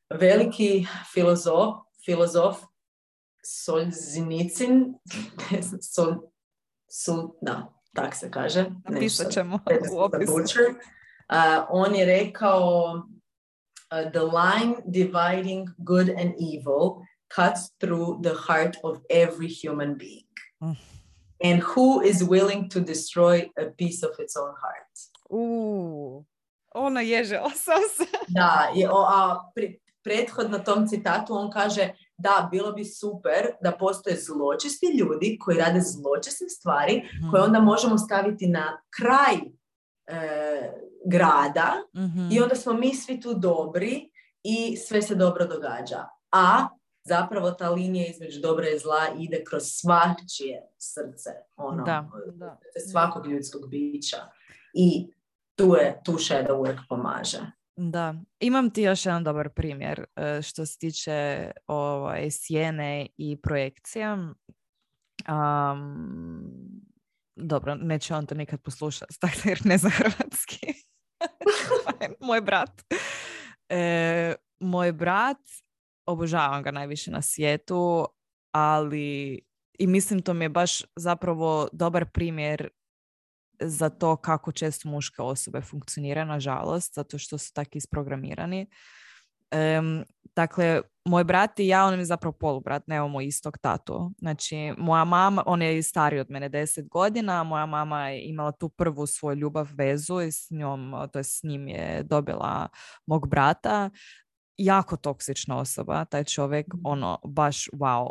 veliki 0.09 0.85
filozof, 1.13 1.75
filozof 2.05 2.57
Solzinicin, 3.43 4.93
sol, 5.93 6.15
sol, 6.89 7.29
da, 7.41 7.73
tak 7.97 8.15
se 8.15 8.31
kaže. 8.31 8.65
Napisat 8.89 9.31
ćemo 9.31 9.59
u 9.93 9.99
opisu. 9.99 10.33
Uh, 10.33 11.65
on 11.69 11.95
je 11.95 12.05
rekao 12.05 12.93
uh, 12.93 14.11
the 14.11 14.21
line 14.21 14.75
dividing 14.85 15.69
good 15.77 16.09
and 16.09 16.31
evil 16.53 17.01
cuts 17.35 17.71
through 17.79 18.21
the 18.21 18.33
heart 18.47 18.77
of 18.83 18.97
every 19.09 19.49
human 19.63 19.97
being. 19.97 20.27
Mm 20.61 20.97
and 21.43 21.61
who 21.61 22.01
is 22.01 22.23
willing 22.23 22.69
to 22.69 22.79
destroy 22.79 23.49
a 23.57 23.65
piece 23.65 24.03
of 24.03 24.11
its 24.19 24.35
own 24.35 24.53
heart. 24.61 24.87
Uh, 25.29 26.23
ono 26.75 26.99
ježela 26.99 27.49
sam 27.49 27.81
se. 27.97 28.05
da, 28.27 28.71
je, 28.75 28.89
o, 28.91 29.05
a 29.09 29.51
pri, 29.55 29.79
prethodno 30.03 30.59
tom 30.59 30.87
citatu 30.87 31.33
on 31.33 31.51
kaže 31.51 31.93
da, 32.17 32.47
bilo 32.51 32.71
bi 32.71 32.85
super 32.85 33.47
da 33.61 33.71
postoje 33.71 34.15
zločesti 34.15 34.85
ljudi 34.99 35.37
koji 35.41 35.57
rade 35.57 35.81
zločeste 35.81 36.45
stvari 36.49 36.97
mm-hmm. 36.97 37.31
koje 37.31 37.43
onda 37.43 37.59
možemo 37.59 37.97
staviti 37.97 38.47
na 38.47 38.81
kraj 38.97 39.35
e, 40.07 40.71
grada 41.05 41.73
mm-hmm. 41.95 42.29
i 42.31 42.39
onda 42.39 42.55
smo 42.55 42.73
mi 42.73 42.95
svi 42.95 43.21
tu 43.21 43.33
dobri 43.33 44.11
i 44.43 44.77
sve 44.77 45.01
se 45.01 45.15
dobro 45.15 45.45
događa. 45.45 46.03
A 46.31 46.67
zapravo 47.03 47.51
ta 47.51 47.69
linija 47.69 48.07
između 48.07 48.41
dobra 48.41 48.69
i 48.69 48.79
zla 48.79 49.07
ide 49.19 49.43
kroz 49.49 49.63
svačije 49.65 50.61
srce, 50.77 51.29
ono, 51.55 51.83
da, 51.83 52.09
da. 52.33 52.59
svakog 52.91 53.27
ljudskog 53.27 53.69
bića. 53.69 54.17
I 54.73 55.07
tu 55.55 55.75
je, 55.75 56.01
tu 56.05 56.11
shadow 56.11 56.57
work 56.57 56.79
pomaže. 56.89 57.56
Da, 57.79 58.15
imam 58.39 58.69
ti 58.69 58.81
još 58.81 59.05
jedan 59.05 59.23
dobar 59.23 59.49
primjer 59.49 60.05
e, 60.15 60.41
što 60.41 60.65
se 60.65 60.77
tiče 60.77 61.51
ovaj, 61.67 62.31
sjene 62.31 63.07
i 63.17 63.41
projekcija. 63.41 64.33
Um, 65.29 66.51
dobro, 67.35 67.75
neće 67.75 68.15
on 68.15 68.25
to 68.25 68.35
nikad 68.35 68.61
poslušati, 68.61 69.15
jer 69.49 69.65
ne 69.65 69.77
zna 69.77 69.89
hrvatski. 69.89 70.67
moj 72.27 72.41
brat. 72.41 72.81
E, 73.69 74.35
moj 74.59 74.91
brat 74.91 75.41
obožavam 76.05 76.63
ga 76.63 76.71
najviše 76.71 77.11
na 77.11 77.21
svijetu, 77.21 78.07
ali 78.51 79.39
i 79.79 79.87
mislim 79.87 80.21
to 80.21 80.33
mi 80.33 80.45
je 80.45 80.49
baš 80.49 80.81
zapravo 80.95 81.67
dobar 81.71 82.05
primjer 82.11 82.69
za 83.59 83.89
to 83.89 84.15
kako 84.15 84.51
često 84.51 84.89
muške 84.89 85.21
osobe 85.21 85.61
funkcionira, 85.61 86.25
nažalost, 86.25 86.93
zato 86.93 87.17
što 87.17 87.37
su 87.37 87.53
tako 87.53 87.69
isprogramirani. 87.73 88.67
Um, 89.79 90.03
dakle, 90.35 90.81
moj 91.05 91.23
brat 91.23 91.59
i 91.59 91.67
ja, 91.67 91.85
on 91.85 91.99
je 91.99 92.05
zapravo 92.05 92.31
polubrat, 92.31 92.87
nemamo 92.87 93.21
istog 93.21 93.57
tatu. 93.57 94.11
Znači, 94.17 94.73
moja 94.77 95.05
mama, 95.05 95.43
on 95.45 95.61
je 95.61 95.83
stariji 95.83 96.19
od 96.19 96.29
mene 96.29 96.49
deset 96.49 96.87
godina, 96.89 97.43
moja 97.43 97.65
mama 97.65 98.09
je 98.09 98.21
imala 98.29 98.51
tu 98.51 98.69
prvu 98.69 99.05
svoju 99.05 99.37
ljubav 99.37 99.67
vezu 99.73 100.21
i 100.21 100.31
s 100.31 100.51
njom, 100.51 100.93
to 101.13 101.19
je 101.19 101.23
s 101.23 101.43
njim 101.43 101.67
je 101.67 102.03
dobila 102.03 102.67
mog 103.05 103.29
brata 103.29 103.89
jako 104.57 104.97
toksična 104.97 105.57
osoba, 105.57 106.05
taj 106.05 106.23
čovjek, 106.23 106.67
mhm. 106.67 106.81
ono, 106.83 107.19
baš 107.25 107.65
wow, 107.73 108.09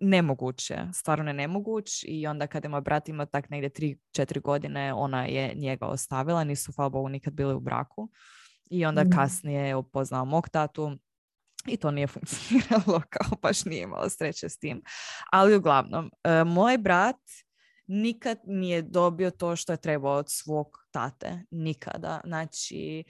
nemoguće, 0.00 0.78
stvarno 0.92 1.30
je 1.30 1.34
nemoguć 1.34 2.04
i 2.08 2.26
onda 2.26 2.46
kad 2.46 2.64
je 2.64 2.68
moj 2.68 2.80
brat 2.80 3.08
imao 3.08 3.26
tak 3.26 3.50
negdje 3.50 3.96
3-4 4.16 4.40
godine, 4.40 4.94
ona 4.94 5.24
je 5.24 5.54
njega 5.54 5.86
ostavila, 5.86 6.44
nisu 6.44 6.72
hvala 6.72 6.88
Bogu 6.88 7.08
nikad 7.08 7.32
bili 7.32 7.54
u 7.54 7.60
braku 7.60 8.08
i 8.70 8.86
onda 8.86 9.04
mm. 9.04 9.10
kasnije 9.10 9.68
je 9.68 9.76
upoznao 9.76 10.24
mog 10.24 10.48
tatu 10.48 10.98
i 11.66 11.76
to 11.76 11.90
nije 11.90 12.06
funkcioniralo, 12.14 13.02
kao 13.10 13.38
baš 13.42 13.64
nije 13.64 13.82
imala 13.82 14.08
sreće 14.10 14.48
s 14.48 14.58
tim. 14.58 14.82
Ali 15.32 15.56
uglavnom, 15.56 16.10
e, 16.24 16.44
moj 16.44 16.78
brat 16.78 17.20
nikad 17.86 18.38
nije 18.44 18.82
dobio 18.82 19.30
to 19.30 19.56
što 19.56 19.72
je 19.72 19.80
trebao 19.80 20.16
od 20.16 20.26
svog 20.28 20.66
tate, 20.90 21.42
nikada. 21.50 22.20
Znači, 22.24 23.04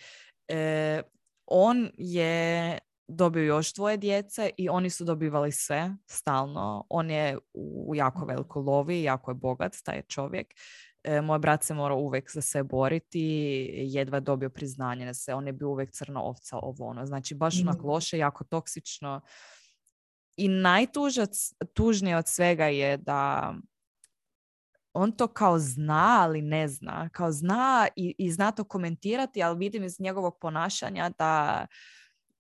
e, 0.49 1.03
on 1.47 1.91
je 1.99 2.79
dobio 3.09 3.43
još 3.43 3.75
dvoje 3.75 3.97
djece 3.97 4.51
i 4.57 4.69
oni 4.69 4.91
su 4.91 5.05
dobivali 5.05 5.53
sve 5.53 5.97
stalno. 6.07 6.87
On 6.89 7.11
je 7.11 7.39
u 7.55 7.93
jako 7.95 8.25
velikoj 8.25 8.63
lovi, 8.63 9.03
jako 9.03 9.31
je 9.31 9.35
bogat 9.35 9.77
taj 9.85 10.03
čovjek. 10.03 10.47
E, 11.05 11.21
moj 11.21 11.39
brat 11.39 11.65
se 11.65 11.75
mora 11.75 11.95
uvijek 11.95 12.31
za 12.33 12.41
sve 12.41 12.63
boriti, 12.63 13.21
jedva 13.73 14.21
dobio 14.21 14.51
priznanje 14.51 15.07
na 15.07 15.15
se, 15.15 15.35
on 15.35 15.47
je 15.47 15.53
bio 15.53 15.69
uvijek 15.69 15.91
crna 15.91 16.23
ovca 16.23 16.59
ovo 16.63 16.87
ono. 16.87 17.07
Znači 17.07 17.35
baš 17.35 17.63
onak 17.63 17.83
mm. 17.83 17.87
loše, 17.87 18.19
jako 18.19 18.45
toksično 18.45 19.21
I 20.37 20.49
najtužnije 20.49 22.17
od 22.17 22.29
svega 22.29 22.67
je 22.67 22.97
da 22.97 23.55
on 24.93 25.13
to 25.13 25.27
kao 25.27 25.59
zna, 25.59 26.19
ali 26.21 26.43
ne 26.43 26.69
zna. 26.69 27.09
Kao 27.09 27.33
zna 27.33 27.89
i, 27.97 28.15
i 28.19 28.33
zna 28.33 28.51
to 28.51 28.65
komentirati, 28.65 29.43
ali 29.43 29.59
vidim 29.59 29.85
iz 29.85 30.01
njegovog 30.01 30.39
ponašanja 30.41 31.11
da, 31.19 31.67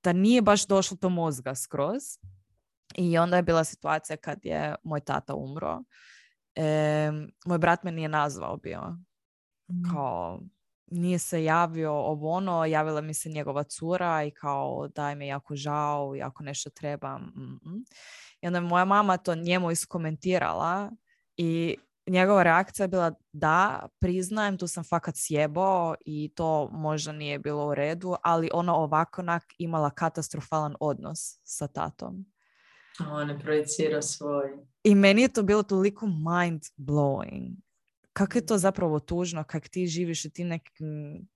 da 0.06 0.12
nije 0.12 0.42
baš 0.42 0.66
došlo 0.66 0.96
do 1.00 1.08
mozga 1.08 1.54
skroz. 1.54 2.02
I 2.94 3.18
onda 3.18 3.36
je 3.36 3.42
bila 3.42 3.64
situacija 3.64 4.16
kad 4.16 4.38
je 4.42 4.74
moj 4.82 5.00
tata 5.00 5.34
umro. 5.34 5.82
E, 6.54 7.12
moj 7.46 7.58
brat 7.58 7.82
me 7.82 7.92
nije 7.92 8.08
nazvao 8.08 8.56
bio. 8.56 8.80
Mhm. 9.70 9.90
Kao, 9.92 10.40
nije 10.86 11.18
se 11.18 11.44
javio 11.44 11.92
ovo 11.92 12.30
ono, 12.30 12.64
javila 12.64 13.00
mi 13.00 13.14
se 13.14 13.28
njegova 13.28 13.62
cura 13.62 14.24
i 14.24 14.30
kao 14.30 14.88
daj 14.88 15.14
me 15.14 15.26
jako 15.26 15.56
žao 15.56 16.16
i 16.16 16.22
ako 16.22 16.42
nešto 16.42 16.70
treba. 16.70 17.20
I 18.40 18.46
onda 18.46 18.56
je 18.56 18.60
moja 18.60 18.84
mama 18.84 19.16
to 19.16 19.34
njemu 19.34 19.70
iskomentirala 19.70 20.90
i 21.36 21.76
njegova 22.06 22.42
reakcija 22.42 22.84
je 22.84 22.88
bila 22.88 23.12
da, 23.32 23.88
priznajem, 23.98 24.58
tu 24.58 24.66
sam 24.66 24.84
fakat 24.84 25.14
sjebao 25.16 25.94
i 26.04 26.32
to 26.34 26.68
možda 26.72 27.12
nije 27.12 27.38
bilo 27.38 27.66
u 27.66 27.74
redu, 27.74 28.16
ali 28.22 28.50
ona 28.52 28.76
ovako 28.76 29.22
nak 29.22 29.42
imala 29.58 29.90
katastrofalan 29.90 30.76
odnos 30.80 31.40
sa 31.44 31.68
tatom. 31.68 32.26
On 33.10 33.30
je 33.30 33.38
projecirao 33.38 34.02
svoj. 34.02 34.50
I 34.84 34.94
meni 34.94 35.22
je 35.22 35.28
to 35.28 35.42
bilo 35.42 35.62
toliko 35.62 36.06
mind 36.06 36.62
blowing. 36.76 37.56
Kako 38.12 38.38
je 38.38 38.46
to 38.46 38.58
zapravo 38.58 39.00
tužno 39.00 39.44
kak 39.44 39.68
ti 39.68 39.86
živiš 39.86 40.24
u 40.24 40.30
tim 40.30 40.48
nekim 40.48 41.28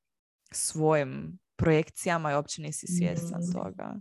svojim 0.53 1.39
projekcijama 1.61 2.33
i 2.33 2.35
uopće 2.35 2.63
nisi 2.63 2.87
svjestan 2.87 3.41
mm. 3.41 3.53
toga. 3.53 3.95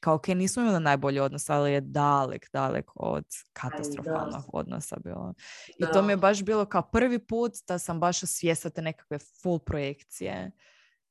Kao, 0.00 0.14
ok, 0.14 0.28
nismo 0.28 0.62
imali 0.62 0.80
najbolji 0.80 1.20
odnos, 1.20 1.50
ali 1.50 1.72
je 1.72 1.80
dalek, 1.80 2.50
dalek 2.52 2.90
od 2.94 3.24
katastrofalnog 3.52 4.44
odnosa 4.52 4.96
bilo. 5.04 5.34
I 5.78 5.84
to 5.92 6.02
mi 6.02 6.12
je 6.12 6.16
baš 6.16 6.42
bilo 6.42 6.64
kao 6.64 6.82
prvi 6.82 7.18
put 7.18 7.52
da 7.68 7.78
sam 7.78 8.00
baš 8.00 8.22
osvijestila 8.22 8.70
te 8.70 8.82
nekakve 8.82 9.18
full 9.42 9.58
projekcije. 9.58 10.50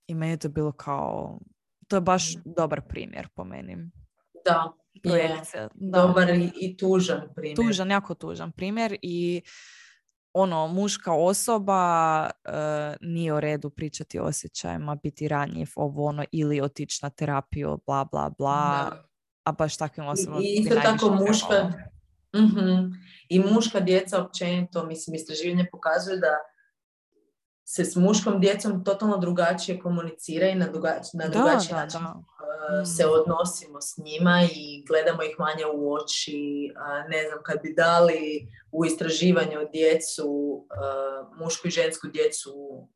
I 0.08 0.16
meni 0.16 0.32
je 0.32 0.38
to 0.38 0.49
bilo 0.49 0.72
kao, 0.72 1.39
to 1.88 1.95
je 1.95 2.01
baš 2.01 2.36
mm. 2.36 2.39
dobar 2.45 2.82
primjer 2.88 3.28
po 3.36 3.43
meni. 3.43 3.78
Da, 4.45 4.74
projekcija. 5.04 5.70
Dobar 5.74 6.30
i, 6.30 6.51
i 6.62 6.78
tužan 6.78 7.22
primjer. 7.36 7.56
Tužan, 7.56 7.91
jako 7.91 8.14
tužan 8.14 8.51
primjer 8.51 8.97
i 9.01 9.41
ono, 10.34 10.67
muška 10.67 11.13
osoba 11.13 12.23
uh, 12.25 12.53
nije 13.01 13.34
u 13.34 13.39
redu 13.39 13.69
pričati 13.69 14.19
o 14.19 14.23
osjećajima, 14.23 14.95
biti 14.95 15.27
ranjiv, 15.27 15.67
ovo 15.75 16.05
ono, 16.05 16.25
ili 16.31 16.61
otići 16.61 16.99
na 17.03 17.09
terapiju, 17.09 17.79
bla, 17.86 18.05
bla, 18.11 18.29
bla. 18.38 18.91
A 19.43 19.51
baš 19.51 19.77
takvim 19.77 20.07
osobama 20.07 20.41
I 20.43 20.55
isto 20.59 20.75
tako 20.75 21.09
muška, 21.09 21.73
uh 22.34 22.93
i 23.29 23.39
muška 23.39 23.79
djeca 23.79 24.23
općenito, 24.23 24.86
mislim, 24.86 25.15
istraživanje 25.15 25.65
pokazuje 25.71 26.17
da 26.17 26.53
se 27.66 27.86
s 27.86 27.95
muškom 27.95 28.41
djecom 28.41 28.84
totalno 28.84 29.18
drugačije 29.18 29.80
komunicira 29.80 30.47
i 30.47 30.55
na, 30.55 30.66
na 31.14 31.28
drugačiji 31.28 31.74
način 31.74 32.01
uh, 32.05 32.88
se 32.97 33.05
odnosimo 33.05 33.82
s 33.82 33.97
njima 33.97 34.43
i 34.55 34.84
gledamo 34.88 35.24
ih 35.24 35.36
manje 35.39 35.66
u 35.74 35.93
oči. 35.93 36.72
Uh, 36.76 37.09
ne 37.09 37.28
znam, 37.28 37.39
kad 37.43 37.61
bi 37.64 37.74
dali 37.74 38.47
u 38.72 38.86
istraživanju 38.86 39.59
djecu, 39.74 40.28
uh, 40.28 41.38
mušku 41.38 41.68
i 41.68 41.72
žensku 41.72 42.07
djecu 42.07 42.51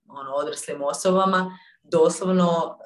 ono, 0.07 0.31
odraslim 0.31 0.83
osobama, 0.83 1.57
doslovno 1.83 2.77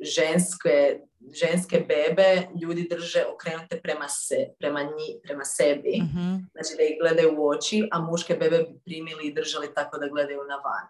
ženske, 0.00 1.00
ženske 1.32 1.84
bebe 1.88 2.48
ljudi 2.62 2.88
drže 2.90 3.24
okrenute 3.34 3.80
prema, 3.82 4.08
se, 4.08 4.36
prema, 4.58 4.82
nji, 4.82 5.20
prema 5.22 5.44
sebi, 5.44 6.00
mm 6.02 6.48
znači 6.52 6.74
da 6.76 6.82
ih 6.82 6.96
gledaju 7.00 7.34
u 7.38 7.48
oči, 7.48 7.88
a 7.92 8.00
muške 8.00 8.34
bebe 8.34 8.58
bi 8.58 8.80
primili 8.84 9.26
i 9.26 9.34
držali 9.34 9.74
tako 9.74 9.98
da 9.98 10.08
gledaju 10.08 10.40
na 10.48 10.56
van. 10.56 10.86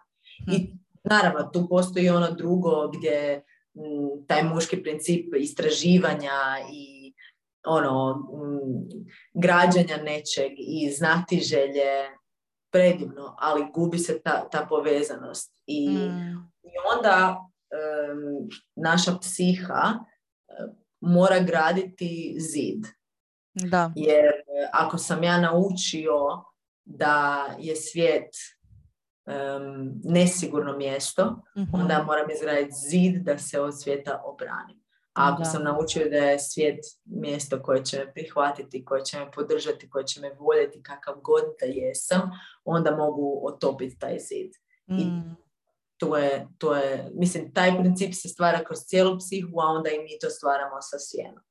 I 0.55 0.63
mhm. 0.63 0.71
naravno, 1.03 1.49
tu 1.53 1.67
postoji 1.69 2.09
ono 2.09 2.31
drugo 2.31 2.87
gdje 2.87 3.43
taj 4.27 4.43
muški 4.43 4.83
princip 4.83 5.33
istraživanja 5.37 6.39
i 6.73 7.13
ono, 7.65 8.23
građanja 9.33 9.97
nečeg 9.97 10.51
i 10.57 10.91
znati 10.91 11.39
želje 11.39 12.09
predivno, 12.71 13.35
ali 13.39 13.67
gubi 13.73 13.97
se 13.97 14.21
ta, 14.21 14.49
ta 14.49 14.65
povezanost. 14.69 15.63
I, 15.65 15.89
mm. 15.89 16.51
i 16.63 16.71
onda 16.95 17.45
naša 18.75 19.17
psiha 19.21 19.93
mora 21.01 21.39
graditi 21.39 22.35
zid. 22.39 22.87
Da. 23.53 23.91
Jer 23.95 24.25
e, 24.25 24.69
ako 24.73 24.97
sam 24.97 25.23
ja 25.23 25.41
naučio 25.41 26.43
da 26.85 27.45
je 27.59 27.75
svijet 27.75 28.35
um, 29.25 30.01
nesigurno 30.03 30.77
mjesto, 30.77 31.23
uh 31.55 31.67
onda 31.73 32.03
moram 32.03 32.31
izgraditi 32.31 32.75
zid 32.89 33.23
da 33.23 33.37
se 33.37 33.61
od 33.61 33.81
svijeta 33.81 34.21
obranim. 34.25 34.79
A 35.13 35.33
ako 35.33 35.45
sam 35.45 35.63
naučio 35.63 36.09
da 36.09 36.17
je 36.17 36.39
svijet 36.39 36.79
mjesto 37.05 37.61
koje 37.61 37.85
će 37.85 37.97
me 37.97 38.13
prihvatiti, 38.13 38.85
koje 38.85 39.03
će 39.05 39.19
me 39.19 39.31
podržati, 39.31 39.89
koje 39.89 40.05
će 40.05 40.21
me 40.21 40.33
voljeti 40.33 40.83
kakav 40.83 41.15
god 41.23 41.43
da 41.59 41.65
jesam, 41.65 42.31
onda 42.65 42.95
mogu 42.95 43.41
otopiti 43.43 43.99
taj 43.99 44.19
zid. 44.19 44.51
I 44.87 45.05
mm 45.05 45.48
to 45.99 46.17
je, 46.17 46.47
to 46.57 46.75
je, 46.75 47.09
mislim, 47.13 47.53
taj 47.53 47.77
princip 47.79 48.13
se 48.13 48.29
stvara 48.29 48.63
kroz 48.63 48.79
cijelu 48.79 49.17
psihu, 49.17 49.59
a 49.59 49.65
onda 49.65 49.89
i 49.89 49.99
mi 49.99 50.19
to 50.21 50.29
stvaramo 50.29 50.81
sa 50.81 50.97
sjenom. 50.99 51.43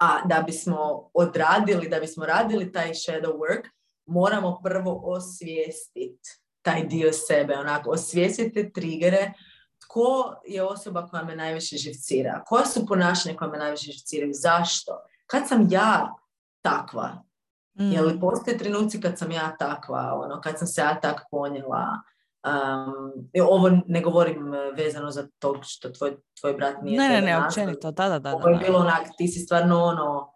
A 0.00 0.26
da 0.26 0.42
bismo 0.46 1.10
odradili, 1.14 1.88
da 1.88 2.00
bismo 2.00 2.26
radili 2.26 2.72
taj 2.72 2.88
shadow 2.88 3.32
work, 3.32 3.68
moramo 4.06 4.60
prvo 4.64 5.00
osvijestiti 5.04 6.42
taj 6.62 6.84
dio 6.84 7.12
sebe, 7.12 7.54
onako, 7.54 7.90
osvijestite 7.90 8.72
trigere, 8.72 9.32
tko 9.78 10.34
je 10.46 10.62
osoba 10.62 11.06
koja 11.06 11.24
me 11.24 11.36
najviše 11.36 11.76
živcira, 11.76 12.44
koja 12.46 12.64
su 12.64 12.86
ponašanja 12.86 13.36
koja 13.36 13.50
me 13.50 13.58
najviše 13.58 13.92
živciraju, 13.92 14.32
zašto, 14.34 14.98
kad 15.26 15.48
sam 15.48 15.66
ja 15.70 16.14
takva, 16.62 17.22
mm. 17.78 17.92
je 17.92 18.02
li 18.02 18.20
postoje 18.20 18.58
trenuci 18.58 19.00
kad 19.00 19.18
sam 19.18 19.30
ja 19.30 19.56
takva, 19.58 20.20
ono, 20.24 20.40
kad 20.40 20.58
sam 20.58 20.66
se 20.66 20.80
ja 20.80 21.00
tak 21.00 21.20
ponijela, 21.30 22.00
Um, 22.44 23.28
ovo 23.42 23.70
ne 23.86 24.00
govorim 24.00 24.54
e, 24.54 24.70
vezano 24.76 25.10
za 25.10 25.28
to 25.38 25.58
što 25.62 25.90
tvoj, 25.90 26.16
tvoj 26.40 26.54
brat 26.54 26.82
nije... 26.82 26.98
Ne, 26.98 27.08
ne, 27.08 27.20
ne, 27.20 27.46
općenito, 27.46 27.90
da, 27.90 28.08
da, 28.08 28.18
da. 28.18 28.34
Ovo 28.36 28.48
je 28.48 28.58
bilo 28.58 28.78
onak, 28.78 29.06
ti 29.18 29.28
si 29.28 29.40
stvarno 29.40 29.82
ono, 29.82 30.32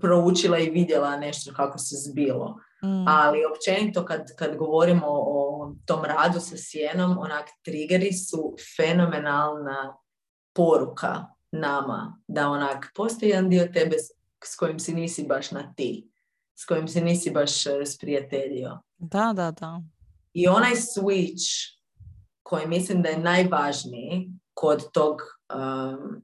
proučila 0.00 0.58
i 0.58 0.70
vidjela 0.70 1.16
nešto 1.16 1.52
kako 1.54 1.78
se 1.78 1.96
zbilo. 2.08 2.56
Mm. 2.84 3.08
Ali 3.08 3.38
općenito 3.52 4.04
kad, 4.04 4.36
kad 4.38 4.56
govorimo 4.56 5.06
o 5.08 5.72
tom 5.86 6.04
radu 6.04 6.40
sa 6.40 6.56
sjenom, 6.56 7.18
onak, 7.18 7.44
triggeri 7.62 8.12
su 8.12 8.54
fenomenalna 8.76 9.96
poruka 10.54 11.26
nama 11.52 12.18
da 12.28 12.48
onak, 12.48 12.92
postoji 12.94 13.28
jedan 13.28 13.48
dio 13.48 13.68
tebe 13.72 13.96
s 14.44 14.56
kojim 14.56 14.78
si 14.78 14.94
nisi 14.94 15.26
baš 15.28 15.50
na 15.50 15.74
ti, 15.76 16.10
s 16.54 16.64
kojim 16.64 16.88
si 16.88 17.00
nisi 17.00 17.30
baš 17.30 17.66
e, 17.66 17.86
sprijateljio. 17.86 18.78
Da, 18.96 19.32
da, 19.36 19.50
da. 19.50 19.82
I 20.36 20.48
onaj 20.48 20.72
switch 20.72 21.76
koji 22.42 22.66
mislim 22.66 23.02
da 23.02 23.08
je 23.08 23.18
najvažniji 23.18 24.30
kod 24.54 24.92
tog 24.92 25.20
um, 25.54 26.22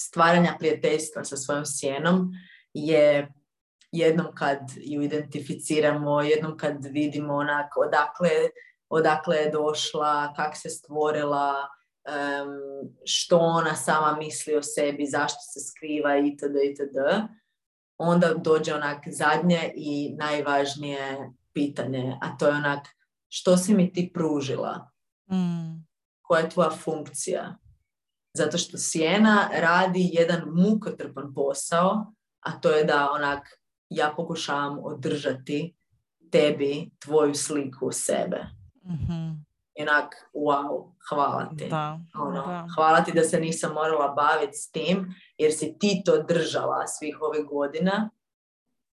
stvaranja 0.00 0.56
prijateljstva 0.58 1.24
sa 1.24 1.36
svojom 1.36 1.66
sjenom 1.66 2.32
je 2.74 3.32
jednom 3.92 4.26
kad 4.34 4.58
ju 4.76 5.02
identificiramo, 5.02 6.22
jednom 6.22 6.56
kad 6.56 6.84
vidimo 6.84 7.34
onak 7.34 7.76
odakle, 7.76 8.30
odakle 8.88 9.36
je 9.36 9.50
došla, 9.50 10.34
kak 10.36 10.56
se 10.56 10.70
stvorila, 10.70 11.54
um, 11.54 12.94
što 13.04 13.38
ona 13.38 13.74
sama 13.74 14.16
misli 14.16 14.56
o 14.56 14.62
sebi, 14.62 15.06
zašto 15.06 15.38
se 15.40 15.60
skriva 15.60 16.18
itd. 16.18 16.56
itd. 16.70 16.98
Onda 17.98 18.34
dođe 18.34 18.74
onak 18.74 18.98
zadnje 19.06 19.72
i 19.76 20.14
najvažnije 20.18 21.32
pitanje, 21.54 22.18
a 22.20 22.36
to 22.36 22.46
je 22.46 22.54
onak 22.54 22.88
što 23.28 23.56
si 23.56 23.74
mi 23.74 23.92
ti 23.92 24.10
pružila? 24.14 24.90
Mm. 25.32 25.86
Koja 26.22 26.40
je 26.40 26.50
tvoja 26.50 26.70
funkcija? 26.70 27.56
Zato 28.34 28.58
što 28.58 28.78
sjena 28.78 29.48
radi 29.52 30.10
jedan 30.12 30.42
mukotrpan 30.46 31.34
posao, 31.34 32.12
a 32.40 32.60
to 32.60 32.70
je 32.70 32.84
da 32.84 33.10
onak 33.12 33.58
ja 33.88 34.14
pokušavam 34.16 34.78
održati 34.82 35.76
tebi 36.30 36.90
tvoju 36.98 37.34
sliku 37.34 37.92
sebe. 37.92 38.46
Mm-hmm. 38.84 39.46
Onak, 39.80 40.14
wow, 40.34 40.92
hvala 41.08 41.50
ti. 41.58 41.68
Da, 41.70 42.00
ono, 42.14 42.46
da. 42.46 42.66
Hvala 42.74 43.04
ti 43.04 43.12
da 43.12 43.22
se 43.22 43.40
nisam 43.40 43.72
morala 43.72 44.08
baviti 44.08 44.56
s 44.56 44.70
tim, 44.70 45.14
jer 45.38 45.52
si 45.52 45.78
ti 45.78 46.02
to 46.04 46.22
držala 46.22 46.86
svih 46.86 47.18
ovih 47.20 47.44
godina 47.44 48.10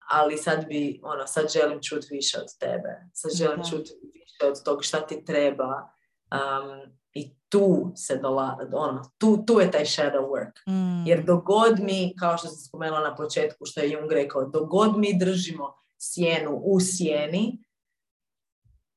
ali 0.10 0.38
sad 0.38 0.68
bi, 0.68 1.00
ono, 1.04 1.28
sad 1.28 1.52
želim 1.52 1.80
čuti 1.82 2.08
više 2.12 2.38
od 2.38 2.58
tebe. 2.60 3.10
Sad 3.14 3.32
želim 3.32 3.60
čuti 3.70 3.92
više 4.14 4.52
od 4.52 4.64
tog 4.64 4.84
šta 4.84 5.08
ti 5.08 5.26
treba, 5.26 5.98
Um, 6.32 6.98
I 7.14 7.36
tu 7.50 7.92
se 7.96 8.18
dola, 8.18 8.58
ono, 8.74 9.12
tu, 9.18 9.44
tu 9.48 9.60
je 9.60 9.72
taj 9.72 9.86
shadow 9.86 10.28
work. 10.28 10.52
Mm. 10.68 11.08
Jer 11.08 11.24
dogod 11.24 11.80
mi, 11.80 12.16
kao 12.20 12.38
što 12.38 12.48
sam 12.48 12.58
spomenula 12.58 13.00
na 13.00 13.16
početku, 13.16 13.66
što 13.66 13.82
je 13.82 13.92
Jung 13.92 14.12
rekao, 14.12 14.46
dogod 14.46 14.98
mi 14.98 15.20
držimo 15.20 15.74
sjenu 15.98 16.62
u 16.64 16.80
sjeni, 16.80 17.64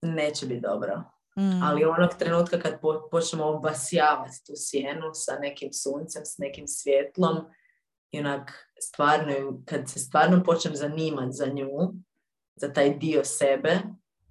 neće 0.03 0.47
biti 0.47 0.61
dobro. 0.61 1.03
Mm. 1.39 1.63
Ali 1.63 1.85
onog 1.85 2.15
trenutka 2.19 2.61
kad 2.61 2.81
po, 2.81 3.09
počnemo 3.11 3.45
obasjavati 3.45 4.45
tu 4.47 4.53
sjenu 4.57 5.11
sa 5.13 5.39
nekim 5.41 5.73
suncem, 5.73 6.25
s 6.25 6.39
nekim 6.39 6.69
svjetlom, 6.69 7.37
i 8.11 8.21
onak 8.21 8.69
stvarno, 8.81 9.63
kad 9.65 9.91
se 9.91 9.99
stvarno 9.99 10.43
počnem 10.43 10.77
zanimati 10.77 11.33
za 11.33 11.47
nju, 11.47 11.69
za 12.57 12.73
taj 12.73 12.99
dio 12.99 13.25
sebe, 13.25 13.79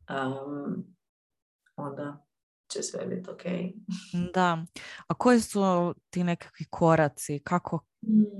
um, 0.09 0.95
onda 1.75 2.25
će 2.71 2.83
sve 2.83 3.05
biti 3.05 3.29
ok. 3.29 3.43
Da. 4.33 4.65
A 5.07 5.13
koji 5.13 5.41
su 5.41 5.93
ti 6.09 6.23
nekakvi 6.23 6.65
koraci? 6.69 7.41
Kako, 7.43 7.85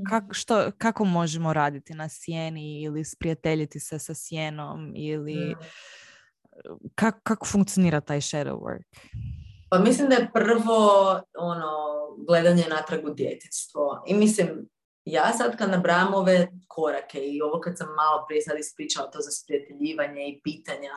kak, 0.10 0.24
što, 0.32 0.72
kako 0.78 1.06
možemo 1.06 1.54
raditi 1.54 1.94
na 1.94 2.10
sjeni 2.10 2.82
ili 2.82 3.06
sprijateljiti 3.06 3.80
se 3.80 4.00
sa 4.00 4.14
sjenom 4.14 4.94
ili 4.96 5.36
Mm. 5.36 6.90
kak, 6.96 7.16
kako 7.24 7.46
funkcionira 7.46 8.02
taj 8.02 8.22
shadow 8.22 8.60
work? 8.60 9.00
Pa 9.70 9.80
mislim 9.80 10.10
da 10.10 10.16
je 10.16 10.30
prvo 10.34 11.12
ono, 11.38 11.72
gledanje 12.28 12.64
natrag 12.70 13.06
u 13.06 13.14
djetinstvo. 13.14 14.04
I 14.08 14.14
mislim, 14.14 14.70
ja 15.12 15.34
sad 15.34 15.58
kad 15.58 15.70
nabrajam 15.70 16.14
ove 16.14 16.48
korake 16.68 17.20
i 17.20 17.42
ovo 17.42 17.60
kad 17.62 17.78
sam 17.78 17.88
malo 17.88 18.26
prije 18.28 18.42
sad 18.42 18.60
ispričala 18.60 19.12
to 19.12 19.20
za 19.22 19.32
sprijateljivanje 19.32 20.28
i 20.28 20.42
pitanja, 20.44 20.92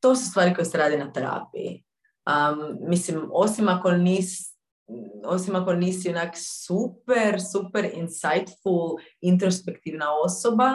to 0.00 0.16
su 0.16 0.30
stvari 0.30 0.54
koje 0.54 0.64
se 0.64 0.78
radi 0.78 0.96
na 0.96 1.12
terapiji. 1.12 1.84
Um, 2.26 2.76
mislim, 2.88 3.28
osim 3.32 3.68
ako 3.68 3.90
nis, 3.90 4.54
osim 5.24 5.56
ako 5.56 5.72
nisi 5.72 6.10
onak 6.10 6.34
super, 6.36 7.40
super 7.52 7.90
insightful, 7.94 8.96
introspektivna 9.20 10.06
osoba, 10.24 10.70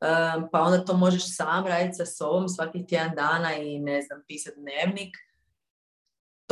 um, 0.00 0.48
pa 0.52 0.60
onda 0.60 0.84
to 0.84 0.96
možeš 0.96 1.36
sam 1.36 1.66
raditi 1.66 1.94
sa 1.94 2.06
sobom 2.06 2.48
svakih 2.48 2.86
tjedan 2.88 3.14
dana 3.16 3.54
i 3.54 3.78
ne 3.78 4.02
znam, 4.02 4.22
pisati 4.28 4.60
dnevnik, 4.60 5.16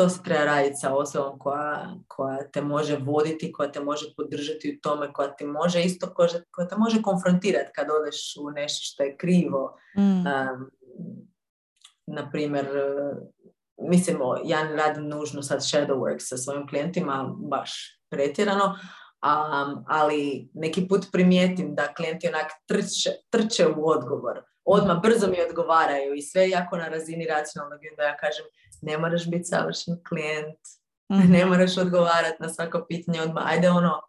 to 0.00 0.08
se 0.08 0.22
treba 0.22 0.44
raditi 0.44 0.76
sa 0.76 0.94
osobom 0.94 1.38
koja, 1.38 1.94
koja 2.08 2.50
te 2.52 2.62
može 2.62 2.96
voditi, 2.96 3.52
koja 3.52 3.72
te 3.72 3.80
može 3.80 4.06
podržati 4.16 4.76
u 4.76 4.80
tome, 4.80 5.12
koja 5.12 5.36
ti 5.36 5.44
može 5.44 5.82
isto, 5.82 6.14
koja, 6.14 6.28
koja 6.50 6.68
te 6.68 6.76
može 6.76 7.02
konfrontirati 7.02 7.70
kad 7.74 7.86
odeš 8.00 8.36
u 8.40 8.50
nešto 8.50 8.80
što 8.82 9.02
je 9.02 9.16
krivo. 9.16 9.78
Mm. 9.98 10.00
Um, 10.00 10.70
na 12.06 12.30
primjer, 12.30 12.66
uh, 12.66 13.16
mislim, 13.90 14.18
ja 14.44 14.64
ne 14.64 14.76
radim 14.76 15.08
nužno 15.08 15.42
sad 15.42 15.60
shadow 15.60 15.98
work 15.98 16.18
sa 16.18 16.36
svojim 16.36 16.68
klijentima, 16.68 17.34
baš 17.38 18.00
pretjerano, 18.10 18.64
um, 18.64 19.84
ali 19.86 20.50
neki 20.54 20.88
put 20.88 21.06
primijetim 21.12 21.74
da 21.74 21.94
klijenti 21.94 22.28
onak 22.28 22.50
trče, 22.66 23.10
trče 23.30 23.66
u 23.66 23.88
odgovor. 23.88 24.42
Odmah 24.64 25.00
brzo 25.02 25.26
mi 25.26 25.36
odgovaraju 25.48 26.14
i 26.14 26.22
sve 26.22 26.48
jako 26.50 26.76
na 26.76 26.88
razini 26.88 27.26
racionalnog. 27.26 27.84
I 27.84 27.90
onda 27.90 28.02
ja 28.02 28.16
kažem, 28.16 28.44
ne 28.82 28.98
moraš 28.98 29.30
biti 29.30 29.44
savršen 29.44 29.94
klijent, 30.08 30.58
Mhm. 31.12 31.32
ne 31.32 31.46
moraš 31.46 31.78
odgovarati 31.78 32.36
na 32.42 32.48
svako 32.48 32.84
pitanje 32.88 33.22
odmah. 33.22 33.42
Ajde 33.46 33.70
ono, 33.70 34.00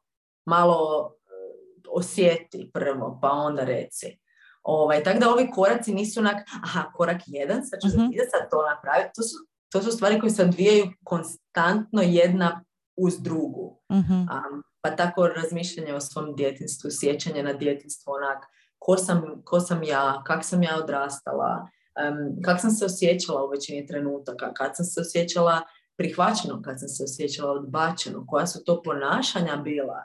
malo 0.45 1.11
eh, 1.15 1.81
osjeti 1.89 2.71
prvo, 2.73 3.19
pa 3.21 3.29
onda 3.31 3.63
reci. 3.63 4.19
Ovaj, 4.63 5.03
tako 5.03 5.19
da 5.19 5.29
ovi 5.29 5.51
koraci 5.53 5.93
nisu 5.93 6.19
onak, 6.19 6.35
aha, 6.63 6.91
korak 6.93 7.21
jedan, 7.25 7.65
sad 7.65 7.79
ću 7.81 7.87
Mhm. 7.87 8.05
uh 8.05 8.11
sad 8.31 8.49
to 8.51 8.65
napraviti. 8.75 9.09
To 9.15 9.21
su, 9.23 9.35
to 9.71 9.81
su 9.81 9.91
stvari 9.91 10.19
koje 10.19 10.29
se 10.29 10.43
odvijaju 10.43 10.85
konstantno 11.03 12.01
jedna 12.01 12.63
uz 12.97 13.21
drugu. 13.21 13.81
Mhm. 13.91 14.13
Um, 14.13 14.63
pa 14.81 14.95
tako 14.95 15.27
razmišljanje 15.27 15.93
o 15.93 15.99
svom 15.99 16.35
djetinstvu, 16.35 16.89
sjećanje 16.93 17.43
na 17.43 17.53
djetinstvo, 17.53 18.13
onak, 18.13 18.43
ko 18.79 18.97
sam, 18.97 19.41
ko 19.45 19.59
sam 19.59 19.83
ja, 19.83 20.21
kak 20.25 20.43
sam 20.45 20.63
ja 20.63 20.77
odrastala, 20.83 21.67
um, 22.09 22.41
kak 22.43 22.61
sam 22.61 22.71
se 22.71 22.85
osjećala 22.85 23.43
u 23.43 23.49
većini 23.49 23.87
trenutaka, 23.87 24.53
kad 24.53 24.75
sam 24.75 24.85
se 24.85 25.01
osjećala 25.01 25.61
prihvaćeno, 25.97 26.61
kad 26.61 26.79
sam 26.79 26.89
se 26.89 27.03
osjećala 27.03 27.51
odbačeno, 27.51 28.25
koja 28.27 28.47
su 28.47 28.63
to 28.63 28.81
ponašanja 28.83 29.55
bila 29.55 30.03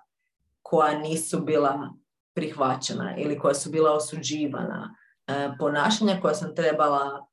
koja 0.62 0.98
nisu 0.98 1.40
bila 1.40 1.90
prihvaćena 2.34 3.16
ili 3.16 3.38
koja 3.38 3.54
su 3.54 3.70
bila 3.70 3.92
osuđivana, 3.92 4.96
e, 5.26 5.50
ponašanja 5.58 6.20
koja 6.22 6.34
sam 6.34 6.54
trebala 6.54 7.26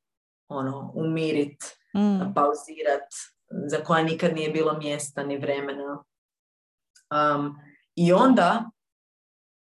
ono, 0.47 0.91
umirit, 0.95 1.63
Mm. 1.95 2.33
pauzirat, 2.35 3.09
za 3.67 3.77
koja 3.83 4.03
nikad 4.03 4.33
nije 4.35 4.49
bilo 4.49 4.77
mjesta 4.77 5.23
ni 5.23 5.37
vremena. 5.37 6.03
Um, 7.11 7.59
I 7.95 8.13
onda, 8.13 8.69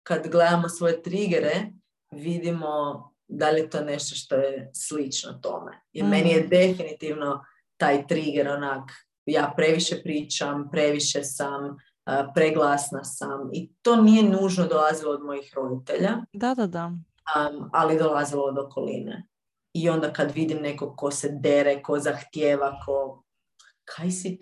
kad 0.04 0.28
gledamo 0.28 0.70
svoje 0.70 1.02
trigere, 1.02 1.72
vidimo 2.12 3.04
da 3.30 3.50
li 3.50 3.60
je 3.60 3.70
to 3.70 3.82
nešto 3.82 4.16
što 4.16 4.36
je 4.36 4.72
slično 4.74 5.34
tome. 5.34 5.72
Jer 5.94 6.06
Mm. 6.06 6.10
meni 6.10 6.30
je 6.30 6.48
definitivno 6.48 7.44
taj 7.78 8.08
trigger 8.08 8.48
onak, 8.48 8.92
ja 9.26 9.54
previše 9.58 10.02
pričam, 10.04 10.70
previše 10.72 11.24
sam, 11.24 11.78
a, 12.06 12.32
preglasna 12.36 13.04
sam 13.04 13.50
i 13.54 13.70
to 13.82 13.96
nije 13.96 14.24
nužno 14.24 14.66
dolazilo 14.66 15.12
od 15.14 15.24
mojih 15.24 15.54
roditelja, 15.56 16.18
Da, 16.34 16.54
da, 16.56 16.68
da. 16.68 16.86
um, 16.86 17.70
ali 17.74 17.98
dolazilo 18.00 18.44
od 18.44 18.58
okoline. 18.58 19.28
I 19.74 19.90
onda 19.90 20.14
kad 20.14 20.32
vidim 20.32 20.58
nekog 20.58 20.94
ko 20.98 21.12
se 21.12 21.30
dere, 21.34 21.82
ko 21.82 22.00
zahtjeva, 22.00 22.80
ko... 22.86 23.24
Kaj 23.86 24.12
si... 24.12 24.40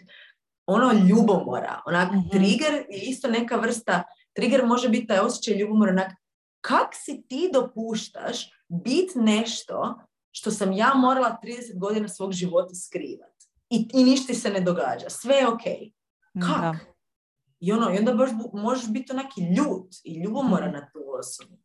Ono 0.66 0.92
ljubomora, 1.10 1.82
onak 1.86 2.12
Mhm. 2.12 2.30
trigger 2.30 2.74
je 2.74 3.00
isto 3.02 3.28
neka 3.28 3.56
vrsta, 3.56 4.04
trigger 4.34 4.66
može 4.66 4.90
biti 4.90 5.08
taj 5.08 5.20
osjećaj 5.20 5.54
ljubomora, 5.54 5.92
onak 5.92 6.12
kak 6.62 6.88
si 6.94 7.24
ti 7.28 7.50
dopuštaš 7.54 8.57
bit 8.70 9.12
nešto 9.16 10.00
što 10.32 10.52
sam 10.52 10.72
ja 10.72 10.94
morala 10.96 11.38
30 11.44 11.80
godina 11.80 12.08
svog 12.08 12.32
života 12.32 12.76
skrivat. 12.76 13.34
I, 13.70 13.88
i 13.94 14.04
ništa 14.04 14.34
se 14.34 14.50
ne 14.50 14.62
događa. 14.62 15.10
Sve 15.10 15.36
je 15.36 15.48
ok. 15.48 15.62
Kak? 16.42 16.62
Da. 16.62 16.76
I, 17.60 17.72
ono, 17.72 17.94
I 17.94 17.98
onda 17.98 18.14
baš 18.14 18.30
bu- 18.32 18.50
možeš 18.54 18.90
biti 18.90 19.12
onaki 19.12 19.42
ljut 19.42 19.88
i 20.04 20.24
ljubomora 20.24 20.66
Mhm. 20.66 20.74
na 20.76 20.90
tu 20.90 21.00
osobu. 21.20 21.58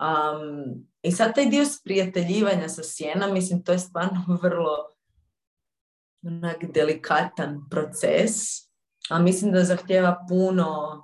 Um, 0.00 0.86
I 1.02 1.12
sad 1.12 1.34
taj 1.34 1.46
dio 1.46 1.64
sprijateljivanja 1.64 2.68
sa 2.68 2.82
sjenom, 2.84 3.32
mislim, 3.32 3.62
to 3.64 3.72
je 3.72 3.78
stvarno 3.78 4.24
vrlo 4.42 4.76
onak 6.22 6.64
delikatan 6.74 7.68
proces, 7.70 8.32
a 9.10 9.18
mislim 9.18 9.52
da 9.52 9.64
zahtjeva 9.64 10.24
puno 10.28 11.02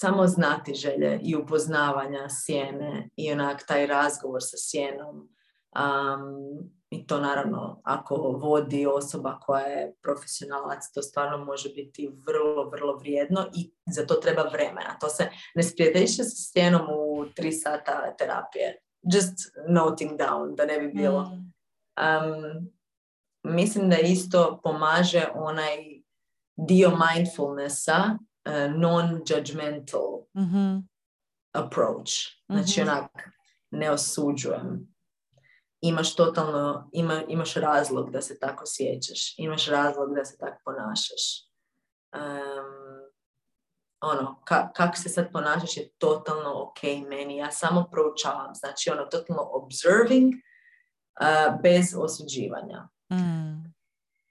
samo 0.00 0.26
znati 0.26 0.74
želje 0.74 1.20
i 1.22 1.36
upoznavanja 1.36 2.26
sjene 2.28 3.08
i 3.16 3.32
onak 3.32 3.66
taj 3.66 3.86
razgovor 3.86 4.40
sa 4.42 4.56
sjenom. 4.56 5.28
Um, 5.76 6.70
I 6.90 7.06
to 7.06 7.20
naravno, 7.20 7.80
ako 7.84 8.14
vodi 8.16 8.86
osoba 8.86 9.38
koja 9.40 9.66
je 9.66 9.94
profesionalac, 10.02 10.92
to 10.94 11.02
stvarno 11.02 11.44
može 11.44 11.68
biti 11.68 12.10
vrlo, 12.26 12.70
vrlo 12.70 12.96
vrijedno 12.96 13.46
i 13.54 13.72
za 13.86 14.06
to 14.06 14.14
treba 14.14 14.42
vremena. 14.42 14.98
To 15.00 15.08
se 15.08 15.28
ne 15.54 15.62
sprijateljiš 15.62 16.16
se 16.16 16.24
sa 16.24 16.52
sjenom 16.52 16.86
u 16.90 17.26
tri 17.36 17.52
sata 17.52 18.14
terapije. 18.18 18.82
Just 19.02 19.34
noting 19.68 20.12
down, 20.18 20.56
da 20.56 20.66
ne 20.66 20.78
bi 20.78 20.92
bilo. 20.92 21.20
Um, 21.20 22.70
mislim 23.42 23.90
da 23.90 23.98
isto 23.98 24.60
pomaže 24.62 25.28
onaj 25.34 25.76
dio 26.56 26.90
mindfulnessa, 26.90 28.18
uh, 28.48 28.74
non-judgmental 28.76 30.26
Mhm. 30.36 30.76
approach. 31.52 32.12
Znači 32.48 32.80
Mhm. 32.80 32.90
onak, 32.90 33.10
ne 33.70 33.90
osuđujem. 33.90 34.94
Imaš 35.80 36.14
totalno, 36.16 36.90
ima, 36.92 37.22
imaš 37.28 37.54
razlog 37.54 38.10
da 38.10 38.22
se 38.22 38.38
tako 38.38 38.64
sjećaš. 38.66 39.34
Imaš 39.38 39.66
razlog 39.66 40.14
da 40.14 40.24
se 40.24 40.36
tako 40.38 40.56
ponašaš. 40.64 41.46
Um, 42.14 43.10
ono, 44.00 44.40
ka, 44.44 44.72
kako 44.72 44.96
se 44.96 45.08
sad 45.08 45.32
ponašaš 45.32 45.76
je 45.76 45.90
totalno 45.98 46.62
ok 46.62 46.82
meni. 47.08 47.36
Ja 47.36 47.50
samo 47.50 47.88
proučavam. 47.92 48.54
Znači 48.54 48.90
ono, 48.90 49.04
totalno 49.04 49.42
observing 49.52 50.34
uh, 50.34 51.60
bez 51.62 51.94
osuđivanja. 51.98 52.88
Mm. 53.12 53.49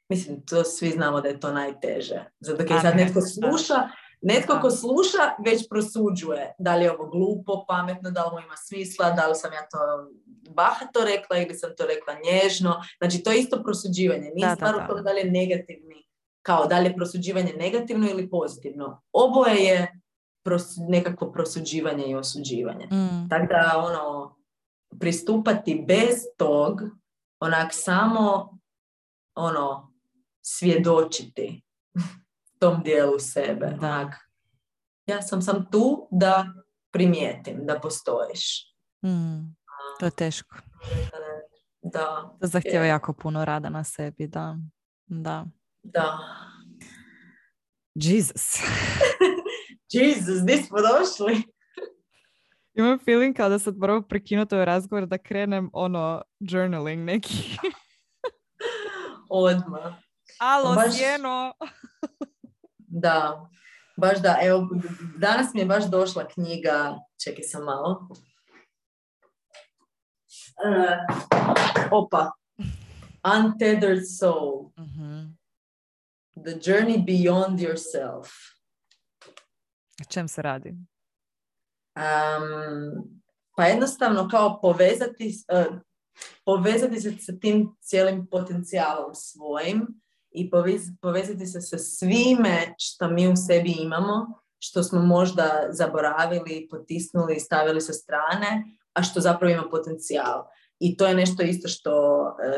Mislim, 0.10 0.46
to 0.46 0.64
svi 0.64 0.90
znamo 0.90 1.22
da 1.22 1.28
je 1.28 1.40
to 1.40 1.52
najteže. 1.52 2.26
Zato 2.40 2.64
kad 2.68 2.82
sad 2.82 2.96
ne, 2.96 3.06
netko 3.06 3.22
sluša, 3.22 3.90
netko 4.22 4.60
ko 4.62 4.72
sluša 4.72 5.24
već 5.46 5.70
prosuđuje 5.70 6.54
da 6.60 6.76
li 6.76 6.84
je 6.84 6.92
ovo 6.92 7.10
glupo, 7.10 7.66
pametno, 7.68 8.12
da 8.12 8.22
li 8.22 8.28
ovo 8.28 8.40
ima 8.40 8.58
smisla, 8.58 9.12
da 9.12 9.28
li 9.28 9.36
sam 9.36 9.54
ja 9.54 9.68
to 9.72 9.78
bahato 10.50 11.06
rekla 11.06 11.38
ili 11.38 11.56
sam 11.56 11.70
to 11.78 11.86
rekla 11.86 12.14
nježno. 12.26 12.82
Znači, 12.98 13.24
to 13.24 13.32
je 13.32 13.40
isto 13.40 13.64
prosuđivanje. 13.64 14.32
Nije 14.36 14.56
stvar 14.56 14.76
u 14.76 14.88
tome 14.88 15.02
da 15.02 15.12
li 15.12 15.20
je 15.20 15.32
negativni, 15.32 16.08
kao 16.42 16.66
da 16.66 16.80
li 16.80 16.86
je 16.86 16.96
prosuđivanje 16.96 17.54
negativno 17.54 18.10
ili 18.10 18.30
pozitivno. 18.30 19.02
Oboje 19.14 19.64
je 19.64 20.02
nekakvo 20.90 21.32
prosuđivanje 21.32 22.06
i 22.06 22.16
osuđivanje. 22.16 22.86
Mm. 22.86 23.30
Tako 23.30 23.46
da, 23.54 23.84
ono, 23.86 24.36
pristupati 25.00 25.86
bez 25.88 26.16
tog, 26.38 26.82
onak 27.40 27.68
samo 27.72 28.58
ono, 29.36 29.89
svjedočiti 30.58 31.62
tom 32.60 32.84
dijelu 32.84 33.20
sebe. 33.20 33.66
Onak, 33.66 34.16
ja 35.06 35.22
sam 35.22 35.42
sam 35.42 35.66
tu 35.72 36.08
da 36.12 36.54
primijetim 36.92 37.66
da 37.66 37.80
postojiš. 37.80 38.74
Mm, 39.06 39.56
to 40.00 40.06
je 40.06 40.12
teško. 40.12 40.56
Da, 41.82 42.38
To 42.42 42.48
zahtjeva 42.48 42.86
je. 42.86 42.90
jako 42.90 43.14
puno 43.14 43.46
rada 43.46 43.70
na 43.70 43.84
sebi, 43.84 44.28
da. 44.28 44.58
Da. 45.06 45.46
da. 45.84 46.20
Jesus. 47.96 48.56
Jesus, 49.94 50.46
di 50.46 50.58
smo 50.58 50.78
došli? 50.82 51.44
Imam 52.74 53.00
feeling 53.00 53.36
kao 53.38 53.50
da 53.50 53.60
sad 53.60 53.78
moram 53.78 54.04
prekinuti 54.08 54.56
ovaj 54.56 54.66
razgovor 54.66 55.06
da 55.06 55.18
krenem 55.18 55.70
ono 55.74 56.22
journaling 56.40 57.04
neki. 57.06 57.58
Odmah. 59.30 60.09
Alo, 60.40 60.76
Baš- 60.76 60.98
sjeno! 60.98 61.54
Da, 62.78 63.50
baš 63.98 64.18
da. 64.20 64.38
Evo, 64.42 64.68
danas 65.18 65.54
mi 65.54 65.60
je 65.60 65.66
baš 65.66 65.84
došla 65.86 66.28
knjiga, 66.28 67.00
čekaj 67.24 67.44
sam 67.44 67.64
malo. 67.64 68.08
E, 70.66 70.98
opa. 71.92 72.32
Untethered 73.38 74.04
Soul. 74.20 74.72
Mhm. 74.80 75.38
The 76.44 76.52
Journey 76.52 77.06
Beyond 77.06 77.60
Yourself. 77.60 78.28
O 80.02 80.06
čem 80.10 80.28
se 80.28 80.42
radi? 80.42 80.70
Um, 81.96 83.20
pa 83.56 83.64
jednostavno 83.64 84.28
kao 84.32 84.62
povezati, 84.62 85.34
e, 85.48 85.66
povezati 86.46 87.02
se 87.02 87.18
sa 87.20 87.34
tim 87.42 87.76
cijelim 87.82 88.28
potencijalom 88.32 89.16
svojim 89.16 89.88
i 90.32 90.50
poviz- 90.50 90.96
povezati 91.02 91.46
se 91.46 91.62
sa 91.62 91.78
svime 91.78 92.74
što 92.78 93.08
mi 93.08 93.28
u 93.28 93.36
sebi 93.36 93.72
imamo, 93.72 94.42
što 94.60 94.84
smo 94.84 95.02
možda 95.02 95.68
zaboravili, 95.70 96.68
potisnuli 96.72 97.36
i 97.36 97.40
stavili 97.40 97.82
sa 97.82 97.94
strane, 97.94 98.64
a 98.94 99.04
što 99.04 99.20
zapravo 99.20 99.54
ima 99.54 99.70
potencijal. 99.72 100.44
I 100.80 100.98
to 100.98 101.08
je 101.08 101.16
nešto 101.16 101.44
isto 101.44 101.68
što 101.68 102.22
e, 102.28 102.52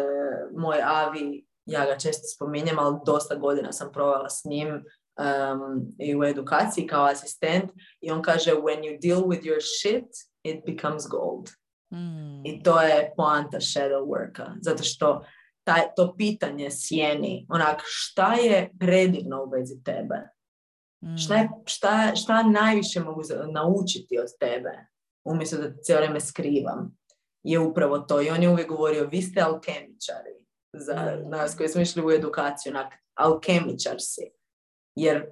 moj 0.57 0.77
Avi, 0.83 1.45
ja 1.65 1.85
ga 1.85 1.97
često 1.97 2.27
spominjem, 2.35 2.79
ali 2.79 2.97
dosta 3.05 3.35
godina 3.35 3.71
sam 3.71 3.91
provela 3.93 4.29
s 4.29 4.45
njim 4.45 4.69
um, 4.73 5.95
i 5.99 6.15
u 6.15 6.23
edukaciji 6.23 6.87
kao 6.87 7.05
asistent 7.05 7.71
i 8.01 8.11
on 8.11 8.21
kaže 8.21 8.51
when 8.51 8.81
you 8.81 8.99
deal 9.01 9.21
with 9.21 9.43
your 9.43 9.59
shit, 9.79 10.05
it 10.43 10.65
becomes 10.65 11.03
gold. 11.09 11.49
Mm. 11.93 12.45
I 12.45 12.63
to 12.63 12.81
je 12.81 13.13
poanta 13.17 13.57
shadow 13.57 14.05
worka. 14.05 14.45
Zato 14.61 14.83
što 14.83 15.23
taj, 15.63 15.81
to 15.95 16.15
pitanje 16.17 16.67
sjeni, 16.71 17.45
onak, 17.49 17.81
šta 17.83 18.33
je 18.33 18.71
predivno 18.79 19.43
u 19.43 19.49
vezi 19.49 19.83
tebe? 19.83 20.15
Mm. 21.03 21.17
Šta, 21.17 21.35
je, 21.35 21.49
šta, 21.65 22.15
šta 22.15 22.43
najviše 22.43 22.99
mogu 22.99 23.21
naučiti 23.51 24.19
od 24.19 24.27
tebe? 24.39 24.87
Umjesto 25.25 25.57
da 25.57 25.73
te 25.73 25.79
cijelo 25.81 25.99
vrijeme 25.99 26.19
skrivam. 26.19 26.97
Je 27.43 27.59
upravo 27.59 27.99
to. 27.99 28.21
I 28.21 28.29
on 28.29 28.43
je 28.43 28.49
uvijek 28.49 28.69
govorio, 28.69 29.07
vi 29.07 29.21
ste 29.21 29.41
alkemičari. 29.41 30.45
Za 30.73 30.95
Mm. 31.25 31.29
nas 31.29 31.55
koji 31.57 31.69
smo 31.69 31.81
išli 31.81 32.05
u 32.05 32.11
edukaciju, 32.11 32.69
onak, 32.71 32.93
alkemičar 33.13 33.95
si. 33.99 34.31
Jer, 34.95 35.25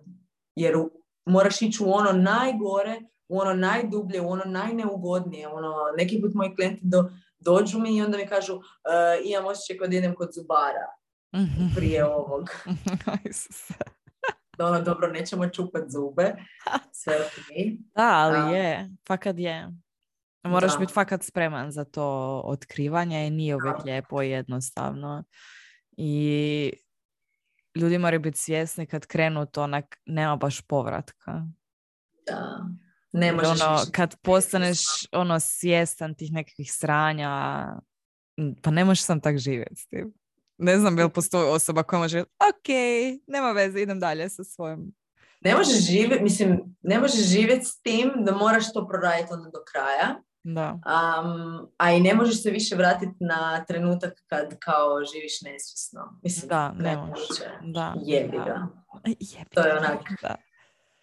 jer 0.55 0.77
u- 0.77 0.91
moraš 1.25 1.61
ići 1.61 1.83
u 1.83 1.91
ono 1.91 2.11
najgore, 2.11 2.99
u 3.29 3.37
ono 3.39 3.53
najdublje, 3.53 4.21
u 4.21 4.29
ono 4.29 4.43
najneugodnije. 4.45 5.47
Ono, 5.47 5.75
neki 5.97 6.21
put 6.21 6.33
moji 6.33 6.55
klijenti 6.55 6.81
do, 6.83 7.09
dođu 7.39 7.79
mi 7.79 7.97
i 7.97 8.01
onda 8.01 8.17
mi 8.17 8.27
kažu 8.27 8.53
"E, 8.53 8.59
imam 9.25 9.45
osjećaj 9.45 9.77
kod 9.77 9.93
idem 9.93 10.15
kod 10.15 10.29
zubara 10.33 10.87
Mhm. 11.35 11.75
prije 11.75 12.05
ovog. 12.05 12.49
Da 14.57 14.65
ono, 14.65 14.81
dobro, 14.81 15.07
nećemo 15.07 15.49
čupat 15.49 15.83
zube. 15.89 16.35
Sve 16.93 17.15
ok. 17.15 17.79
Da, 17.95 18.09
ali 18.13 18.55
je, 18.55 18.89
fakat 19.07 19.37
je. 19.37 19.67
Moraš 20.43 20.71
Da. 20.73 20.77
biti 20.77 20.93
fakat 20.93 21.23
spreman 21.23 21.71
za 21.71 21.83
to 21.83 22.05
otkrivanje 22.45 23.27
i 23.27 23.31
nije 23.31 23.55
uvijek 23.55 23.77
Da. 23.77 23.83
lijepo 23.83 24.21
i 24.21 24.29
jednostavno. 24.29 25.23
I 25.91 26.73
ljudi 27.75 27.97
moraju 27.97 28.19
biti 28.19 28.37
svjesni 28.37 28.85
kad 28.85 29.05
krenu 29.05 29.45
to, 29.45 29.63
onak, 29.63 29.97
nema 30.05 30.35
baš 30.35 30.61
povratka. 30.61 31.41
Da. 32.27 32.59
Ne 33.11 33.31
možeš 33.31 33.61
ono, 33.61 33.79
više 33.79 33.91
kad 33.91 34.15
postaneš 34.21 34.79
ono 35.11 35.39
svjestan 35.39 36.15
tih 36.15 36.31
nekakvih 36.31 36.73
sranja, 36.73 37.65
pa 38.61 38.71
ne 38.71 38.85
možeš 38.85 39.03
sam 39.03 39.21
tak 39.21 39.37
živjeti 39.37 39.75
s 39.75 39.87
tim. 39.87 40.13
Ne 40.57 40.79
znam 40.79 40.97
je 40.97 41.03
li 41.03 41.09
postoji 41.09 41.49
osoba 41.49 41.83
koja 41.83 41.99
može, 41.99 42.21
ok, 42.21 42.67
nema 43.27 43.51
veze, 43.51 43.81
idem 43.81 43.99
dalje 43.99 44.29
sa 44.29 44.43
svojim. 44.43 44.93
Ne 45.41 45.55
možeš 45.55 45.87
živjeti, 45.87 46.23
mislim, 46.23 46.75
ne 46.81 46.99
možeš 46.99 47.25
živjeti 47.27 47.65
s 47.65 47.81
tim 47.81 48.11
da 48.17 48.35
moraš 48.35 48.73
to 48.73 48.87
proraditi 48.87 49.33
onda 49.33 49.49
do 49.49 49.59
kraja, 49.71 50.21
Da. 50.43 50.71
um, 50.71 51.67
a 51.77 51.91
i 51.91 52.01
ne 52.01 52.13
možeš 52.13 52.43
se 52.43 52.51
više 52.51 52.75
vratiti 52.75 53.15
na 53.19 53.65
trenutak 53.65 54.13
kad 54.27 54.59
kao 54.59 55.05
živiš 55.13 55.41
nesvjesno. 55.41 56.19
Mislim, 56.23 56.49
Da, 56.49 56.71
ne 56.71 56.97
možeš. 56.97 57.27
Da. 57.61 57.95
Jebi 58.01 58.37
ga. 58.37 58.67
Jebi 59.05 59.49
To 59.53 59.61
je 59.61 59.77
onak. 59.77 59.99
Da. 60.21 60.35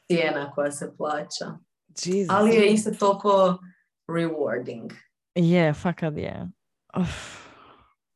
Cijena 0.07 0.52
koja 0.52 0.72
se 0.72 0.92
plaća. 0.96 1.46
Jesus. 2.05 2.30
Ali 2.30 2.55
je 2.55 2.72
isto 2.72 2.90
toliko 2.90 3.59
rewarding. 4.09 4.92
Je, 5.34 5.74
fakat 5.74 6.16
je. 6.16 6.49
Uf. 7.01 7.47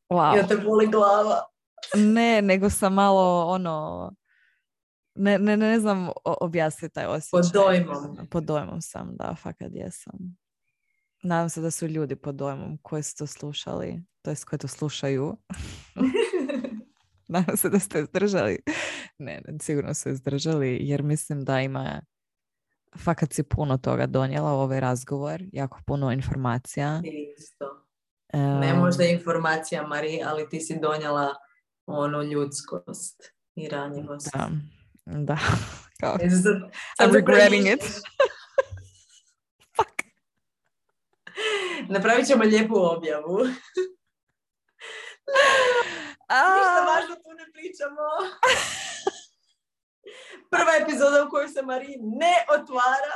Wow. 0.09 0.37
Ja 0.37 0.47
te 0.47 0.57
boli 0.57 0.87
glava. 0.87 1.41
Ne, 1.95 2.41
nego 2.41 2.69
sam 2.69 2.93
malo 2.93 3.45
ono... 3.45 4.11
Ne, 5.15 5.39
ne, 5.39 5.57
ne 5.57 5.79
znam 5.79 6.09
objasniti 6.23 6.93
taj 6.93 7.05
osjećaj. 7.05 7.51
dojmom. 7.53 8.27
Pod 8.31 8.43
dojmom 8.43 8.81
sam, 8.81 9.15
da, 9.17 9.35
fakat 9.41 9.71
jesam. 9.73 10.37
Nadam 11.23 11.49
se 11.49 11.61
da 11.61 11.71
su 11.71 11.87
ljudi 11.87 12.15
pod 12.15 12.35
dojmom 12.35 12.77
koji 12.81 13.03
su 13.03 13.17
to 13.17 13.27
slušali, 13.27 14.03
to 14.21 14.29
jest 14.29 14.45
koji 14.45 14.59
to 14.59 14.67
slušaju. 14.67 15.37
Nadam 17.27 17.57
se 17.57 17.69
da 17.69 17.79
ste 17.79 17.99
izdržali. 17.99 18.59
Ne, 19.17 19.41
ne, 19.47 19.59
sigurno 19.61 19.93
su 19.93 20.09
izdržali, 20.09 20.77
jer 20.81 21.03
mislim 21.03 21.45
da 21.45 21.61
ima 21.61 22.01
fakat 22.97 23.33
si 23.33 23.43
puno 23.43 23.77
toga 23.77 24.05
donijela 24.05 24.53
u 24.53 24.59
ovaj 24.59 24.79
razgovor, 24.79 25.41
jako 25.51 25.79
puno 25.85 26.11
informacija. 26.11 27.01
Isto. 27.37 27.85
Ne 28.33 28.69
Em, 28.69 28.77
možda 28.77 29.03
informacija, 29.03 29.87
Mari, 29.87 30.21
ali 30.25 30.49
ti 30.49 30.59
si 30.59 30.79
donijela 30.79 31.35
onu 31.85 32.23
ljudskost 32.23 33.23
i 33.55 33.69
ranjivost. 33.69 34.29
Da, 34.33 34.49
da. 35.05 35.37
Kao, 36.01 36.17
sad 36.17 37.09
I'm 37.09 37.13
regretting 37.13 37.67
it. 37.67 37.83
Fuck. 39.75 40.03
Napravit 41.89 42.27
ćemo 42.27 42.43
lijepu 42.43 42.75
objavu. 42.75 43.37
Ništa 46.31 46.79
A, 46.79 46.85
važno 46.95 47.15
tu 47.15 47.31
ne 47.37 47.45
pričamo. 47.53 48.05
Prva 50.49 50.71
epizoda 50.81 51.25
u 51.27 51.29
kojoj 51.29 51.47
se 51.47 51.61
Mari 51.61 51.97
ne 51.99 52.33
otvara. 52.61 53.15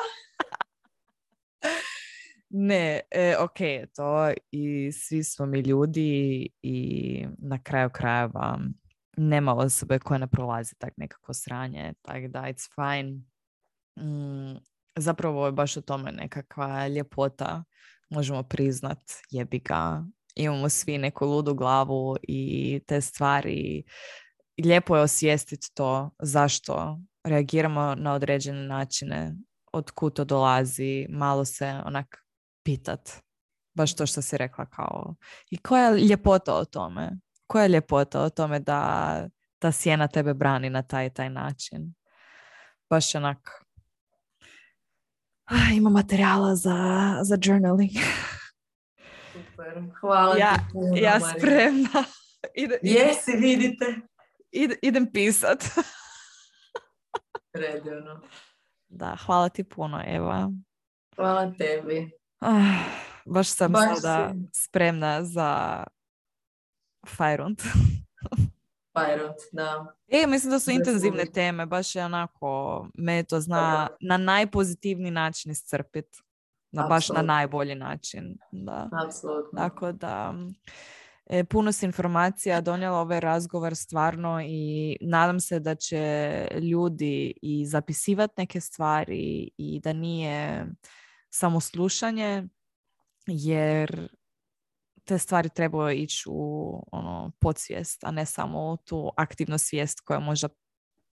Ne, 2.50 3.02
e, 3.12 3.36
ok 3.40 3.58
to 3.96 4.32
i 4.52 4.92
svi 4.92 5.24
smo 5.24 5.46
mi 5.46 5.60
ljudi 5.60 6.50
i 6.62 7.28
na 7.38 7.64
kraju 7.64 7.90
krajeva 7.90 8.60
nema 9.18 9.56
osobe 9.56 10.00
koja 10.00 10.18
ne 10.18 10.28
prolazi 10.28 10.76
tak 10.78 10.94
nekako 10.98 11.34
sranje, 11.34 11.94
tako 12.02 12.28
da 12.28 12.40
it's 12.40 12.70
fine. 12.76 13.22
Mm, 14.00 14.58
zapravo 14.96 15.46
je 15.46 15.52
baš 15.52 15.78
u 15.78 15.82
tome 15.82 16.12
nekakva 16.12 16.88
ljepota, 16.88 17.64
možemo 18.10 18.44
priznat, 18.44 19.00
jebi 19.30 19.60
ga, 19.60 20.04
imamo 20.36 20.70
svi 20.70 20.98
neku 20.98 21.26
ludu 21.26 21.54
glavu 21.54 22.18
i 22.22 22.82
te 22.88 23.02
stvari. 23.02 23.84
Lijepo 24.64 24.96
je 24.96 25.02
osvijestiti 25.02 25.68
to 25.74 26.10
zašto 26.20 27.00
reagiramo 27.24 27.96
na 27.96 28.14
određene 28.14 28.68
načine, 28.68 29.36
od 29.74 29.92
kud 29.92 30.14
to 30.14 30.26
dolazi, 30.26 31.08
malo 31.10 31.46
se 31.46 31.82
onak 31.86 32.26
pitat. 32.64 33.10
Baš 33.74 33.96
to 33.96 34.06
što 34.06 34.22
si 34.22 34.38
rekla 34.38 34.66
kao. 34.66 35.16
I 35.52 35.58
koja 35.58 35.88
je 35.90 36.04
ljepota 36.04 36.54
o 36.56 36.66
tome? 36.66 37.12
Koja 37.48 37.64
je 37.64 37.70
ljepota 37.70 38.22
o 38.22 38.30
tome 38.30 38.60
da 38.60 39.30
ta 39.60 39.72
sjena 39.72 40.08
tebe 40.08 40.34
brani 40.34 40.70
na 40.70 40.82
taj 40.82 41.10
taj 41.10 41.30
način? 41.30 41.94
Baš 42.90 43.16
onak 43.16 43.66
Ah, 45.46 45.74
ima 45.74 45.90
materijala 45.90 46.56
za, 46.56 46.76
za 47.24 47.38
journaling. 47.42 47.92
Super, 49.34 49.84
hvala 50.02 50.38
Ja- 50.38 50.54
ti 50.58 50.64
puno, 50.72 50.96
ja 50.96 51.20
spremna. 51.20 52.04
Jesi, 52.82 53.32
vidite. 53.38 53.86
Ide- 54.52 54.80
idem 54.82 55.06
pisat. 55.08 55.64
Predivno. 57.52 58.22
Da, 58.88 59.18
hvala 59.18 59.50
ti 59.50 59.64
puno, 59.66 60.04
Eva. 60.08 60.52
Hvala 61.16 61.54
tebi. 61.54 62.12
Ah, 62.40 62.84
baš 63.26 63.48
sam 63.48 63.72
Baš 63.72 63.96
sada 63.96 64.32
si. 64.32 64.50
spremna 64.56 65.24
za 65.24 65.84
Fajrund. 67.08 67.62
Pyrot, 68.94 69.36
da. 69.52 69.96
E, 70.08 70.28
mislim 70.28 70.52
da 70.52 70.60
su 70.60 70.64
su 70.64 70.72
intenzivne 70.72 71.20
uvijek- 71.20 71.34
teme, 71.34 71.66
baš 71.66 71.96
je 71.96 72.06
onako, 72.06 72.50
me 72.94 73.24
to 73.24 73.40
zna 73.40 73.88
na 74.02 74.18
najpozitivniji 74.18 75.12
način 75.12 75.52
iscrpit. 75.52 76.06
Na 76.72 76.84
baš 76.84 77.10
na 77.10 77.22
najbolji 77.24 77.76
način, 77.76 78.38
da. 78.52 78.90
Apsolutno. 79.06 79.58
Tako 79.58 79.92
da, 79.92 80.34
e, 81.26 81.44
puno 81.44 81.72
si 81.72 81.86
informacija 81.86 82.62
donijela 82.62 83.00
ovaj 83.00 83.20
razgovor 83.20 83.76
stvarno 83.76 84.42
i 84.46 84.98
nadam 85.02 85.40
se 85.40 85.60
da 85.60 85.76
će 85.76 86.32
ljudi 86.62 87.34
i 87.42 87.66
zapisivati 87.66 88.34
neke 88.38 88.62
stvari 88.62 89.50
i 89.58 89.80
da 89.84 89.94
nije 89.94 90.66
samo 91.30 91.60
slušanje, 91.60 92.44
jer 93.28 94.10
te 95.06 95.18
stvari 95.18 95.50
trebaju 95.50 95.98
ići 95.98 96.24
u 96.30 96.84
ono, 96.92 97.32
podsvijest, 97.40 98.04
a 98.04 98.12
ne 98.12 98.26
samo 98.26 98.72
u 98.72 98.78
tu 98.78 99.12
aktivnu 99.18 99.58
svijest 99.58 100.00
koja 100.00 100.20
možda 100.20 100.50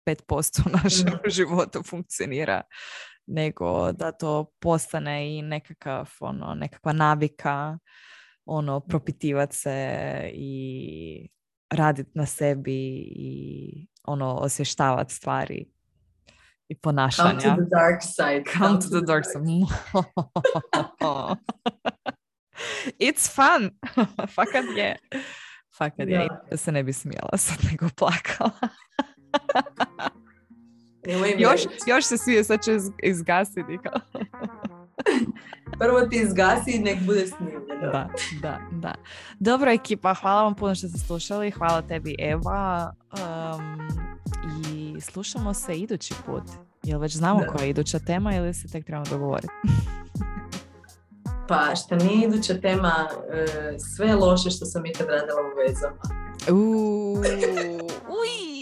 5% 0.06 0.68
u 0.68 0.70
našem 0.84 1.08
Mhm. 1.08 1.30
životu 1.30 1.84
funkcionira, 1.84 2.62
nego 3.28 3.92
da 3.92 4.12
to 4.12 4.52
postane 4.60 5.38
i 5.38 5.42
nekakav, 5.42 6.10
ono, 6.20 6.54
nekakva 6.56 6.94
navika, 6.94 7.78
ono, 8.48 8.80
propitivat 8.80 9.54
se 9.54 9.90
i 10.34 11.30
raditi 11.70 12.12
na 12.14 12.26
sebi 12.26 12.76
i 13.16 13.88
ono, 14.04 14.36
osvještavati 14.36 15.14
stvari 15.14 15.72
i 16.70 16.76
Come 16.76 16.82
ponašanja. 16.82 17.40
to 17.40 17.40
the 17.40 17.70
dark 17.70 18.02
side. 18.02 18.44
Come 18.58 18.80
to 18.80 18.88
the 18.90 19.02
dark 19.06 19.26
side. 19.26 19.40
It's 23.00 23.36
fun. 23.36 23.72
Fakat 24.36 24.66
je. 24.78 24.98
Fakat 25.78 26.08
je. 26.08 26.28
Ja 26.52 26.58
se 26.58 26.72
ne 26.72 26.84
bi 26.84 26.94
smijela 26.94 27.38
sad 27.38 27.58
nego 27.72 27.86
plakala. 27.98 28.52
Još, 31.38 31.62
još 31.88 32.06
se 32.06 32.18
smije, 32.18 32.44
sad 32.44 32.64
će 32.64 32.76
iz- 32.76 32.92
izgasiti. 33.04 33.78
Prvo 35.80 36.02
ti 36.02 36.16
izgasi 36.16 36.72
i 36.72 36.80
nek 36.80 37.00
bude 37.06 37.28
snimljeno. 37.28 37.92
Da, 37.92 38.10
da, 38.42 38.60
da. 38.72 38.94
Dobro 39.40 39.72
ekipa, 39.72 40.14
hvala 40.14 40.44
vam 40.44 40.56
puno 40.56 40.76
što 40.76 40.88
ste 40.88 41.00
slušali. 41.00 41.52
Hvala 41.52 41.82
tebi 41.82 42.16
Eva. 42.20 42.94
Um, 43.12 43.88
I 44.76 45.02
slušamo 45.02 45.54
se 45.54 45.76
idući 45.76 46.14
put. 46.26 46.44
Jel 46.84 47.00
već 47.00 47.16
znamo 47.16 47.40
Da. 47.40 47.48
koja 47.48 47.64
je 47.64 47.70
iduća 47.70 48.00
tema 48.00 48.36
ili 48.36 48.54
se 48.54 48.68
tek 48.68 48.86
trebamo 48.86 49.06
dogovoriti? 49.10 49.54
Pa 51.48 51.76
šta 51.76 51.96
nije 51.96 52.28
iduća 52.28 52.54
tema, 52.62 52.94
e, 53.32 53.46
sve 53.80 54.16
loše 54.16 54.50
što 54.50 54.66
sam 54.66 54.86
ikad 54.86 55.08
radila 55.08 55.38
u 55.42 55.58
vezama. 55.68 56.28
Uuu, 56.52 57.18
uj, 58.10 58.57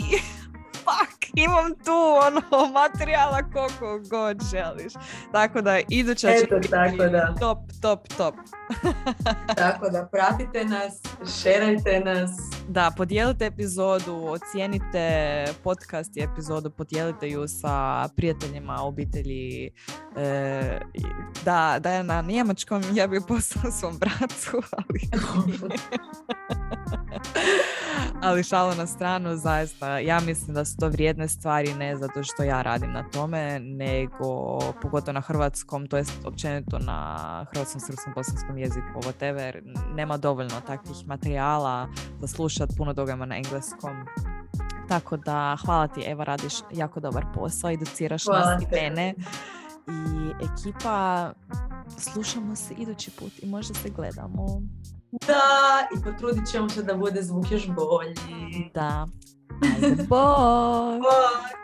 fuck, 0.86 1.32
imam 1.36 1.72
tu 1.86 2.00
ono 2.28 2.72
materijala 2.72 3.42
koliko 3.54 4.00
god 4.10 4.38
želiš. 4.52 4.94
Tako 5.32 5.62
da 5.62 5.80
iduća 5.90 6.28
će 6.28 6.44
Eto, 6.44 6.60
tako 6.70 7.10
da. 7.10 7.36
top, 7.40 7.58
top, 7.82 8.08
top. 8.18 8.36
Tako 9.58 9.90
da 9.90 10.08
pratite 10.12 10.66
nas, 10.66 11.02
šerajte 11.42 12.00
nas. 12.00 12.32
Da, 12.68 12.92
podijelite 12.98 13.46
epizodu, 13.46 14.26
ocijenite 14.26 15.46
podcast 15.64 16.18
i 16.18 16.22
epizodu, 16.22 16.70
podijelite 16.70 17.30
ju 17.30 17.48
sa 17.48 18.08
prijateljima, 18.16 18.82
obitelji. 18.82 19.72
E, 20.18 20.80
da, 21.46 21.78
da 21.80 21.92
je 21.92 22.04
na 22.04 22.22
njemačkom, 22.22 22.84
ja 22.94 23.08
bi 23.08 23.22
poslala 23.28 23.72
svom 23.72 23.98
bratu, 23.98 24.62
ali... 24.78 25.10
ali 28.22 28.44
šalo 28.44 28.76
na 28.76 28.88
stranu, 28.88 29.36
zaista, 29.36 30.00
ja 30.00 30.20
mislim 30.20 30.54
da 30.56 30.66
su 30.66 30.75
to 30.80 30.90
vrijedne 30.90 31.28
stvari 31.28 31.74
ne 31.74 31.98
zato 31.98 32.24
što 32.24 32.44
ja 32.44 32.62
radim 32.62 32.92
na 32.92 33.10
tome, 33.10 33.60
nego 33.60 34.60
pogotovo 34.82 35.14
na 35.14 35.22
hrvatskom, 35.22 35.88
to 35.88 35.98
jest 35.98 36.26
općenito 36.26 36.80
na 36.80 37.46
hrvatskom, 37.52 37.82
srpskom, 37.82 38.14
bosanskom 38.16 38.58
jeziku, 38.58 39.00
whatever, 39.02 39.62
nema 39.96 40.18
dovoljno 40.18 40.62
takvih 40.68 41.08
materijala 41.08 41.88
za 42.22 42.28
slušat, 42.28 42.70
puno 42.78 42.94
toga 42.94 43.16
na 43.16 43.36
engleskom. 43.36 44.06
Tako 44.88 45.18
da, 45.18 45.58
hvala 45.66 45.88
ti 45.88 46.04
Eva, 46.06 46.24
radiš 46.24 46.54
jako 46.72 47.00
dobar 47.00 47.26
posao, 47.36 47.72
educiraš 47.72 48.26
Hvala 48.26 48.54
nas 48.54 48.64
i 48.64 48.66
tebi. 48.70 48.82
mene. 48.82 49.14
I 49.88 50.32
ekipa, 50.46 51.32
slušamo 51.98 52.56
se 52.56 52.74
idući 52.78 53.12
put 53.12 53.32
i 53.44 53.46
možda 53.48 53.74
se 53.74 53.90
gledamo. 53.90 54.62
Da, 55.28 55.88
i 55.98 56.04
potrudit 56.04 56.52
ćemo 56.52 56.70
se 56.70 56.84
da 56.84 56.94
bude 56.94 57.24
zvuk 57.24 57.52
još 57.52 57.68
bolji. 57.68 58.16
Da. 58.74 59.08
Bye. 60.10 61.00
Bye. 61.02 61.56